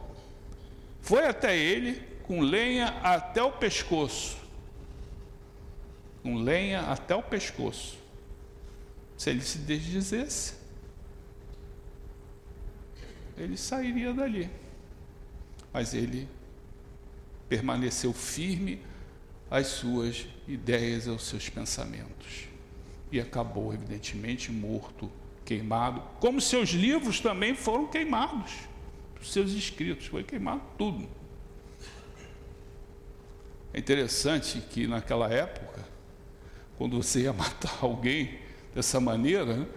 foi 1.01 1.27
até 1.27 1.57
ele 1.57 2.03
com 2.23 2.41
lenha 2.41 2.89
até 3.03 3.43
o 3.43 3.53
pescoço. 3.53 4.39
Com 6.23 6.37
lenha 6.37 6.81
até 6.83 7.15
o 7.15 7.23
pescoço. 7.23 8.02
Se 9.23 9.31
ele 9.31 9.41
se 9.43 9.59
desdizesse, 9.59 10.55
ele 13.39 13.57
sairia 13.57 14.13
dali. 14.13 14.51
Mas 15.73 15.95
ele 15.95 16.29
permaneceu 17.49 18.13
firme 18.13 18.83
às 19.49 19.69
suas 19.69 20.27
ideias, 20.49 21.07
aos 21.07 21.23
seus 21.23 21.49
pensamentos. 21.49 22.49
E 23.13 23.21
acabou, 23.21 23.73
evidentemente, 23.73 24.51
morto, 24.51 25.09
queimado, 25.45 26.03
como 26.19 26.41
seus 26.41 26.71
livros 26.71 27.21
também 27.21 27.55
foram 27.55 27.87
queimados, 27.87 28.53
os 29.21 29.33
seus 29.33 29.53
escritos, 29.53 30.07
foi 30.07 30.25
queimado 30.25 30.63
tudo. 30.77 31.09
É 33.73 33.79
interessante 33.79 34.61
que 34.69 34.89
naquela 34.89 35.33
época, 35.33 35.87
quando 36.77 37.01
você 37.01 37.21
ia 37.21 37.33
matar 37.33 37.79
alguém 37.81 38.42
dessa 38.75 39.01
maneira, 39.01 39.69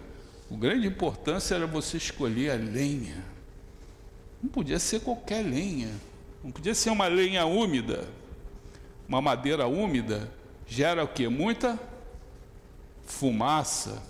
o 0.50 0.56
grande 0.56 0.86
importância 0.86 1.54
era 1.54 1.66
você 1.66 1.96
escolher 1.96 2.50
a 2.50 2.54
lenha 2.54 3.36
não 4.42 4.50
podia 4.50 4.78
ser 4.78 5.00
qualquer 5.00 5.42
lenha, 5.44 5.90
não 6.42 6.52
podia 6.52 6.74
ser 6.74 6.90
uma 6.90 7.08
lenha 7.08 7.44
úmida. 7.46 8.08
Uma 9.08 9.20
madeira 9.20 9.66
úmida 9.66 10.30
gera 10.66 11.02
o 11.02 11.08
que? 11.08 11.26
Muita 11.28 11.78
fumaça. 13.04 14.02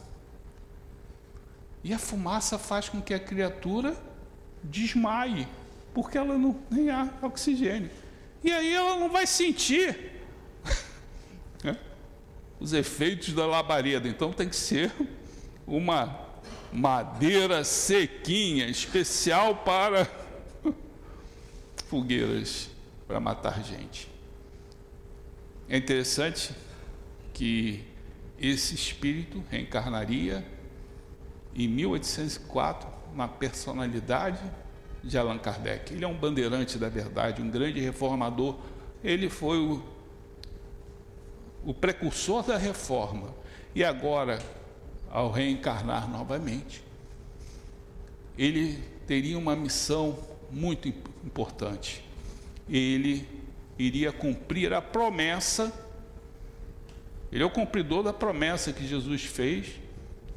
E 1.84 1.92
a 1.92 1.98
fumaça 1.98 2.58
faz 2.58 2.88
com 2.88 3.00
que 3.00 3.14
a 3.14 3.18
criatura 3.18 3.96
desmaie, 4.62 5.46
porque 5.94 6.18
ela 6.18 6.36
não 6.36 6.52
tem 6.52 6.88
oxigênio. 7.22 7.90
E 8.42 8.50
aí 8.50 8.72
ela 8.72 8.98
não 8.98 9.08
vai 9.08 9.26
sentir 9.26 10.15
os 12.58 12.72
efeitos 12.72 13.32
da 13.32 13.46
labareda. 13.46 14.08
Então 14.08 14.32
tem 14.32 14.48
que 14.48 14.56
ser 14.56 14.92
uma 15.66 16.26
madeira 16.72 17.64
sequinha, 17.64 18.66
especial 18.66 19.56
para 19.56 20.08
fogueiras 21.88 22.70
para 23.06 23.20
matar 23.20 23.62
gente. 23.62 24.08
É 25.68 25.76
interessante 25.76 26.50
que 27.32 27.84
esse 28.38 28.74
espírito 28.74 29.42
reencarnaria 29.50 30.44
em 31.54 31.66
1804 31.68 32.88
na 33.14 33.26
personalidade 33.26 34.40
de 35.02 35.16
Allan 35.16 35.38
Kardec. 35.38 35.92
Ele 35.94 36.04
é 36.04 36.08
um 36.08 36.16
bandeirante 36.16 36.78
da 36.78 36.88
verdade, 36.88 37.40
um 37.40 37.50
grande 37.50 37.80
reformador. 37.80 38.56
Ele 39.02 39.30
foi 39.30 39.58
o, 39.58 39.82
o 41.66 41.74
precursor 41.74 42.44
da 42.44 42.56
reforma. 42.56 43.34
E 43.74 43.82
agora, 43.82 44.38
ao 45.10 45.30
reencarnar 45.30 46.08
novamente, 46.08 46.82
ele 48.38 48.78
teria 49.06 49.36
uma 49.36 49.56
missão 49.56 50.16
muito 50.50 50.88
importante. 50.88 52.04
Ele 52.68 53.28
iria 53.76 54.12
cumprir 54.12 54.72
a 54.72 54.80
promessa, 54.80 55.72
ele 57.32 57.42
é 57.42 57.46
o 57.46 57.50
cumpridor 57.50 58.04
da 58.04 58.12
promessa 58.12 58.72
que 58.72 58.86
Jesus 58.86 59.24
fez 59.24 59.80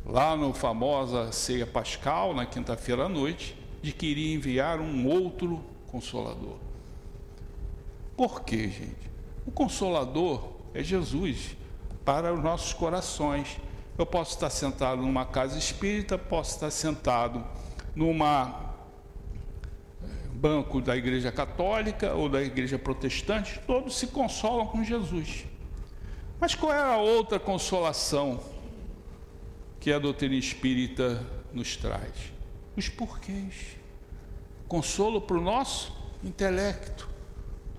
lá 0.06 0.36
no 0.36 0.54
famosa 0.54 1.32
ceia 1.32 1.68
pascal, 1.68 2.34
na 2.34 2.46
quinta-feira 2.46 3.06
à 3.06 3.10
noite, 3.10 3.56
de 3.82 3.94
que 3.94 4.08
iria 4.08 4.34
enviar 4.34 4.80
um 4.80 5.08
outro 5.08 5.64
consolador. 5.88 6.58
Por 8.18 8.42
quê, 8.42 8.68
gente? 8.68 9.10
O 9.46 9.52
consolador 9.52 10.59
é 10.74 10.84
Jesus 10.84 11.56
para 12.06 12.34
os 12.34 12.42
nossos 12.42 12.74
corações. 12.74 13.58
Eu 13.98 14.06
posso 14.06 14.34
estar 14.34 14.50
sentado 14.50 15.02
numa 15.02 15.26
casa 15.26 15.58
espírita, 15.58 16.18
posso 16.18 16.56
estar 16.56 16.72
sentado 16.72 17.44
numa 17.96 18.70
banco 20.40 20.80
da 20.80 20.96
Igreja 20.96 21.32
Católica 21.34 22.14
ou 22.14 22.30
da 22.30 22.42
Igreja 22.42 22.80
Protestante, 22.80 23.60
todos 23.68 23.98
se 23.98 24.08
consolam 24.08 24.66
com 24.68 24.82
Jesus. 24.84 25.46
Mas 26.40 26.56
qual 26.56 26.74
é 26.74 26.80
a 26.80 26.96
outra 26.96 27.38
consolação 27.38 28.40
que 29.82 29.92
a 29.92 30.00
doutrina 30.00 30.36
espírita 30.36 31.26
nos 31.52 31.76
traz? 31.76 32.14
Os 32.78 32.88
porquês. 32.88 33.76
Consolo 34.66 35.20
para 35.20 35.38
o 35.38 35.42
nosso 35.42 35.94
intelecto. 36.24 37.09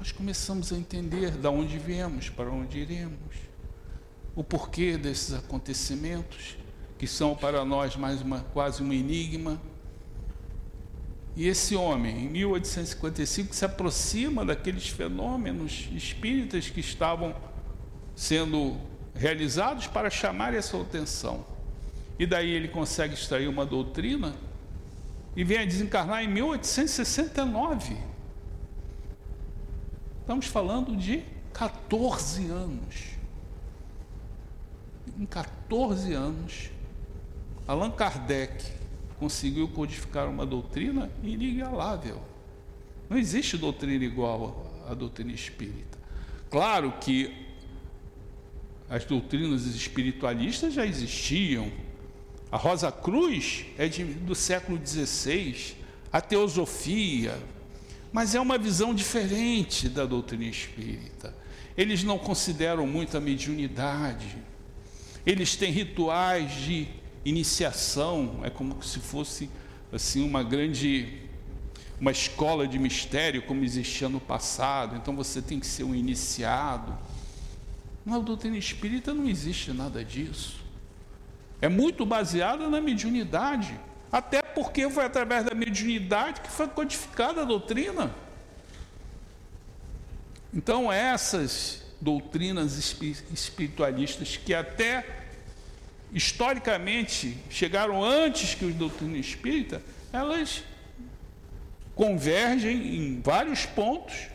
Nós 0.00 0.12
começamos 0.12 0.72
a 0.72 0.78
entender 0.78 1.32
de 1.32 1.46
onde 1.46 1.78
viemos, 1.78 2.30
para 2.30 2.50
onde 2.50 2.78
iremos, 2.78 3.36
o 4.34 4.42
porquê 4.42 4.96
desses 4.96 5.34
acontecimentos, 5.34 6.56
que 6.98 7.06
são 7.06 7.36
para 7.36 7.66
nós 7.66 7.96
mais 7.96 8.22
uma, 8.22 8.40
quase 8.40 8.82
um 8.82 8.90
enigma, 8.94 9.60
E 11.36 11.46
esse 11.46 11.76
homem, 11.76 12.24
em 12.24 12.28
1855, 12.28 13.54
se 13.54 13.64
aproxima 13.64 14.44
daqueles 14.44 14.88
fenômenos 14.88 15.88
espíritas 15.92 16.68
que 16.68 16.80
estavam 16.80 17.34
sendo 18.16 18.76
realizados 19.14 19.86
para 19.86 20.10
chamar 20.10 20.54
essa 20.54 20.80
atenção. 20.80 21.46
E 22.18 22.26
daí 22.26 22.50
ele 22.50 22.68
consegue 22.68 23.14
extrair 23.14 23.48
uma 23.48 23.64
doutrina 23.64 24.34
e 25.36 25.44
vem 25.44 25.58
a 25.58 25.64
desencarnar 25.64 26.24
em 26.24 26.28
1869. 26.28 28.09
Estamos 30.30 30.46
falando 30.46 30.96
de 30.96 31.24
14 31.52 32.46
anos. 32.46 33.16
Em 35.18 35.26
14 35.26 36.12
anos, 36.12 36.70
Allan 37.66 37.90
Kardec 37.90 38.64
conseguiu 39.18 39.66
codificar 39.66 40.28
uma 40.28 40.46
doutrina 40.46 41.10
inigualável. 41.24 42.22
Não 43.08 43.18
existe 43.18 43.58
doutrina 43.58 44.04
igual 44.04 44.72
à 44.88 44.94
doutrina 44.94 45.32
espírita. 45.32 45.98
Claro 46.48 46.94
que 47.00 47.34
as 48.88 49.04
doutrinas 49.04 49.66
espiritualistas 49.66 50.72
já 50.72 50.86
existiam. 50.86 51.72
A 52.52 52.56
Rosa 52.56 52.92
Cruz 52.92 53.66
é 53.76 53.88
de, 53.88 54.04
do 54.04 54.36
século 54.36 54.78
XVI, 54.78 55.74
a 56.12 56.20
teosofia, 56.20 57.36
mas 58.12 58.34
é 58.34 58.40
uma 58.40 58.58
visão 58.58 58.94
diferente 58.94 59.88
da 59.88 60.04
doutrina 60.04 60.44
espírita. 60.44 61.34
Eles 61.76 62.02
não 62.02 62.18
consideram 62.18 62.86
muito 62.86 63.16
a 63.16 63.20
mediunidade. 63.20 64.36
Eles 65.24 65.54
têm 65.56 65.70
rituais 65.70 66.52
de 66.52 66.88
iniciação, 67.24 68.40
é 68.42 68.50
como 68.50 68.82
se 68.82 68.98
fosse 68.98 69.48
assim 69.92 70.26
uma 70.26 70.42
grande 70.42 71.20
uma 72.00 72.10
escola 72.10 72.66
de 72.66 72.78
mistério 72.78 73.42
como 73.42 73.62
existia 73.62 74.08
no 74.08 74.18
passado. 74.18 74.96
Então 74.96 75.14
você 75.14 75.42
tem 75.42 75.60
que 75.60 75.66
ser 75.66 75.84
um 75.84 75.94
iniciado. 75.94 76.96
Na 78.06 78.18
doutrina 78.18 78.56
espírita 78.56 79.12
não 79.12 79.28
existe 79.28 79.70
nada 79.72 80.02
disso. 80.02 80.58
É 81.60 81.68
muito 81.68 82.06
baseada 82.06 82.68
na 82.70 82.80
mediunidade. 82.80 83.78
Até 84.12 84.42
porque 84.42 84.88
foi 84.90 85.04
através 85.04 85.44
da 85.44 85.54
mediunidade 85.54 86.40
que 86.40 86.50
foi 86.50 86.66
codificada 86.68 87.42
a 87.42 87.44
doutrina. 87.44 88.12
Então, 90.52 90.92
essas 90.92 91.82
doutrinas 92.00 92.76
espiritualistas 93.32 94.36
que 94.36 94.52
até 94.52 95.06
historicamente 96.12 97.38
chegaram 97.48 98.02
antes 98.02 98.54
que 98.54 98.64
o 98.64 98.72
doutrina 98.72 99.16
espírita, 99.18 99.82
elas 100.12 100.64
convergem 101.94 102.96
em 102.96 103.20
vários 103.20 103.66
pontos, 103.66 104.28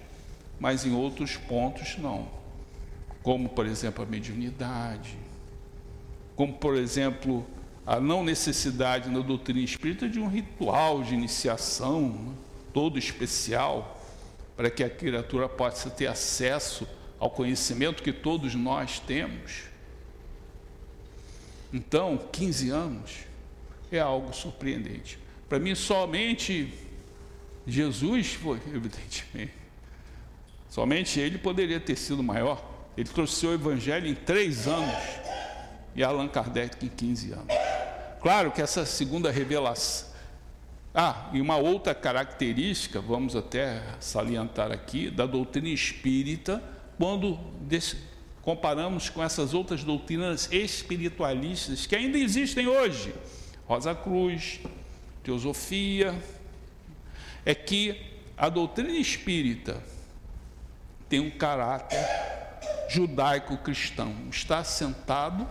mas 0.59 0.85
em 0.85 0.93
outros 0.93 1.35
pontos 1.35 1.97
não. 1.97 2.29
Como, 3.21 3.49
por 3.49 3.65
exemplo, 3.65 4.03
a 4.03 4.07
mediunidade, 4.07 5.17
como, 6.35 6.53
por 6.53 6.77
exemplo, 6.77 7.45
a 7.85 7.99
não 7.99 8.23
necessidade 8.23 9.09
na 9.09 9.19
doutrina 9.19 9.59
espírita 9.59 10.09
de 10.09 10.19
um 10.19 10.27
ritual 10.27 11.03
de 11.03 11.13
iniciação 11.13 12.09
né, 12.09 12.33
todo 12.73 12.97
especial, 12.97 14.01
para 14.57 14.69
que 14.69 14.83
a 14.83 14.89
criatura 14.89 15.47
possa 15.47 15.89
ter 15.89 16.07
acesso 16.07 16.87
ao 17.19 17.29
conhecimento 17.29 18.01
que 18.01 18.11
todos 18.11 18.55
nós 18.55 18.99
temos. 18.99 19.63
Então, 21.71 22.17
15 22.31 22.69
anos 22.69 23.11
é 23.91 23.99
algo 23.99 24.33
surpreendente. 24.33 25.19
Para 25.47 25.59
mim, 25.59 25.75
somente 25.75 26.73
Jesus 27.67 28.33
foi, 28.33 28.59
evidentemente. 28.73 29.53
Somente 30.69 31.19
ele 31.19 31.37
poderia 31.37 31.79
ter 31.79 31.95
sido 31.95 32.23
maior. 32.23 32.63
Ele 32.97 33.07
trouxe 33.07 33.45
o 33.45 33.53
Evangelho 33.53 34.07
em 34.07 34.15
três 34.15 34.67
anos 34.67 34.95
e 35.95 36.03
Allan 36.03 36.27
Kardec 36.27 36.85
em 36.85 36.89
15 36.89 37.31
anos. 37.31 37.47
Claro 38.21 38.51
que 38.51 38.61
essa 38.61 38.85
segunda 38.85 39.31
revelação. 39.31 40.13
Ah, 40.93 41.29
e 41.33 41.41
uma 41.41 41.57
outra 41.57 41.93
característica, 41.93 43.01
vamos 43.01 43.35
até 43.35 43.83
salientar 43.99 44.71
aqui, 44.71 45.09
da 45.09 45.25
doutrina 45.25 45.67
espírita, 45.67 46.63
quando 46.97 47.37
comparamos 48.41 49.09
com 49.09 49.21
essas 49.21 49.53
outras 49.53 49.83
doutrinas 49.83 50.49
espiritualistas 50.51 51.85
que 51.85 51.95
ainda 51.95 52.17
existem 52.17 52.67
hoje, 52.67 53.13
Rosa 53.67 53.93
Cruz, 53.93 54.59
Teosofia, 55.23 56.17
é 57.45 57.53
que 57.53 57.99
a 58.37 58.47
doutrina 58.47 58.91
espírita 58.91 59.83
tem 61.09 61.19
um 61.19 61.29
caráter 61.29 61.99
judaico-cristão, 62.89 64.13
está 64.31 64.59
assentado 64.59 65.47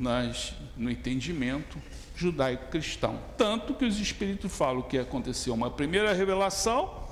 nas, 0.00 0.54
no 0.76 0.90
entendimento 0.90 1.80
judaico-cristão. 2.16 3.20
Tanto 3.36 3.74
que 3.74 3.84
os 3.84 4.00
Espíritos 4.00 4.50
falam 4.50 4.82
que 4.82 4.98
aconteceu 4.98 5.52
uma 5.52 5.70
primeira 5.70 6.12
revelação 6.12 7.04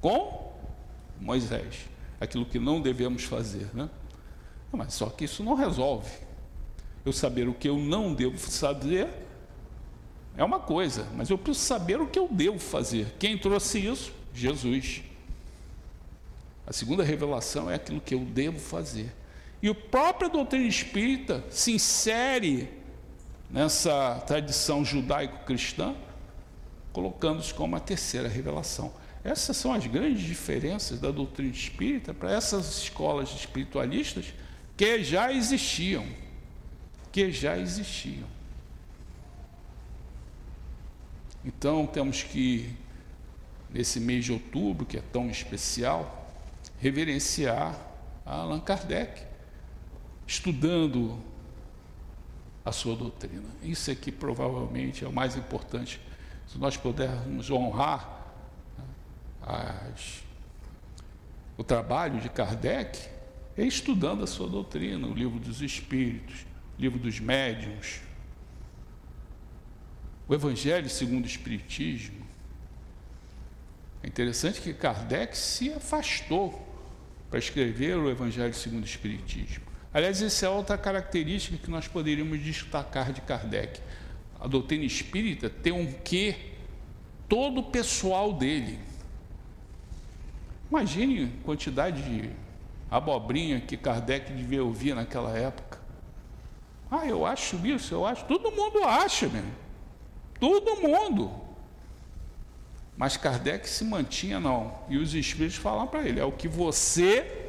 com 0.00 0.52
Moisés, 1.20 1.88
aquilo 2.20 2.44
que 2.44 2.58
não 2.58 2.80
devemos 2.80 3.22
fazer, 3.24 3.68
né? 3.72 3.88
Mas 4.72 4.94
só 4.94 5.08
que 5.08 5.24
isso 5.24 5.44
não 5.44 5.54
resolve. 5.54 6.10
Eu 7.04 7.12
saber 7.12 7.48
o 7.48 7.54
que 7.54 7.68
eu 7.68 7.78
não 7.78 8.12
devo 8.12 8.38
fazer 8.38 9.08
é 10.36 10.42
uma 10.42 10.58
coisa, 10.58 11.06
mas 11.14 11.30
eu 11.30 11.38
preciso 11.38 11.66
saber 11.66 12.00
o 12.00 12.06
que 12.06 12.18
eu 12.18 12.26
devo 12.28 12.58
fazer. 12.58 13.14
Quem 13.18 13.38
trouxe 13.38 13.78
isso? 13.78 14.12
Jesus. 14.34 15.02
A 16.66 16.72
segunda 16.72 17.04
revelação 17.04 17.70
é 17.70 17.74
aquilo 17.74 18.00
que 18.00 18.14
eu 18.14 18.20
devo 18.20 18.58
fazer. 18.58 19.12
E 19.62 19.70
o 19.70 19.74
próprio 19.74 20.28
doutrina 20.28 20.66
espírita 20.66 21.44
se 21.48 21.70
insere 21.70 22.68
nessa 23.48 24.20
tradição 24.26 24.84
judaico-cristã, 24.84 25.94
colocando-se 26.92 27.54
como 27.54 27.76
a 27.76 27.80
terceira 27.80 28.28
revelação. 28.28 28.92
Essas 29.22 29.56
são 29.56 29.72
as 29.72 29.86
grandes 29.86 30.22
diferenças 30.22 30.98
da 30.98 31.12
doutrina 31.12 31.52
espírita 31.52 32.12
para 32.12 32.32
essas 32.32 32.78
escolas 32.78 33.30
espiritualistas 33.30 34.34
que 34.76 35.04
já 35.04 35.32
existiam, 35.32 36.04
que 37.12 37.30
já 37.30 37.56
existiam. 37.56 38.26
Então 41.44 41.86
temos 41.86 42.24
que, 42.24 42.74
nesse 43.70 44.00
mês 44.00 44.24
de 44.24 44.32
outubro, 44.32 44.84
que 44.84 44.96
é 44.96 45.02
tão 45.12 45.30
especial, 45.30 46.32
reverenciar 46.80 47.78
Allan 48.26 48.60
Kardec, 48.60 49.31
estudando 50.32 51.18
a 52.64 52.72
sua 52.72 52.96
doutrina. 52.96 53.48
Isso 53.62 53.90
é 53.90 53.94
que 53.94 54.10
provavelmente 54.10 55.04
é 55.04 55.08
o 55.08 55.12
mais 55.12 55.36
importante. 55.36 56.00
Se 56.48 56.58
nós 56.58 56.74
pudermos 56.74 57.50
honrar 57.50 58.32
né, 58.78 58.84
as, 59.42 60.22
o 61.56 61.62
trabalho 61.62 62.18
de 62.18 62.30
Kardec, 62.30 63.10
é 63.58 63.64
estudando 63.64 64.24
a 64.24 64.26
sua 64.26 64.48
doutrina, 64.48 65.06
o 65.06 65.12
livro 65.12 65.38
dos 65.38 65.60
Espíritos, 65.60 66.46
o 66.78 66.80
livro 66.80 66.98
dos 66.98 67.20
Médiuns, 67.20 68.00
o 70.26 70.34
Evangelho 70.34 70.88
segundo 70.88 71.24
o 71.24 71.28
Espiritismo. 71.28 72.26
É 74.02 74.06
interessante 74.06 74.62
que 74.62 74.72
Kardec 74.72 75.36
se 75.36 75.70
afastou 75.74 76.66
para 77.28 77.38
escrever 77.38 77.98
o 77.98 78.10
Evangelho 78.10 78.54
segundo 78.54 78.84
o 78.84 78.86
Espiritismo. 78.86 79.71
Aliás, 79.94 80.22
essa 80.22 80.46
é 80.46 80.48
outra 80.48 80.78
característica 80.78 81.58
que 81.58 81.70
nós 81.70 81.86
poderíamos 81.86 82.40
destacar 82.40 83.12
de 83.12 83.20
Kardec. 83.20 83.80
A 84.40 84.46
doutrina 84.46 84.84
espírita 84.84 85.50
tem 85.50 85.72
um 85.72 85.92
quê 85.92 86.36
todo 87.28 87.62
pessoal 87.62 88.32
dele. 88.32 88.78
Imagine 90.70 91.24
a 91.24 91.44
quantidade 91.44 92.02
de 92.02 92.30
abobrinha 92.90 93.60
que 93.60 93.76
Kardec 93.76 94.32
devia 94.32 94.64
ouvir 94.64 94.94
naquela 94.94 95.36
época. 95.36 95.78
Ah, 96.90 97.06
eu 97.06 97.26
acho 97.26 97.56
isso, 97.66 97.94
eu 97.94 98.06
acho. 98.06 98.24
Todo 98.24 98.50
mundo 98.50 98.84
acha, 98.84 99.28
mesmo. 99.28 99.52
Todo 100.40 100.80
mundo. 100.80 101.30
Mas 102.96 103.16
Kardec 103.16 103.68
se 103.68 103.84
mantinha, 103.84 104.40
não. 104.40 104.74
E 104.88 104.96
os 104.96 105.14
espíritos 105.14 105.56
falam 105.56 105.86
para 105.86 106.06
ele: 106.06 106.20
é 106.20 106.24
o 106.24 106.32
que 106.32 106.48
você 106.48 107.41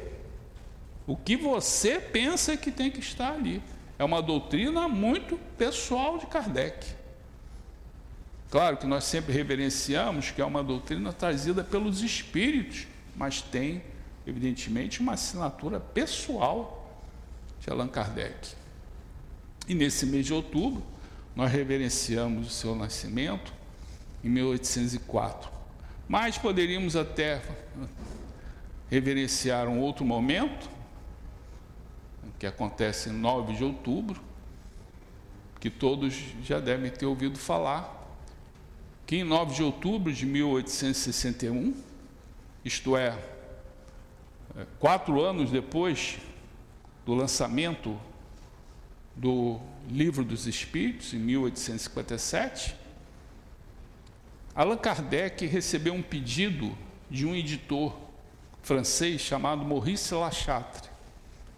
o 1.06 1.16
que 1.16 1.36
você 1.36 2.00
pensa 2.00 2.56
que 2.56 2.70
tem 2.70 2.90
que 2.90 3.00
estar 3.00 3.32
ali. 3.32 3.62
É 3.98 4.04
uma 4.04 4.22
doutrina 4.22 4.88
muito 4.88 5.38
pessoal 5.56 6.18
de 6.18 6.26
Kardec. 6.26 6.86
Claro 8.50 8.76
que 8.76 8.86
nós 8.86 9.04
sempre 9.04 9.32
reverenciamos 9.32 10.30
que 10.30 10.40
é 10.40 10.44
uma 10.44 10.62
doutrina 10.62 11.12
trazida 11.12 11.62
pelos 11.62 12.02
espíritos, 12.02 12.86
mas 13.16 13.42
tem, 13.42 13.82
evidentemente, 14.26 15.00
uma 15.00 15.12
assinatura 15.12 15.78
pessoal 15.78 16.98
de 17.60 17.70
Allan 17.70 17.88
Kardec. 17.88 18.54
E 19.68 19.74
nesse 19.74 20.06
mês 20.06 20.26
de 20.26 20.32
outubro, 20.32 20.82
nós 21.34 21.50
reverenciamos 21.50 22.46
o 22.46 22.50
seu 22.50 22.74
nascimento 22.74 23.52
em 24.22 24.28
1804. 24.28 25.50
Mas 26.06 26.38
poderíamos 26.38 26.96
até 26.96 27.42
reverenciar 28.90 29.68
um 29.68 29.80
outro 29.80 30.04
momento, 30.04 30.68
que 32.44 32.48
acontece 32.48 33.08
em 33.08 33.12
9 33.12 33.54
de 33.54 33.64
outubro, 33.64 34.20
que 35.58 35.70
todos 35.70 36.14
já 36.42 36.60
devem 36.60 36.90
ter 36.90 37.06
ouvido 37.06 37.38
falar, 37.38 38.06
que 39.06 39.16
em 39.16 39.24
9 39.24 39.54
de 39.54 39.62
outubro 39.62 40.12
de 40.12 40.26
1861, 40.26 41.74
isto 42.62 42.98
é, 42.98 43.18
quatro 44.78 45.22
anos 45.22 45.50
depois 45.50 46.18
do 47.06 47.14
lançamento 47.14 47.98
do 49.16 49.58
Livro 49.88 50.22
dos 50.22 50.46
Espíritos, 50.46 51.14
em 51.14 51.18
1857, 51.18 52.76
Allan 54.54 54.76
Kardec 54.76 55.46
recebeu 55.46 55.94
um 55.94 56.02
pedido 56.02 56.76
de 57.10 57.24
um 57.24 57.34
editor 57.34 57.96
francês 58.62 59.22
chamado 59.22 59.64
Maurice 59.64 60.12
Lachatre. 60.12 60.93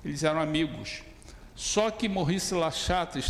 Eles 0.07 0.23
eram 0.23 0.41
amigos. 0.41 1.03
Só 1.57 1.91
que 1.91 2.09
Maurice 2.09 2.55
Lachatre 2.55 3.25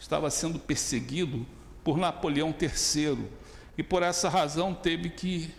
estava 0.00 0.30
sendo 0.30 0.58
perseguido 0.58 1.46
por 1.84 1.98
Napoleão 1.98 2.54
III 2.58 3.28
e 3.76 3.82
por 3.82 4.02
essa 4.02 4.30
razão 4.30 4.72
teve 4.72 5.10
que 5.10 5.54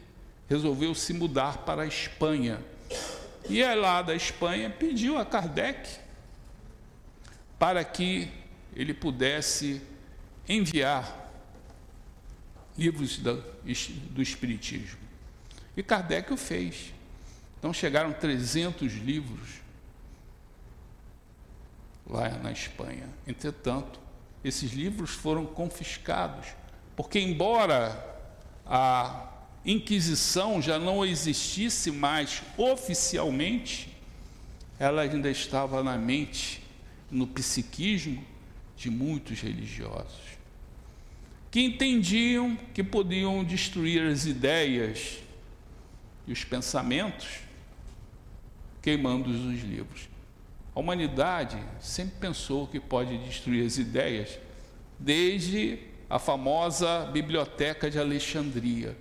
resolveu 0.49 0.95
se 0.95 1.13
mudar 1.13 1.59
para 1.59 1.83
a 1.83 1.85
Espanha. 1.85 2.59
E 3.47 3.61
é 3.61 3.75
lá 3.75 4.01
da 4.01 4.15
Espanha 4.15 4.67
pediu 4.67 5.19
a 5.19 5.23
Kardec 5.23 5.99
para 7.59 7.83
que 7.83 8.27
ele 8.75 8.95
pudesse 8.95 9.79
enviar 10.49 11.31
livros 12.75 13.19
do 13.19 14.23
Espiritismo. 14.23 14.97
E 15.75 15.83
Kardec 15.83 16.33
o 16.33 16.37
fez. 16.37 16.95
Então 17.59 17.71
chegaram 17.71 18.11
300 18.11 18.91
livros 18.93 19.66
lá 22.09 22.29
na 22.29 22.51
Espanha. 22.51 23.09
Entretanto, 23.27 23.99
esses 24.43 24.71
livros 24.71 25.11
foram 25.11 25.45
confiscados, 25.45 26.47
porque, 26.95 27.19
embora 27.19 28.15
a 28.65 29.33
Inquisição 29.65 30.61
já 30.61 30.79
não 30.79 31.05
existisse 31.05 31.91
mais 31.91 32.41
oficialmente, 32.57 33.93
ela 34.79 35.01
ainda 35.01 35.29
estava 35.29 35.83
na 35.83 35.97
mente, 35.97 36.63
no 37.11 37.27
psiquismo 37.27 38.23
de 38.77 38.89
muitos 38.89 39.41
religiosos, 39.41 40.37
que 41.51 41.59
entendiam 41.59 42.55
que 42.73 42.83
podiam 42.83 43.43
destruir 43.43 44.07
as 44.07 44.25
ideias 44.25 45.17
e 46.25 46.31
os 46.31 46.43
pensamentos 46.45 47.39
queimando 48.81 49.29
os 49.29 49.63
livros. 49.63 50.07
A 50.78 50.80
humanidade 50.80 51.57
sempre 51.80 52.19
pensou 52.19 52.67
que 52.67 52.80
pode 52.80 53.17
destruir 53.17 53.65
as 53.65 53.80
ideias, 53.80 54.38
desde 54.99 55.80
a 56.07 56.19
famosa 56.19 57.09
Biblioteca 57.11 57.89
de 57.89 57.97
Alexandria. 57.97 58.95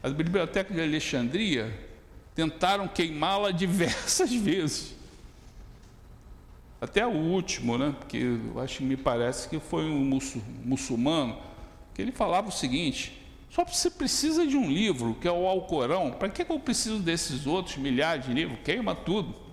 As 0.00 0.12
bibliotecas 0.12 0.76
de 0.76 0.80
Alexandria 0.80 1.76
tentaram 2.32 2.86
queimá-la 2.86 3.50
diversas 3.50 4.30
vezes. 4.38 4.94
Até 6.80 7.04
o 7.04 7.10
último, 7.10 7.76
né? 7.76 7.92
Porque 7.98 8.18
eu 8.18 8.60
acho 8.60 8.78
que 8.78 8.84
me 8.84 8.96
parece 8.96 9.48
que 9.48 9.58
foi 9.58 9.84
um 9.84 10.20
muçulmano 10.64 11.36
que 11.92 12.02
ele 12.02 12.12
falava 12.12 12.50
o 12.50 12.52
seguinte: 12.52 13.20
só 13.50 13.64
você 13.64 13.90
precisa 13.90 14.46
de 14.46 14.56
um 14.56 14.70
livro, 14.70 15.16
que 15.20 15.26
é 15.26 15.32
o 15.32 15.48
Alcorão. 15.48 16.12
Para 16.12 16.28
que 16.28 16.42
eu 16.48 16.60
preciso 16.60 17.00
desses 17.00 17.48
outros 17.48 17.76
milhares 17.78 18.26
de 18.26 18.32
livros? 18.32 18.60
Queima 18.62 18.94
tudo. 18.94 19.45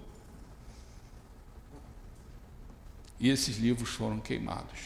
E 3.24 3.30
esses 3.30 3.56
livros 3.56 3.92
foram 3.92 4.20
queimados. 4.20 4.80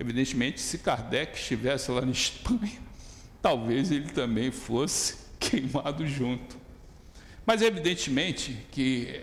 Evidentemente, 0.00 0.62
se 0.62 0.78
Kardec 0.78 1.38
estivesse 1.38 1.90
lá 1.90 2.00
na 2.00 2.10
Espanha, 2.10 2.80
talvez 3.42 3.90
ele 3.90 4.10
também 4.10 4.50
fosse 4.50 5.18
queimado 5.38 6.06
junto. 6.06 6.56
Mas 7.44 7.60
evidentemente 7.60 8.56
que 8.70 9.20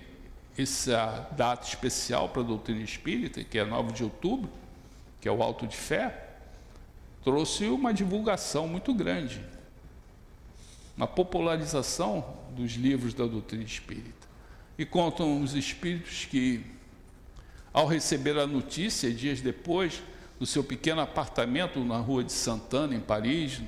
essa 0.55 1.27
data 1.31 1.67
especial 1.67 2.29
para 2.29 2.43
a 2.43 2.45
doutrina 2.45 2.83
espírita, 2.83 3.43
que 3.43 3.57
é 3.57 3.65
9 3.65 3.93
de 3.93 4.03
outubro, 4.03 4.51
que 5.19 5.27
é 5.27 5.31
o 5.31 5.41
alto 5.41 5.65
de 5.65 5.75
fé, 5.75 6.29
trouxe 7.23 7.65
uma 7.65 7.91
divulgação 7.91 8.67
muito 8.67 8.93
grande, 8.93 9.41
uma 10.95 11.07
popularização 11.07 12.37
dos 12.55 12.73
livros 12.73 13.15
da 13.15 13.25
doutrina 13.25 13.63
espírita. 13.63 14.27
E 14.77 14.85
contam 14.85 15.41
os 15.41 15.55
espíritos 15.55 16.25
que, 16.25 16.63
ao 17.75 17.85
receber 17.85 18.39
a 18.39 18.47
notícia, 18.47 19.11
dias 19.11 19.41
depois, 19.41 20.01
no 20.39 20.45
seu 20.45 20.63
pequeno 20.63 21.01
apartamento 21.01 21.83
na 21.83 21.97
rua 21.97 22.23
de 22.23 22.31
Santana, 22.31 22.95
em 22.95 23.01
Paris, 23.01 23.61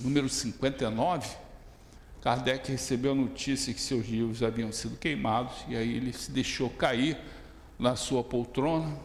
número 0.00 0.28
59, 0.28 1.36
Kardec 2.20 2.72
recebeu 2.72 3.12
a 3.12 3.14
notícia 3.14 3.72
que 3.72 3.80
seus 3.80 4.08
livros 4.08 4.42
haviam 4.42 4.72
sido 4.72 4.96
queimados 4.96 5.64
e 5.68 5.76
aí 5.76 5.96
ele 5.96 6.12
se 6.12 6.32
deixou 6.32 6.68
cair 6.70 7.16
na 7.78 7.94
sua 7.94 8.24
poltrona. 8.24 8.98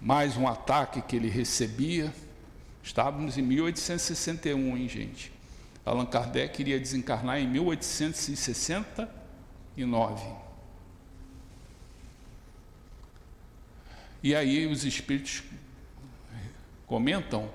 Mais 0.00 0.36
um 0.36 0.48
ataque 0.48 1.00
que 1.02 1.14
ele 1.14 1.28
recebia. 1.28 2.12
Estávamos 2.82 3.38
em 3.38 3.42
1861, 3.42 4.76
hein, 4.76 4.88
gente? 4.88 5.32
Allan 5.84 6.06
Kardec 6.06 6.60
iria 6.60 6.80
desencarnar 6.80 7.38
em 7.38 7.46
1869. 7.46 10.45
E 14.26 14.34
aí 14.34 14.66
os 14.66 14.84
espíritos 14.84 15.44
comentam 16.84 17.48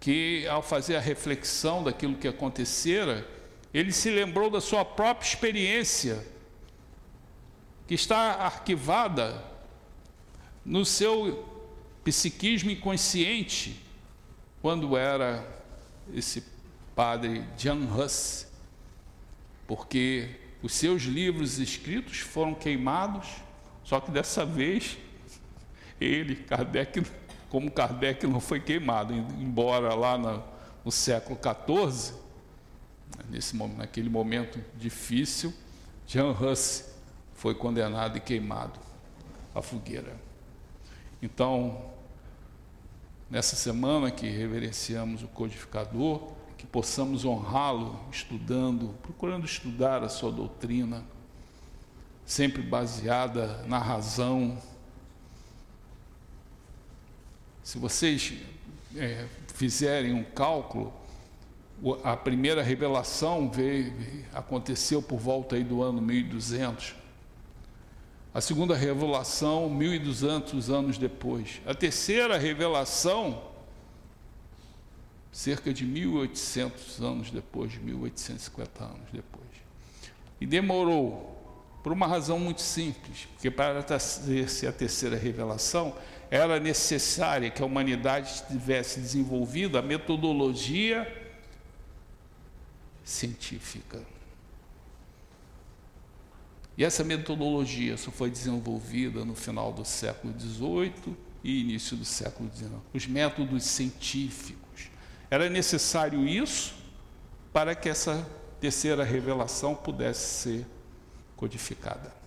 que 0.00 0.44
ao 0.48 0.60
fazer 0.60 0.96
a 0.96 1.00
reflexão 1.00 1.84
daquilo 1.84 2.16
que 2.16 2.26
acontecera, 2.26 3.24
ele 3.72 3.92
se 3.92 4.10
lembrou 4.10 4.50
da 4.50 4.60
sua 4.60 4.84
própria 4.84 5.28
experiência, 5.28 6.26
que 7.86 7.94
está 7.94 8.32
arquivada 8.32 9.44
no 10.64 10.84
seu 10.84 11.48
psiquismo 12.02 12.72
inconsciente, 12.72 13.80
quando 14.60 14.96
era 14.96 15.46
esse 16.12 16.42
padre 16.96 17.44
Jan 17.56 17.78
Hus, 17.78 18.48
porque 19.68 20.30
os 20.64 20.72
seus 20.72 21.02
livros 21.02 21.60
escritos 21.60 22.18
foram 22.18 22.56
queimados, 22.56 23.28
só 23.84 24.00
que 24.00 24.10
dessa 24.10 24.44
vez 24.44 24.98
ele, 26.02 26.36
Kardec, 26.36 27.02
como 27.48 27.70
Kardec 27.70 28.26
não 28.26 28.40
foi 28.40 28.60
queimado, 28.60 29.12
embora 29.12 29.94
lá 29.94 30.18
no, 30.18 30.42
no 30.84 30.90
século 30.90 31.38
XIV, 31.38 32.14
nesse, 33.28 33.56
naquele 33.56 34.08
momento 34.08 34.62
difícil, 34.76 35.52
Jean 36.06 36.30
Hus 36.30 36.92
foi 37.34 37.54
condenado 37.54 38.16
e 38.16 38.20
queimado 38.20 38.78
à 39.54 39.62
fogueira. 39.62 40.16
Então, 41.20 41.90
nessa 43.30 43.56
semana 43.56 44.10
que 44.10 44.28
reverenciamos 44.28 45.22
o 45.22 45.28
codificador, 45.28 46.32
que 46.56 46.66
possamos 46.66 47.24
honrá-lo 47.24 47.98
estudando, 48.10 48.94
procurando 49.02 49.44
estudar 49.44 50.02
a 50.02 50.08
sua 50.08 50.30
doutrina, 50.30 51.02
sempre 52.24 52.62
baseada 52.62 53.64
na 53.66 53.78
razão, 53.78 54.56
se 57.62 57.78
vocês 57.78 58.34
é, 58.96 59.26
fizerem 59.54 60.12
um 60.12 60.24
cálculo, 60.24 60.92
a 62.04 62.16
primeira 62.16 62.62
revelação 62.62 63.50
veio, 63.50 63.92
aconteceu 64.32 65.02
por 65.02 65.18
volta 65.18 65.56
aí 65.56 65.64
do 65.64 65.82
ano 65.82 66.00
1200. 66.00 66.94
A 68.34 68.40
segunda 68.40 68.74
revelação, 68.74 69.68
1200 69.68 70.70
anos 70.70 70.96
depois. 70.96 71.60
A 71.66 71.74
terceira 71.74 72.38
revelação, 72.38 73.42
cerca 75.30 75.72
de 75.72 75.84
1800 75.84 77.00
anos 77.00 77.30
depois, 77.30 77.76
1850 77.76 78.84
anos 78.84 79.10
depois. 79.12 79.42
E 80.40 80.46
demorou, 80.46 81.36
por 81.82 81.92
uma 81.92 82.06
razão 82.06 82.38
muito 82.38 82.62
simples, 82.62 83.28
porque 83.34 83.50
para 83.50 83.82
trazer-se 83.82 84.66
a 84.66 84.72
terceira 84.72 85.16
revelação, 85.16 85.94
era 86.32 86.58
necessária 86.58 87.50
que 87.50 87.60
a 87.62 87.66
humanidade 87.66 88.42
tivesse 88.48 88.98
desenvolvido 88.98 89.76
a 89.76 89.82
metodologia 89.82 91.06
científica. 93.04 94.00
E 96.74 96.82
essa 96.82 97.04
metodologia 97.04 97.98
só 97.98 98.10
foi 98.10 98.30
desenvolvida 98.30 99.26
no 99.26 99.34
final 99.34 99.74
do 99.74 99.84
século 99.84 100.32
XVIII 100.40 101.14
e 101.44 101.60
início 101.60 101.98
do 101.98 102.04
século 102.06 102.50
XIX. 102.50 102.72
Os 102.94 103.06
métodos 103.06 103.64
científicos. 103.64 104.88
Era 105.30 105.50
necessário 105.50 106.26
isso 106.26 106.72
para 107.52 107.74
que 107.74 107.90
essa 107.90 108.26
terceira 108.58 109.04
revelação 109.04 109.74
pudesse 109.74 110.44
ser 110.44 110.66
codificada. 111.36 112.21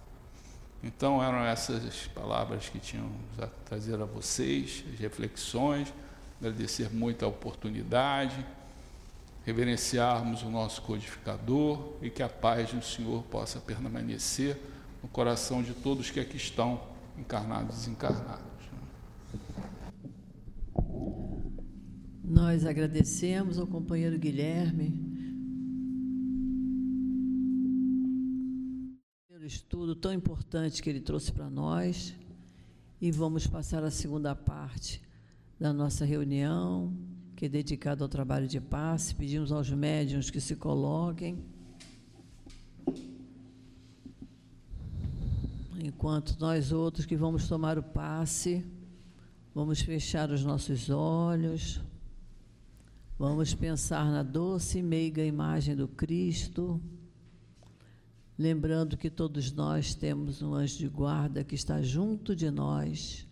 Então 0.86 1.22
eram 1.22 1.40
essas 1.40 2.06
palavras 2.14 2.70
que 2.70 2.78
tinham 2.78 3.10
a 3.40 3.48
trazer 3.48 4.00
a 4.00 4.06
vocês, 4.06 4.84
as 4.94 5.00
reflexões, 5.00 5.92
agradecer 6.40 6.94
muito 6.94 7.26
a 7.26 7.28
oportunidade, 7.28 8.46
reverenciarmos 9.44 10.44
o 10.44 10.50
nosso 10.50 10.84
codificador 10.84 11.94
e 12.04 12.12
que 12.12 12.22
a 12.22 12.30
paz 12.30 12.72
do 12.72 12.84
Senhor 12.84 13.24
possa 13.24 13.60
permanecer 13.60 14.58
no 15.02 15.10
coração 15.10 15.64
de 15.64 15.74
todos 15.74 16.12
que 16.12 16.20
aqui 16.20 16.38
estão, 16.38 16.80
encarnados 17.18 17.78
e 17.78 17.80
desencarnados. 17.80 18.46
Nós 22.24 22.64
agradecemos 22.64 23.58
ao 23.58 23.66
companheiro 23.66 24.20
Guilherme 24.20 25.15
pelo 29.46 29.54
estudo 29.54 29.96
tão 29.96 30.12
importante 30.12 30.82
que 30.82 30.90
ele 30.90 31.00
trouxe 31.00 31.32
para 31.32 31.48
nós 31.48 32.16
e 33.00 33.12
vamos 33.12 33.46
passar 33.46 33.84
a 33.84 33.92
segunda 33.92 34.34
parte 34.34 35.00
da 35.60 35.72
nossa 35.72 36.04
reunião, 36.04 36.92
que 37.36 37.46
é 37.46 37.50
dedicada 37.50 38.04
ao 38.04 38.10
trabalho 38.10 38.48
de 38.48 38.60
passe. 38.60 39.14
Pedimos 39.14 39.52
aos 39.52 39.70
médiuns 39.70 40.32
que 40.32 40.42
se 40.42 40.56
coloquem. 40.56 41.38
Enquanto 45.78 46.40
nós 46.40 46.72
outros 46.72 47.06
que 47.06 47.16
vamos 47.16 47.48
tomar 47.48 47.78
o 47.78 47.84
passe, 47.84 48.66
vamos 49.54 49.80
fechar 49.80 50.32
os 50.32 50.44
nossos 50.44 50.90
olhos. 50.90 51.80
Vamos 53.20 53.54
pensar 53.54 54.10
na 54.10 54.24
doce 54.24 54.80
e 54.80 54.82
meiga 54.82 55.24
imagem 55.24 55.76
do 55.76 55.88
Cristo, 55.88 56.82
lembrando 58.38 58.98
que 58.98 59.10
todos 59.10 59.52
nós 59.52 59.96
temos 59.96 60.42
um 60.42 60.54
anjo 60.54 60.78
de 60.78 60.88
guarda 60.88 61.44
que 61.44 61.56
está 61.56 61.82
junto 61.82 62.36
de 62.36 62.50
nós, 62.52 63.28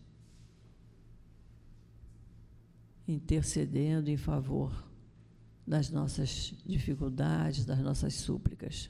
intercedendo 3.07 4.09
em 4.09 4.17
favor 4.17 4.71
das 5.65 5.89
nossas 5.89 6.53
dificuldades, 6.65 7.65
das 7.65 7.79
nossas 7.79 8.13
súplicas. 8.13 8.89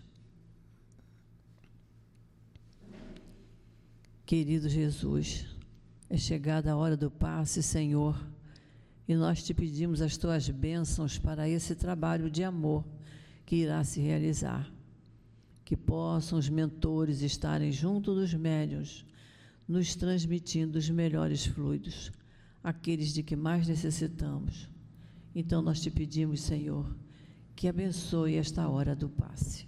Querido 4.25 4.69
Jesus, 4.69 5.45
é 6.09 6.17
chegada 6.17 6.71
a 6.71 6.77
hora 6.77 6.95
do 6.95 7.11
passe, 7.11 7.61
Senhor 7.61 8.33
e 9.07 9.15
nós 9.15 9.43
te 9.43 9.53
pedimos 9.53 10.01
as 10.01 10.17
tuas 10.17 10.49
bênçãos 10.49 11.17
para 11.17 11.47
esse 11.47 11.75
trabalho 11.75 12.29
de 12.29 12.43
amor 12.43 12.85
que 13.45 13.57
irá 13.57 13.83
se 13.83 13.99
realizar. 13.99 14.71
Que 15.65 15.77
possam 15.77 16.37
os 16.37 16.49
mentores 16.49 17.21
estarem 17.21 17.71
junto 17.71 18.13
dos 18.13 18.33
médios, 18.33 19.05
nos 19.67 19.95
transmitindo 19.95 20.77
os 20.77 20.89
melhores 20.89 21.45
fluidos, 21.45 22.11
aqueles 22.63 23.13
de 23.13 23.23
que 23.23 23.35
mais 23.35 23.67
necessitamos. 23.67 24.69
Então 25.33 25.61
nós 25.61 25.81
te 25.81 25.89
pedimos, 25.89 26.41
Senhor, 26.41 26.95
que 27.55 27.67
abençoe 27.67 28.35
esta 28.35 28.67
hora 28.67 28.95
do 28.95 29.09
passe. 29.09 29.67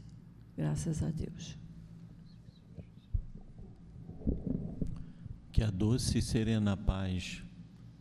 Graças 0.55 1.01
a 1.01 1.09
Deus. 1.09 1.57
Que 5.51 5.63
a 5.63 5.69
doce 5.69 6.17
e 6.17 6.21
serena 6.21 6.75
paz 6.75 7.43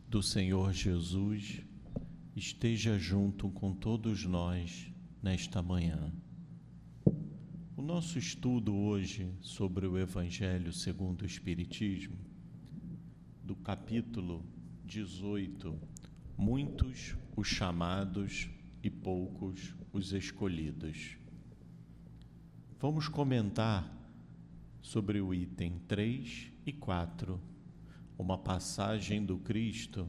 do 0.09 0.22
Senhor 0.22 0.72
Jesus 0.72 1.62
esteja 2.36 2.99
junto 2.99 3.49
com 3.51 3.72
todos 3.74 4.24
nós 4.24 4.88
nesta 5.22 5.62
manhã. 5.62 6.12
Nosso 7.85 8.18
estudo 8.18 8.74
hoje 8.74 9.30
sobre 9.43 9.87
o 9.87 9.99
Evangelho 9.99 10.72
segundo 10.72 11.20
o 11.20 11.26
Espiritismo, 11.26 12.16
do 13.43 13.55
capítulo 13.55 14.43
18, 14.87 15.78
muitos 16.35 17.14
os 17.37 17.47
chamados 17.47 18.49
e 18.82 18.89
poucos 18.89 19.74
os 19.93 20.14
escolhidos. 20.14 21.18
Vamos 22.80 23.07
comentar 23.07 23.87
sobre 24.80 25.20
o 25.20 25.35
item 25.35 25.78
3 25.87 26.53
e 26.64 26.72
4 26.72 27.39
uma 28.16 28.39
passagem 28.39 29.22
do 29.22 29.37
Cristo 29.37 30.09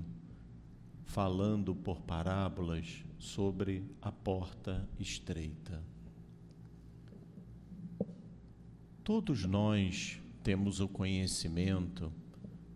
falando 1.03 1.75
por 1.75 1.99
parábolas 2.03 3.03
sobre 3.19 3.83
a 4.01 4.13
porta 4.13 4.87
estreita. 4.97 5.83
Todos 9.05 9.45
nós 9.45 10.19
temos 10.41 10.79
o 10.79 10.87
conhecimento 10.87 12.11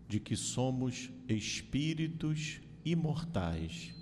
de 0.06 0.20
que 0.20 0.36
somos 0.36 1.10
espíritos 1.28 2.60
imortais. 2.84 3.92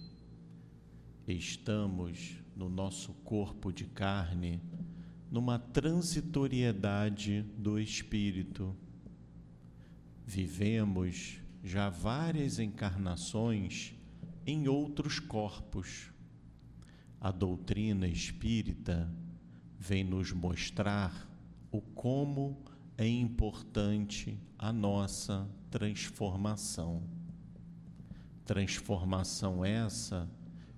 Estamos 1.27 2.37
no 2.55 2.69
nosso 2.69 3.15
corpo 3.25 3.73
de 3.73 3.87
carne 3.87 4.61
numa 5.31 5.59
transitoriedade 5.59 7.47
do 7.57 7.79
espírito 7.79 8.77
vivemos 10.27 11.39
já 11.65 11.89
várias 11.89 12.59
encarnações 12.59 13.95
em 14.47 14.69
outros 14.69 15.19
corpos. 15.19 16.11
A 17.19 17.31
doutrina 17.31 18.07
espírita 18.07 19.11
vem 19.79 20.05
nos 20.05 20.31
mostrar 20.31 21.28
o 21.71 21.81
como 21.81 22.57
é 22.97 23.07
importante 23.07 24.39
a 24.59 24.73
nossa 24.73 25.49
transformação. 25.71 27.03
Transformação 28.45 29.65
essa 29.65 30.29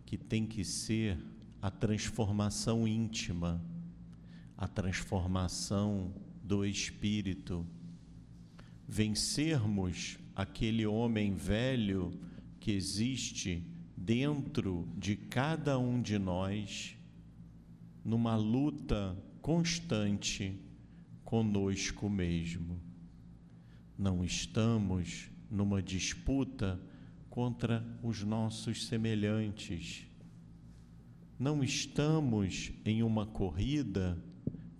que 0.04 0.18
tem 0.18 0.46
que 0.46 0.64
ser 0.64 1.18
a 1.62 1.70
transformação 1.70 2.86
íntima, 2.86 3.62
a 4.56 4.66
transformação 4.66 6.12
do 6.42 6.64
espírito 6.64 7.66
vencermos 8.90 10.18
aquele 10.34 10.84
homem 10.84 11.32
velho 11.32 12.10
que 12.58 12.72
existe 12.72 13.64
dentro 13.96 14.88
de 14.96 15.14
cada 15.14 15.78
um 15.78 16.02
de 16.02 16.18
nós, 16.18 16.96
numa 18.04 18.34
luta 18.34 19.16
constante 19.40 20.58
conosco 21.30 22.10
mesmo. 22.10 22.80
Não 23.96 24.24
estamos 24.24 25.30
numa 25.48 25.80
disputa 25.80 26.80
contra 27.28 27.86
os 28.02 28.24
nossos 28.24 28.86
semelhantes. 28.86 30.04
Não 31.38 31.62
estamos 31.62 32.72
em 32.84 33.02
uma 33.02 33.24
corrida 33.24 34.20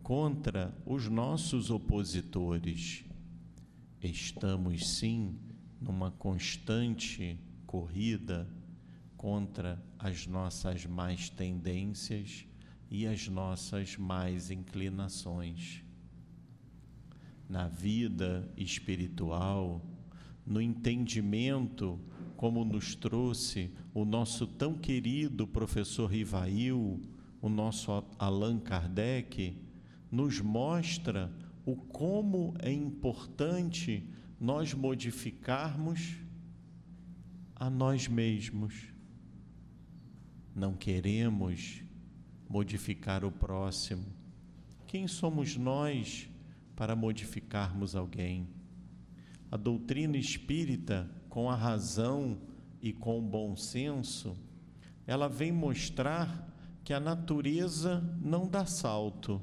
contra 0.03 0.77
os 0.85 1.09
nossos 1.09 1.71
opositores 1.71 3.05
estamos 4.09 4.97
sim 4.97 5.39
numa 5.81 6.11
constante 6.11 7.39
corrida 7.67 8.49
contra 9.17 9.83
as 9.99 10.27
nossas 10.27 10.87
más 10.87 11.29
tendências 11.29 12.47
e 12.91 13.07
as 13.07 13.29
nossas 13.29 13.97
más 13.97 14.51
inclinações. 14.51 15.85
Na 17.51 17.67
vida 17.67 18.49
espiritual, 18.57 19.85
no 20.47 20.63
entendimento, 20.63 21.99
como 22.37 22.65
nos 22.65 22.95
trouxe 22.95 23.73
o 23.93 24.05
nosso 24.05 24.47
tão 24.47 24.79
querido 24.79 25.49
professor 25.49 26.09
Rivail, 26.09 27.03
o 27.43 27.49
nosso 27.49 27.91
Allan 28.21 28.61
Kardec, 28.61 29.61
nos 30.13 30.41
mostra 30.41 31.29
o 31.67 31.75
como 31.75 32.55
é 32.61 32.73
importante 32.73 34.09
nós 34.39 34.73
modificarmos 34.73 36.19
a 37.57 37.69
nós 37.69 38.07
mesmos. 38.07 38.95
Não 40.55 40.75
queremos 40.75 41.83
modificar 42.49 43.25
o 43.25 43.33
próximo. 43.33 44.07
Quem 44.87 45.09
somos 45.09 45.57
nós 45.57 46.30
para 46.81 46.97
modificarmos 46.97 47.95
alguém? 47.95 48.49
A 49.51 49.57
doutrina 49.59 50.17
espírita, 50.17 51.11
com 51.29 51.51
a 51.51 51.55
razão 51.55 52.41
e 52.81 52.91
com 52.91 53.19
o 53.19 53.23
bom 53.23 53.55
senso, 53.55 54.35
ela 55.07 55.29
vem 55.29 55.53
mostrar 55.53 56.51
que 56.83 56.95
a 56.95 56.99
natureza 56.99 58.01
não 58.23 58.49
dá 58.49 58.65
salto 58.65 59.43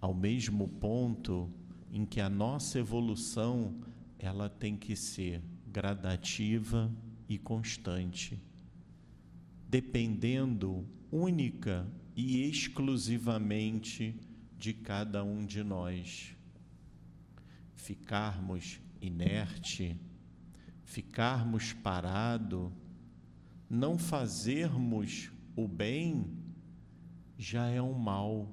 ao 0.00 0.12
mesmo 0.12 0.66
ponto 0.66 1.48
em 1.92 2.04
que 2.04 2.20
a 2.20 2.28
nossa 2.28 2.80
evolução 2.80 3.76
ela 4.18 4.48
tem 4.48 4.76
que 4.76 4.96
ser 4.96 5.40
gradativa 5.68 6.90
e 7.28 7.38
constante, 7.38 8.42
dependendo 9.68 10.84
única 11.08 11.86
e 12.16 12.48
exclusivamente 12.48 14.18
de 14.62 14.72
cada 14.72 15.24
um 15.24 15.44
de 15.44 15.64
nós. 15.64 16.36
Ficarmos 17.74 18.80
inerte, 19.00 20.00
ficarmos 20.84 21.72
parado, 21.72 22.72
não 23.68 23.98
fazermos 23.98 25.32
o 25.56 25.66
bem, 25.66 26.38
já 27.36 27.66
é 27.66 27.82
um 27.82 27.92
mal, 27.92 28.48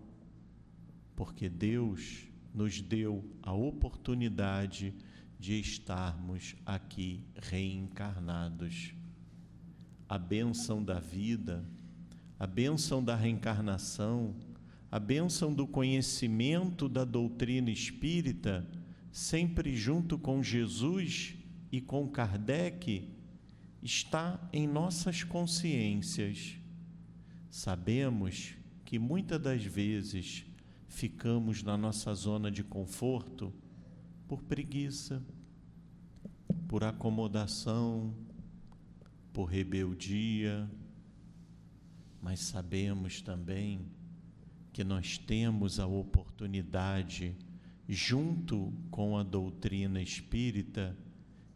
porque 1.16 1.47
Deus 1.47 2.26
nos 2.55 2.82
deu 2.82 3.24
a 3.43 3.53
oportunidade 3.53 4.95
de 5.39 5.60
estarmos 5.60 6.55
aqui 6.66 7.24
reencarnados. 7.36 8.95
A 10.07 10.18
bênção 10.18 10.84
da 10.84 10.99
vida, 10.99 11.64
a 12.39 12.47
bênção 12.47 13.03
da 13.03 13.16
reencarnação, 13.16 14.34
a 14.92 15.00
bênção 15.00 15.54
do 15.54 15.68
conhecimento 15.68 16.90
da 16.90 17.06
doutrina 17.06 17.70
espírita, 17.70 18.68
sempre 19.12 19.76
junto 19.76 20.18
com 20.18 20.42
Jesus 20.42 21.36
e 21.72 21.80
com 21.80 22.08
Kardec, 22.08 23.08
está 23.84 24.50
em 24.52 24.68
nossas 24.68 25.24
consciências. 25.24 26.56
Sabemos 27.50 28.56
que 28.84 28.98
muitas 28.98 29.40
das 29.40 29.64
vezes 29.64 30.46
ficamos 30.88 31.62
na 31.62 31.78
nossa 31.78 32.14
zona 32.16 32.50
de 32.50 32.64
conforto 32.64 33.54
por 34.28 34.42
preguiça, 34.42 35.24
por 36.68 36.84
acomodação, 36.84 38.14
por 39.32 39.46
rebeldia, 39.46 40.70
mas 42.22 42.40
sabemos 42.40 43.22
também 43.22 43.99
que 44.80 44.84
nós 44.86 45.18
temos 45.18 45.78
a 45.78 45.86
oportunidade, 45.86 47.36
junto 47.86 48.72
com 48.90 49.18
a 49.18 49.24
doutrina 49.24 50.02
espírita, 50.02 50.98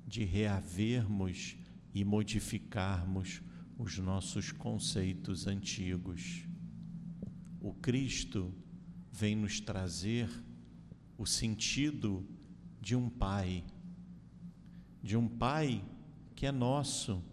de 0.06 0.26
reavermos 0.26 1.56
e 1.94 2.04
modificarmos 2.04 3.42
os 3.78 3.98
nossos 3.98 4.52
conceitos 4.52 5.48
antigos. 5.48 6.44
O 7.62 7.74
Cristo 7.74 8.54
vem 9.10 9.38
nos 9.38 9.62
trazer 9.62 10.30
o 11.18 11.26
sentido 11.26 12.28
de 12.82 12.94
um 12.94 13.10
Pai, 13.10 13.64
de 15.02 15.16
um 15.16 15.30
Pai 15.30 15.82
que 16.36 16.46
é 16.46 16.52
nosso 16.52 17.24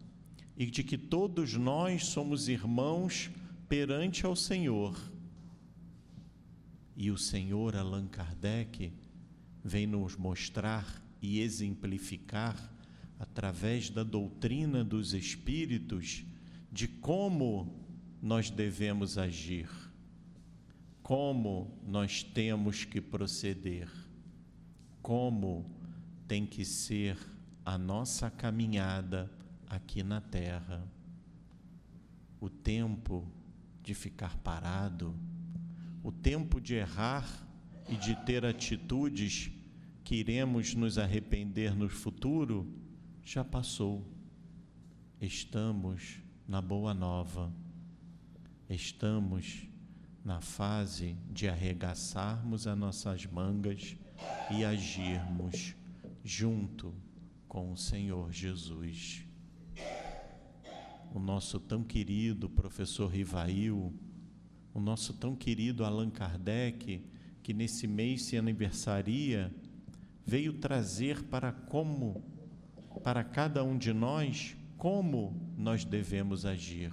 e 0.56 0.66
de 0.66 0.84
que 0.84 0.96
todos 0.96 1.54
nós 1.54 2.06
somos 2.06 2.46
irmãos 2.46 3.28
perante 3.68 4.24
ao 4.24 4.36
Senhor. 4.36 5.10
E 7.00 7.10
o 7.10 7.16
Senhor 7.16 7.74
Allan 7.74 8.06
Kardec 8.06 8.92
vem 9.64 9.86
nos 9.86 10.18
mostrar 10.18 11.02
e 11.22 11.40
exemplificar, 11.40 12.54
através 13.18 13.88
da 13.88 14.02
doutrina 14.02 14.84
dos 14.84 15.14
Espíritos, 15.14 16.26
de 16.70 16.86
como 16.86 17.74
nós 18.20 18.50
devemos 18.50 19.16
agir, 19.16 19.70
como 21.02 21.74
nós 21.86 22.22
temos 22.22 22.84
que 22.84 23.00
proceder 23.00 23.88
como 25.00 25.64
tem 26.28 26.44
que 26.44 26.66
ser 26.66 27.16
a 27.64 27.78
nossa 27.78 28.30
caminhada 28.30 29.30
aqui 29.66 30.02
na 30.02 30.20
terra. 30.20 30.86
O 32.38 32.50
tempo 32.50 33.26
de 33.82 33.94
ficar 33.94 34.36
parado, 34.36 35.18
o 36.02 36.10
tempo 36.10 36.60
de 36.60 36.74
errar 36.74 37.28
e 37.88 37.96
de 37.96 38.14
ter 38.24 38.44
atitudes 38.44 39.50
que 40.04 40.16
iremos 40.16 40.74
nos 40.74 40.98
arrepender 40.98 41.74
no 41.74 41.88
futuro, 41.88 42.66
já 43.22 43.44
passou. 43.44 44.06
Estamos 45.20 46.20
na 46.48 46.60
boa 46.60 46.94
nova. 46.94 47.52
Estamos 48.68 49.66
na 50.24 50.40
fase 50.40 51.16
de 51.30 51.48
arregaçarmos 51.48 52.66
as 52.66 52.78
nossas 52.78 53.26
mangas 53.26 53.96
e 54.50 54.64
agirmos 54.64 55.74
junto 56.24 56.94
com 57.48 57.72
o 57.72 57.76
Senhor 57.76 58.32
Jesus. 58.32 59.24
O 61.12 61.18
nosso 61.18 61.58
tão 61.58 61.82
querido 61.82 62.48
professor 62.48 63.08
Rivail, 63.08 63.92
o 64.72 64.80
nosso 64.80 65.12
tão 65.14 65.34
querido 65.34 65.84
Allan 65.84 66.10
Kardec, 66.10 67.04
que 67.42 67.54
nesse 67.54 67.86
mês 67.86 68.24
se 68.24 68.36
aniversaria, 68.36 69.52
veio 70.24 70.52
trazer 70.52 71.24
para 71.24 71.52
como, 71.52 72.22
para 73.02 73.24
cada 73.24 73.64
um 73.64 73.76
de 73.76 73.92
nós, 73.92 74.56
como 74.76 75.34
nós 75.56 75.84
devemos 75.84 76.46
agir. 76.46 76.92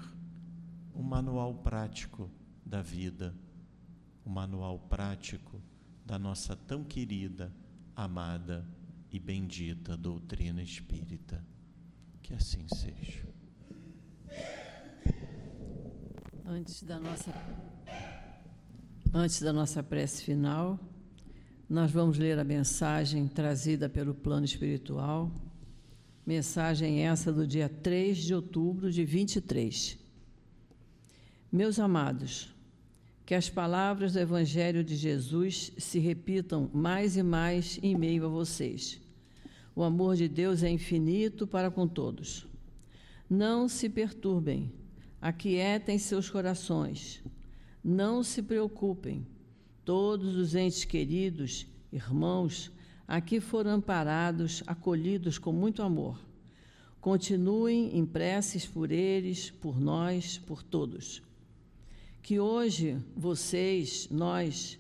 Um 0.96 1.04
manual 1.04 1.54
prático 1.54 2.30
da 2.66 2.82
vida, 2.82 3.36
um 4.26 4.32
manual 4.32 4.80
prático 4.80 5.62
da 6.04 6.18
nossa 6.18 6.56
tão 6.56 6.84
querida, 6.84 7.54
amada 7.96 8.68
e 9.12 9.20
bendita 9.20 9.96
doutrina 9.96 10.64
espírita. 10.64 11.46
Que 12.22 12.34
assim 12.34 12.66
seja. 12.68 13.28
Antes 16.46 16.82
da 16.84 17.00
nossa 17.00 17.32
Antes 19.20 19.42
da 19.42 19.52
nossa 19.52 19.82
prece 19.82 20.22
final, 20.22 20.80
nós 21.68 21.90
vamos 21.90 22.20
ler 22.20 22.38
a 22.38 22.44
mensagem 22.44 23.28
trazida 23.28 23.90
pelo 23.90 24.14
plano 24.14 24.46
espiritual. 24.46 25.32
Mensagem 26.24 27.04
essa 27.04 27.34
do 27.34 27.48
dia 27.48 27.68
3 27.68 28.16
de 28.16 28.36
outubro 28.36 28.92
de 28.92 29.04
23. 29.04 29.98
Meus 31.52 31.80
amados, 31.80 32.54
que 33.26 33.34
as 33.34 33.50
palavras 33.50 34.14
do 34.14 34.20
Evangelho 34.20 34.84
de 34.84 34.96
Jesus 34.96 35.72
se 35.80 35.98
repitam 35.98 36.70
mais 36.72 37.18
e 37.18 37.24
mais 37.24 37.80
em 37.82 37.98
meio 37.98 38.24
a 38.24 38.30
vocês. 38.30 39.02
O 39.76 39.82
amor 39.82 40.16
de 40.16 40.28
Deus 40.28 40.62
é 40.62 40.70
infinito 40.70 41.48
para 41.48 41.72
com 41.72 41.88
todos. 41.88 42.46
Não 43.28 43.68
se 43.68 43.90
perturbem, 43.90 44.72
aquietem 45.20 45.98
seus 45.98 46.30
corações. 46.30 47.24
Não 47.90 48.22
se 48.22 48.44
preocupem. 48.44 49.26
Todos 49.86 50.36
os 50.36 50.54
entes 50.54 50.84
queridos, 50.84 51.66
irmãos, 51.94 52.70
aqui 53.08 53.40
foram 53.40 53.72
amparados, 53.72 54.62
acolhidos 54.68 55.38
com 55.38 55.54
muito 55.54 55.82
amor. 55.82 56.20
Continuem 57.00 57.98
em 57.98 58.06
preces 58.06 58.66
por 58.66 58.92
eles, 58.92 59.50
por 59.50 59.80
nós, 59.80 60.38
por 60.38 60.62
todos 60.62 61.26
que 62.28 62.42
hoje 62.42 62.98
vocês, 63.16 64.10
nós, 64.12 64.78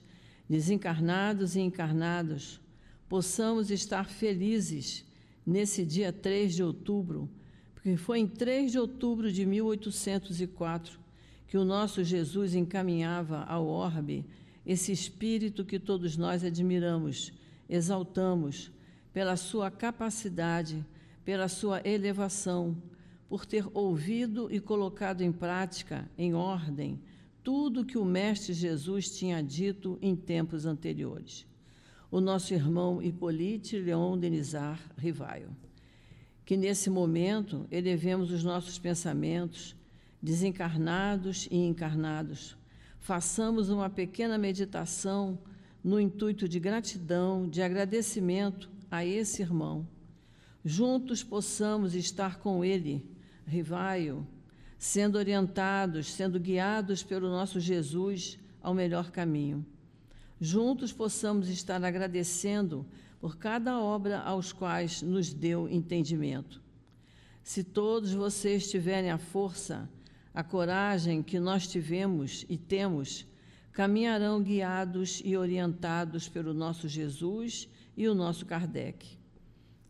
desencarnados 0.49 1.55
e 1.55 1.61
encarnados, 1.61 2.59
possamos 3.07 3.71
estar 3.71 4.09
felizes 4.09 5.05
nesse 5.45 5.85
dia 5.85 6.11
3 6.11 6.55
de 6.55 6.61
outubro, 6.61 7.29
porque 7.73 7.95
foi 7.95 8.19
em 8.19 8.27
3 8.27 8.73
de 8.73 8.77
outubro 8.77 9.31
de 9.31 9.45
1804 9.45 10.99
que 11.47 11.57
o 11.57 11.65
nosso 11.65 12.03
Jesus 12.03 12.53
encaminhava 12.53 13.43
ao 13.43 13.67
orbe 13.67 14.25
esse 14.65 14.91
espírito 14.91 15.63
que 15.63 15.79
todos 15.79 16.17
nós 16.17 16.43
admiramos, 16.43 17.31
exaltamos, 17.69 18.69
pela 19.13 19.37
sua 19.37 19.71
capacidade, 19.71 20.85
pela 21.23 21.47
sua 21.47 21.81
elevação, 21.87 22.75
por 23.29 23.45
ter 23.45 23.65
ouvido 23.73 24.47
e 24.51 24.59
colocado 24.59 25.21
em 25.21 25.31
prática, 25.31 26.09
em 26.17 26.33
ordem, 26.33 26.99
tudo 27.43 27.85
que 27.85 27.97
o 27.97 28.03
Mestre 28.03 28.53
Jesus 28.53 29.09
tinha 29.17 29.41
dito 29.41 29.97
em 30.01 30.15
tempos 30.15 30.65
anteriores. 30.65 31.45
O 32.11 32.19
nosso 32.19 32.53
irmão 32.53 33.01
Hippolyte 33.01 33.79
Leon 33.79 34.17
Denizar 34.17 34.79
Rivaio. 34.97 35.55
Que 36.45 36.57
nesse 36.57 36.89
momento 36.89 37.65
elevemos 37.71 38.31
os 38.31 38.43
nossos 38.43 38.77
pensamentos, 38.77 39.75
desencarnados 40.21 41.47
e 41.51 41.57
encarnados, 41.57 42.57
façamos 42.99 43.69
uma 43.69 43.89
pequena 43.89 44.37
meditação 44.37 45.37
no 45.83 45.99
intuito 45.99 46.47
de 46.47 46.59
gratidão, 46.59 47.47
de 47.47 47.61
agradecimento 47.61 48.69
a 48.91 49.05
esse 49.05 49.41
irmão. 49.41 49.87
Juntos 50.63 51.23
possamos 51.23 51.95
estar 51.95 52.39
com 52.39 52.65
ele, 52.65 53.09
Rivaio, 53.45 54.27
sendo 54.77 55.17
orientados, 55.17 56.11
sendo 56.11 56.39
guiados 56.39 57.03
pelo 57.03 57.29
nosso 57.29 57.59
Jesus 57.59 58.37
ao 58.61 58.73
melhor 58.73 59.11
caminho. 59.11 59.65
Juntos 60.39 60.91
possamos 60.91 61.47
estar 61.49 61.83
agradecendo 61.83 62.85
por 63.19 63.37
cada 63.37 63.79
obra 63.79 64.19
aos 64.19 64.51
quais 64.51 65.01
nos 65.01 65.33
deu 65.33 65.67
entendimento. 65.69 66.61
Se 67.43 67.63
todos 67.63 68.13
vocês 68.13 68.69
tiverem 68.69 69.09
a 69.09 69.17
força, 69.17 69.89
a 70.37 70.43
coragem 70.43 71.23
que 71.23 71.39
nós 71.39 71.67
tivemos 71.67 72.45
e 72.47 72.59
temos, 72.59 73.25
caminharão 73.71 74.39
guiados 74.39 75.19
e 75.25 75.35
orientados 75.35 76.29
pelo 76.29 76.53
nosso 76.53 76.87
Jesus 76.87 77.67
e 77.97 78.07
o 78.07 78.13
nosso 78.13 78.45
Kardec. 78.45 79.17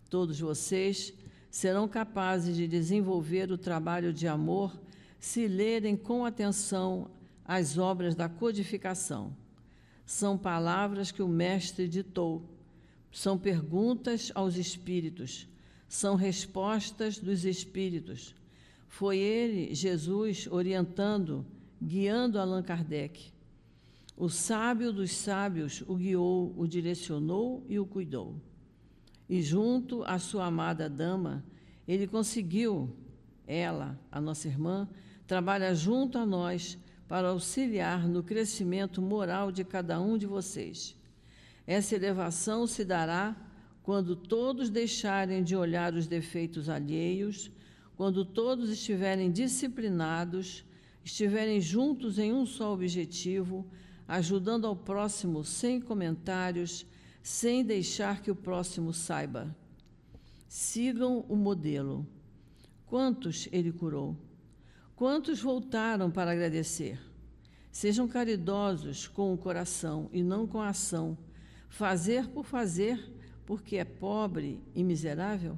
Todos 0.09 0.39
vocês 0.39 1.13
serão 1.51 1.85
capazes 1.85 2.55
de 2.55 2.65
desenvolver 2.65 3.51
o 3.51 3.57
trabalho 3.57 4.13
de 4.13 4.25
amor 4.25 4.71
se 5.19 5.49
lerem 5.49 5.97
com 5.97 6.23
atenção 6.23 7.11
as 7.43 7.77
obras 7.77 8.15
da 8.15 8.29
codificação. 8.29 9.35
São 10.05 10.37
palavras 10.37 11.11
que 11.11 11.21
o 11.21 11.27
Mestre 11.27 11.89
ditou, 11.89 12.41
são 13.11 13.37
perguntas 13.37 14.31
aos 14.33 14.55
espíritos, 14.55 15.45
são 15.89 16.15
respostas 16.15 17.19
dos 17.19 17.43
espíritos. 17.43 18.33
Foi 18.87 19.17
ele, 19.17 19.73
Jesus, 19.73 20.47
orientando, 20.49 21.45
guiando 21.81 22.39
Allan 22.39 22.63
Kardec. 22.63 23.31
O 24.15 24.29
sábio 24.29 24.91
dos 24.91 25.11
sábios 25.11 25.83
o 25.87 25.95
guiou, 25.95 26.53
o 26.57 26.67
direcionou 26.67 27.63
e 27.69 27.77
o 27.77 27.85
cuidou. 27.85 28.35
E 29.29 29.41
junto 29.41 30.03
à 30.03 30.17
sua 30.17 30.45
amada 30.45 30.89
dama, 30.89 31.43
ele 31.87 32.07
conseguiu, 32.07 32.89
ela, 33.45 33.99
a 34.11 34.19
nossa 34.19 34.47
irmã, 34.47 34.89
trabalha 35.27 35.75
junto 35.75 36.17
a 36.17 36.25
nós 36.25 36.77
para 37.07 37.29
auxiliar 37.29 38.07
no 38.07 38.23
crescimento 38.23 39.01
moral 39.01 39.51
de 39.51 39.63
cada 39.63 39.99
um 39.99 40.17
de 40.17 40.25
vocês. 40.25 40.95
Essa 41.65 41.95
elevação 41.95 42.65
se 42.65 42.83
dará 42.83 43.35
quando 43.83 44.15
todos 44.15 44.69
deixarem 44.69 45.43
de 45.43 45.55
olhar 45.55 45.93
os 45.93 46.07
defeitos 46.07 46.69
alheios, 46.69 47.51
quando 47.97 48.23
todos 48.23 48.69
estiverem 48.69 49.31
disciplinados, 49.31 50.63
estiverem 51.03 51.59
juntos 51.59 52.19
em 52.19 52.31
um 52.31 52.45
só 52.45 52.71
objetivo, 52.71 53.65
ajudando 54.07 54.67
ao 54.67 54.75
próximo 54.75 55.43
sem 55.43 55.81
comentários, 55.81 56.85
sem 57.23 57.65
deixar 57.65 58.21
que 58.21 58.29
o 58.29 58.35
próximo 58.35 58.93
saiba. 58.93 59.53
Sigam 60.47 61.25
o 61.27 61.35
modelo. 61.35 62.05
Quantos 62.85 63.49
ele 63.51 63.71
curou? 63.71 64.15
Quantos 64.95 65.41
voltaram 65.41 66.11
para 66.11 66.31
agradecer? 66.31 66.99
Sejam 67.71 68.07
caridosos 68.07 69.07
com 69.07 69.33
o 69.33 69.37
coração 69.37 70.07
e 70.13 70.21
não 70.21 70.45
com 70.45 70.61
a 70.61 70.69
ação. 70.69 71.17
Fazer 71.67 72.27
por 72.27 72.45
fazer, 72.45 73.11
porque 73.43 73.77
é 73.77 73.83
pobre 73.83 74.61
e 74.75 74.83
miserável? 74.83 75.57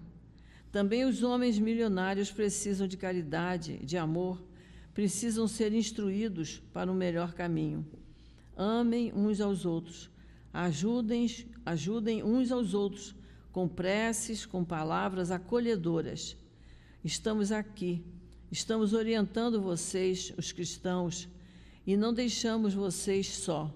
Também 0.72 1.06
os 1.06 1.24
homens 1.24 1.58
milionários 1.58 2.32
precisam 2.32 2.88
de 2.88 2.98
caridade, 2.98 3.78
de 3.84 3.98
amor, 3.98 4.42
precisam 4.94 5.48
ser 5.48 5.74
instruídos 5.74 6.62
para 6.72 6.92
um 6.92 6.96
melhor 6.96 7.34
caminho. 7.34 7.86
Amem 8.56 9.12
uns 9.14 9.40
aos 9.42 9.66
outros, 9.66 10.10
Ajudem, 10.54 11.28
ajudem 11.66 12.24
uns 12.24 12.52
aos 12.52 12.74
outros 12.74 13.16
com 13.52 13.68
preces, 13.68 14.46
com 14.46 14.64
palavras 14.64 15.32
acolhedoras. 15.32 16.36
Estamos 17.04 17.52
aqui, 17.52 18.04
estamos 18.52 18.94
orientando 18.94 19.62
vocês, 19.62 20.34
os 20.38 20.52
cristãos, 20.52 21.30
e 21.86 21.96
não 21.96 22.14
deixamos 22.14 22.74
vocês 22.74 23.28
só. 23.28 23.74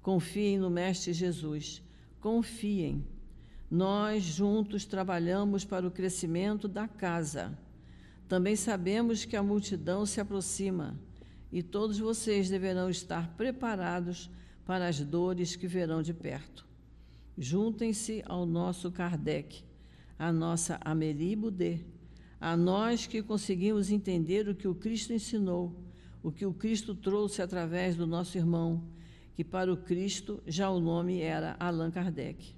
Confiem 0.00 0.58
no 0.58 0.70
Mestre 0.70 1.12
Jesus. 1.12 1.82
Confiem. 2.20 3.04
Nós 3.70 4.22
juntos 4.22 4.84
trabalhamos 4.84 5.64
para 5.64 5.86
o 5.86 5.90
crescimento 5.90 6.68
da 6.68 6.86
casa. 6.86 7.58
Também 8.28 8.54
sabemos 8.54 9.24
que 9.24 9.36
a 9.36 9.42
multidão 9.42 10.06
se 10.06 10.20
aproxima 10.20 10.98
e 11.50 11.62
todos 11.62 11.98
vocês 11.98 12.48
deverão 12.48 12.88
estar 12.88 13.36
preparados 13.36 14.30
para 14.64 14.88
as 14.88 15.00
dores 15.00 15.56
que 15.56 15.66
verão 15.66 16.02
de 16.02 16.14
perto. 16.14 16.66
Juntem-se 17.38 18.22
ao 18.26 18.46
nosso 18.46 18.90
Kardec, 18.90 19.64
à 20.18 20.32
nossa 20.32 20.78
Amélie 20.84 21.36
Boudet, 21.36 21.84
a 22.40 22.56
nós 22.56 23.06
que 23.06 23.22
conseguimos 23.22 23.90
entender 23.90 24.48
o 24.48 24.54
que 24.54 24.68
o 24.68 24.74
Cristo 24.74 25.12
ensinou, 25.12 25.74
o 26.22 26.32
que 26.32 26.46
o 26.46 26.52
Cristo 26.52 26.94
trouxe 26.94 27.42
através 27.42 27.96
do 27.96 28.06
nosso 28.06 28.36
irmão, 28.38 28.82
que 29.34 29.44
para 29.44 29.72
o 29.72 29.76
Cristo 29.76 30.42
já 30.46 30.70
o 30.70 30.80
nome 30.80 31.20
era 31.20 31.56
Allan 31.58 31.90
Kardec. 31.90 32.55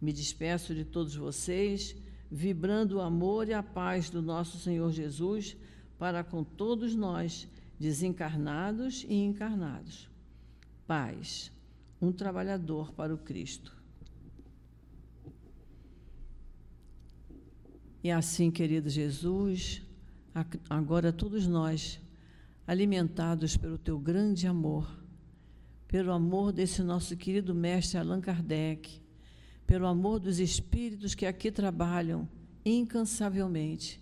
Me 0.00 0.12
despeço 0.12 0.74
de 0.74 0.84
todos 0.84 1.14
vocês, 1.14 1.96
vibrando 2.30 2.96
o 2.96 3.00
amor 3.00 3.48
e 3.48 3.54
a 3.54 3.62
paz 3.62 4.10
do 4.10 4.20
nosso 4.20 4.58
Senhor 4.58 4.90
Jesus 4.92 5.56
para 5.98 6.22
com 6.22 6.44
todos 6.44 6.94
nós, 6.94 7.48
desencarnados 7.78 9.04
e 9.08 9.14
encarnados 9.14 10.08
paz, 10.86 11.52
um 12.00 12.12
trabalhador 12.12 12.92
para 12.92 13.12
o 13.12 13.18
Cristo. 13.18 13.74
E 18.02 18.10
assim, 18.10 18.50
querido 18.50 18.88
Jesus, 18.88 19.82
agora 20.70 21.12
todos 21.12 21.46
nós, 21.46 22.00
alimentados 22.66 23.56
pelo 23.56 23.76
teu 23.76 23.98
grande 23.98 24.46
amor, 24.46 24.88
pelo 25.88 26.12
amor 26.12 26.52
desse 26.52 26.82
nosso 26.82 27.16
querido 27.16 27.54
mestre 27.54 27.98
Allan 27.98 28.20
Kardec, 28.20 29.00
pelo 29.66 29.86
amor 29.86 30.20
dos 30.20 30.38
espíritos 30.38 31.14
que 31.14 31.26
aqui 31.26 31.50
trabalham 31.50 32.28
incansavelmente 32.64 34.00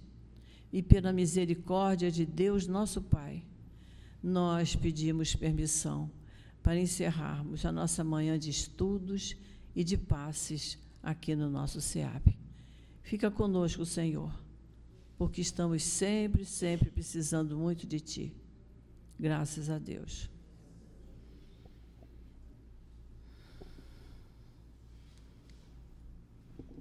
e 0.72 0.82
pela 0.82 1.12
misericórdia 1.12 2.10
de 2.10 2.26
Deus, 2.26 2.66
nosso 2.66 3.00
Pai, 3.00 3.44
nós 4.22 4.74
pedimos 4.74 5.34
permissão 5.34 6.10
para 6.62 6.78
encerrarmos 6.78 7.64
a 7.64 7.70
nossa 7.70 8.02
manhã 8.02 8.38
de 8.38 8.50
estudos 8.50 9.36
e 9.74 9.84
de 9.84 9.96
passes 9.96 10.78
aqui 11.02 11.36
no 11.36 11.48
nosso 11.50 11.80
SEAP. 11.80 12.36
Fica 13.02 13.30
conosco, 13.30 13.84
Senhor, 13.84 14.32
porque 15.18 15.40
estamos 15.42 15.82
sempre, 15.82 16.44
sempre 16.44 16.90
precisando 16.90 17.56
muito 17.56 17.86
de 17.86 18.00
Ti. 18.00 18.32
Graças 19.20 19.68
a 19.70 19.78
Deus. 19.78 20.33